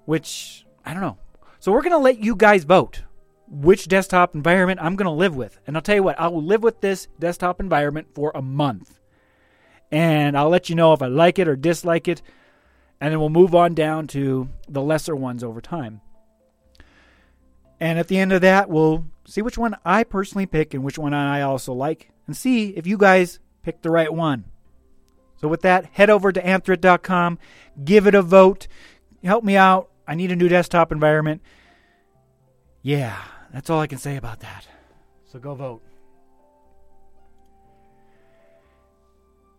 which 0.06 0.66
I 0.86 0.94
don't 0.94 1.02
know. 1.02 1.18
So 1.60 1.72
we're 1.72 1.82
going 1.82 1.92
to 1.92 1.98
let 1.98 2.20
you 2.20 2.36
guys 2.36 2.64
vote 2.64 3.04
which 3.48 3.88
desktop 3.88 4.36
environment 4.36 4.80
I'm 4.82 4.96
going 4.96 5.06
to 5.06 5.12
live 5.12 5.36
with. 5.36 5.60
And 5.66 5.76
I'll 5.76 5.82
tell 5.82 5.96
you 5.96 6.04
what, 6.04 6.20
I 6.20 6.28
will 6.28 6.44
live 6.44 6.64
with 6.64 6.82
this 6.82 7.08
desktop 7.20 7.60
environment 7.60 8.08
for 8.14 8.32
a 8.36 8.42
month. 8.42 9.00
And 9.92 10.38
I'll 10.38 10.50
let 10.50 10.70
you 10.70 10.76
know 10.76 10.94
if 10.94 11.02
I 11.02 11.08
like 11.08 11.40
it 11.40 11.48
or 11.48 11.56
dislike 11.56 12.08
it. 12.08 12.22
And 13.00 13.12
then 13.12 13.20
we'll 13.20 13.30
move 13.30 13.54
on 13.56 13.74
down 13.74 14.08
to 14.08 14.50
the 14.68 14.82
lesser 14.82 15.16
ones 15.16 15.44
over 15.44 15.62
time. 15.62 16.02
And 17.80 18.00
at 18.00 18.08
the 18.08 18.18
end 18.18 18.32
of 18.34 18.42
that, 18.42 18.70
we'll 18.70 19.06
see 19.26 19.42
which 19.42 19.58
one 19.58 19.76
I 19.86 20.04
personally 20.04 20.46
pick 20.46 20.74
and 20.74 20.84
which 20.84 20.98
one 20.98 21.14
I 21.14 21.42
also 21.42 21.74
like 21.74 22.10
and 22.28 22.36
see 22.36 22.70
if 22.70 22.88
you 22.88 22.98
guys 22.98 23.40
pick 23.64 23.82
the 23.82 23.90
right 23.90 24.14
one. 24.14 24.46
So 25.38 25.48
with 25.48 25.62
that, 25.62 25.86
head 25.94 26.10
over 26.10 26.32
to 26.32 26.42
anthrit.com, 26.42 27.40
give 27.84 28.08
it 28.08 28.16
a 28.16 28.22
vote, 28.22 28.68
help 29.24 29.44
me 29.44 29.58
out. 29.58 29.90
I 30.08 30.16
need 30.16 30.32
a 30.32 30.36
new 30.36 30.48
desktop 30.48 30.92
environment. 30.92 31.42
Yeah, 32.82 33.18
that's 33.52 33.70
all 33.70 33.80
I 33.80 33.88
can 33.88 33.98
say 33.98 34.16
about 34.16 34.40
that. 34.42 34.68
So 35.26 35.40
go 35.40 35.56
vote. 35.56 35.82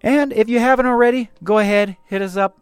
And 0.00 0.32
if 0.32 0.48
you 0.48 0.60
haven't 0.60 0.86
already, 0.86 1.30
go 1.42 1.58
ahead, 1.58 1.96
hit 2.04 2.22
us 2.22 2.36
up 2.36 2.60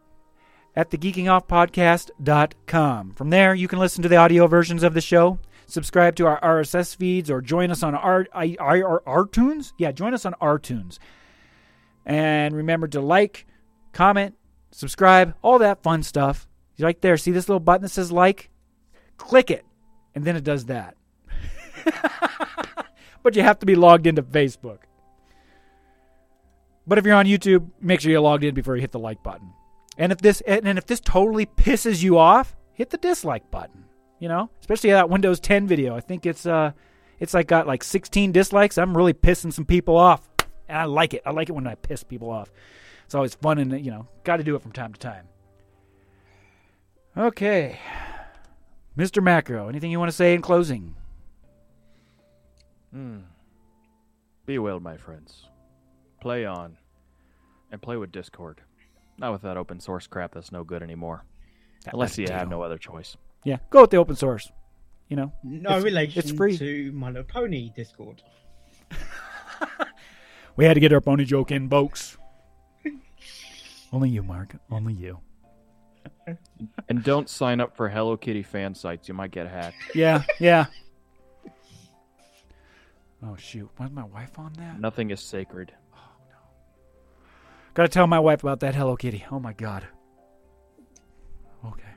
at 0.75 0.91
thegeekingoffpodcast.com. 0.91 3.13
From 3.13 3.31
there, 3.31 3.55
you 3.55 3.69
can 3.69 3.79
listen 3.79 4.03
to 4.03 4.09
the 4.09 4.17
audio 4.17 4.47
versions 4.47 4.83
of 4.83 4.95
the 4.95 5.01
show, 5.01 5.39
subscribe 5.67 6.17
to 6.17 6.27
our 6.27 6.41
RSS 6.41 6.97
feeds, 6.97 7.31
or 7.31 7.41
join 7.41 7.71
us 7.71 7.83
on 7.83 7.95
our, 7.95 8.27
I- 8.35 8.57
I- 8.61 8.83
our, 8.83 9.01
RTunes. 9.07 9.73
Yeah, 9.79 9.93
join 9.93 10.15
us 10.15 10.25
on 10.27 10.35
RTunes. 10.41 10.99
And 12.07 12.55
remember 12.55 12.89
to 12.89 13.01
like, 13.01 13.47
comment, 13.93 14.35
subscribe, 14.71 15.35
all 15.43 15.59
that 15.59 15.83
fun 15.83 16.03
stuff. 16.03 16.47
Right 16.79 17.01
there, 17.01 17.17
see 17.17 17.31
this 17.31 17.49
little 17.49 17.61
button 17.61 17.83
that 17.83 17.91
says 17.91 18.11
like? 18.11 18.51
Click 19.17 19.51
it, 19.51 19.65
and 20.15 20.25
then 20.25 20.35
it 20.37 20.45
does 20.45 20.67
that. 20.67 20.97
but 23.23 23.37
you 23.37 23.43
have 23.43 23.61
to 23.61 23.67
be 23.67 23.77
logged 23.77 24.07
into 24.07 24.23
Facebook. 24.23 24.81
But 26.87 26.99
if 26.99 27.07
you're 27.07 27.15
on 27.15 27.27
YouTube, 27.27 27.71
make 27.81 28.01
sure 28.01 28.11
you're 28.11 28.21
logged 28.21 28.45
in 28.45 28.55
before 28.55 28.77
you 28.77 28.81
hit 28.83 28.93
the 28.93 28.99
like 28.99 29.23
button. 29.23 29.53
And 29.97 30.13
if 30.13 30.19
this 30.19 30.41
and 30.43 30.77
if 30.77 30.87
this 30.87 31.01
totally 31.01 31.47
pisses 31.47 32.03
you 32.03 32.19
off, 32.19 32.57
hit 32.73 32.91
the 32.91 32.99
dislike 32.99 33.51
button. 33.51 33.84
You 34.19 34.29
know, 34.29 34.49
especially 34.61 34.91
that 34.91 35.11
Windows 35.11 35.41
10 35.41 35.67
video. 35.67 35.95
I 35.95 36.01
think 36.01 36.25
it's 36.25 36.47
uh 36.47 36.73
It's 37.21 37.35
like 37.35 37.47
got 37.47 37.67
like 37.67 37.85
16 37.85 38.33
dislikes. 38.33 38.79
I'm 38.79 38.97
really 38.97 39.13
pissing 39.15 39.53
some 39.53 39.65
people 39.65 39.97
off, 39.97 40.29
and 40.69 40.79
I 40.79 40.85
like 40.85 41.15
it. 41.15 41.23
I 41.27 41.31
like 41.31 41.49
it 41.49 41.53
when 41.53 41.67
I 41.67 41.75
piss 41.75 42.03
people 42.03 42.31
off. 42.31 42.51
It's 43.05 43.15
always 43.15 43.35
fun, 43.35 43.59
and 43.59 43.85
you 43.85 43.91
know, 43.91 44.09
got 44.25 44.39
to 44.39 44.45
do 44.45 44.57
it 44.57 44.63
from 44.63 44.73
time 44.73 44.93
to 44.93 44.99
time. 44.99 45.29
Okay, 47.17 47.79
Mr. 48.99 49.23
Macro, 49.23 49.69
anything 49.69 49.91
you 49.91 49.99
want 49.99 50.11
to 50.11 50.17
say 50.17 50.35
in 50.35 50.43
closing? 50.43 50.97
Hmm. 52.93 53.19
Be 54.47 54.59
well, 54.59 54.81
my 54.81 54.97
friends. 54.97 55.49
Play 56.21 56.45
on. 56.45 56.77
And 57.71 57.81
play 57.81 57.97
with 57.97 58.13
Discord. 58.13 58.61
Not 59.19 59.33
with 59.33 59.43
that 59.43 59.57
open 59.57 59.81
source 59.81 60.07
crap 60.07 60.35
that's 60.35 60.53
no 60.53 60.65
good 60.65 60.83
anymore. 60.83 61.25
Unless 61.93 62.19
you 62.19 62.27
have 62.29 62.49
no 62.49 62.63
other 62.63 62.79
choice. 62.79 63.17
Yeah, 63.45 63.59
go 63.71 63.83
with 63.83 63.91
the 63.91 63.97
open 63.99 64.17
source. 64.17 64.51
You 65.09 65.17
know, 65.17 65.33
No 65.43 65.71
It's- 65.71 65.83
relation 65.85 66.19
it's 66.19 66.31
free. 66.33 66.57
to 66.59 66.91
My 66.93 67.09
Little 67.09 67.25
Pony 67.25 67.71
Discord. 67.77 68.23
we 70.57 70.65
had 70.65 70.75
to 70.75 70.81
get 70.81 70.93
our 70.93 71.01
pony 71.01 71.25
joke 71.25 71.51
in, 71.51 71.69
folks. 71.69 72.17
Only 73.93 74.09
you, 74.11 74.23
Mark. 74.23 74.57
Only 74.71 74.95
you. 74.95 75.19
And 76.89 77.03
don't 77.05 77.29
sign 77.29 77.61
up 77.61 77.77
for 77.77 77.89
Hello 77.89 78.17
Kitty 78.17 78.43
fan 78.43 78.75
sites. 78.75 79.09
You 79.09 79.15
might 79.15 79.31
get 79.31 79.47
hacked. 79.47 79.77
Yeah, 79.95 80.23
yeah. 80.41 80.67
Oh 83.23 83.37
shoot, 83.37 83.69
was 83.79 83.91
my 83.91 84.05
wife 84.05 84.39
on 84.39 84.53
that? 84.59 84.79
Nothing 84.81 85.11
is 85.11 85.21
sacred. 85.21 85.73
Oh, 85.95 85.99
Gotta 87.75 87.89
tell 87.89 88.07
my 88.07 88.19
wife 88.21 88.43
about 88.43 88.61
that 88.61 88.75
Hello 88.75 88.97
Kitty. 88.97 89.25
Oh 89.31 89.39
my 89.41 89.53
god. 89.55 89.87
Okay. 91.67 91.94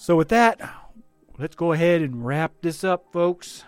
So 0.00 0.16
with 0.16 0.30
that, 0.30 0.58
let's 1.38 1.54
go 1.54 1.72
ahead 1.72 2.00
and 2.00 2.24
wrap 2.24 2.52
this 2.62 2.84
up, 2.84 3.12
folks. 3.12 3.64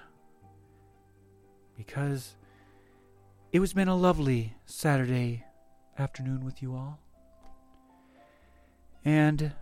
Because 1.76 2.36
it 3.52 3.60
has 3.60 3.74
been 3.74 3.88
a 3.88 3.94
lovely 3.94 4.56
Saturday 4.64 5.44
afternoon 5.98 6.42
with 6.42 6.62
you 6.62 6.74
all. 6.74 6.98
And 9.04 9.52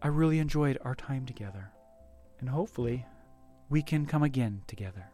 I 0.00 0.06
really 0.06 0.38
enjoyed 0.38 0.78
our 0.82 0.94
time 0.94 1.26
together. 1.26 1.72
And 2.38 2.48
hopefully 2.48 3.04
we 3.68 3.82
can 3.82 4.06
come 4.06 4.22
again 4.22 4.62
together. 4.68 5.10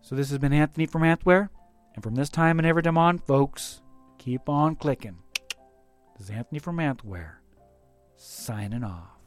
So 0.00 0.14
this 0.14 0.30
has 0.30 0.38
been 0.38 0.54
Anthony 0.54 0.86
from 0.86 1.02
Anthware. 1.02 1.50
And 1.94 2.02
from 2.02 2.14
this 2.14 2.30
time 2.30 2.58
and 2.58 2.66
every 2.66 2.82
time 2.82 2.96
on, 2.96 3.18
folks, 3.18 3.82
keep 4.16 4.48
on 4.48 4.74
clicking. 4.74 5.18
This 6.16 6.30
is 6.30 6.30
Anthony 6.30 6.60
from 6.60 6.78
Anthware, 6.78 7.32
signing 8.18 8.84
off. 8.84 9.17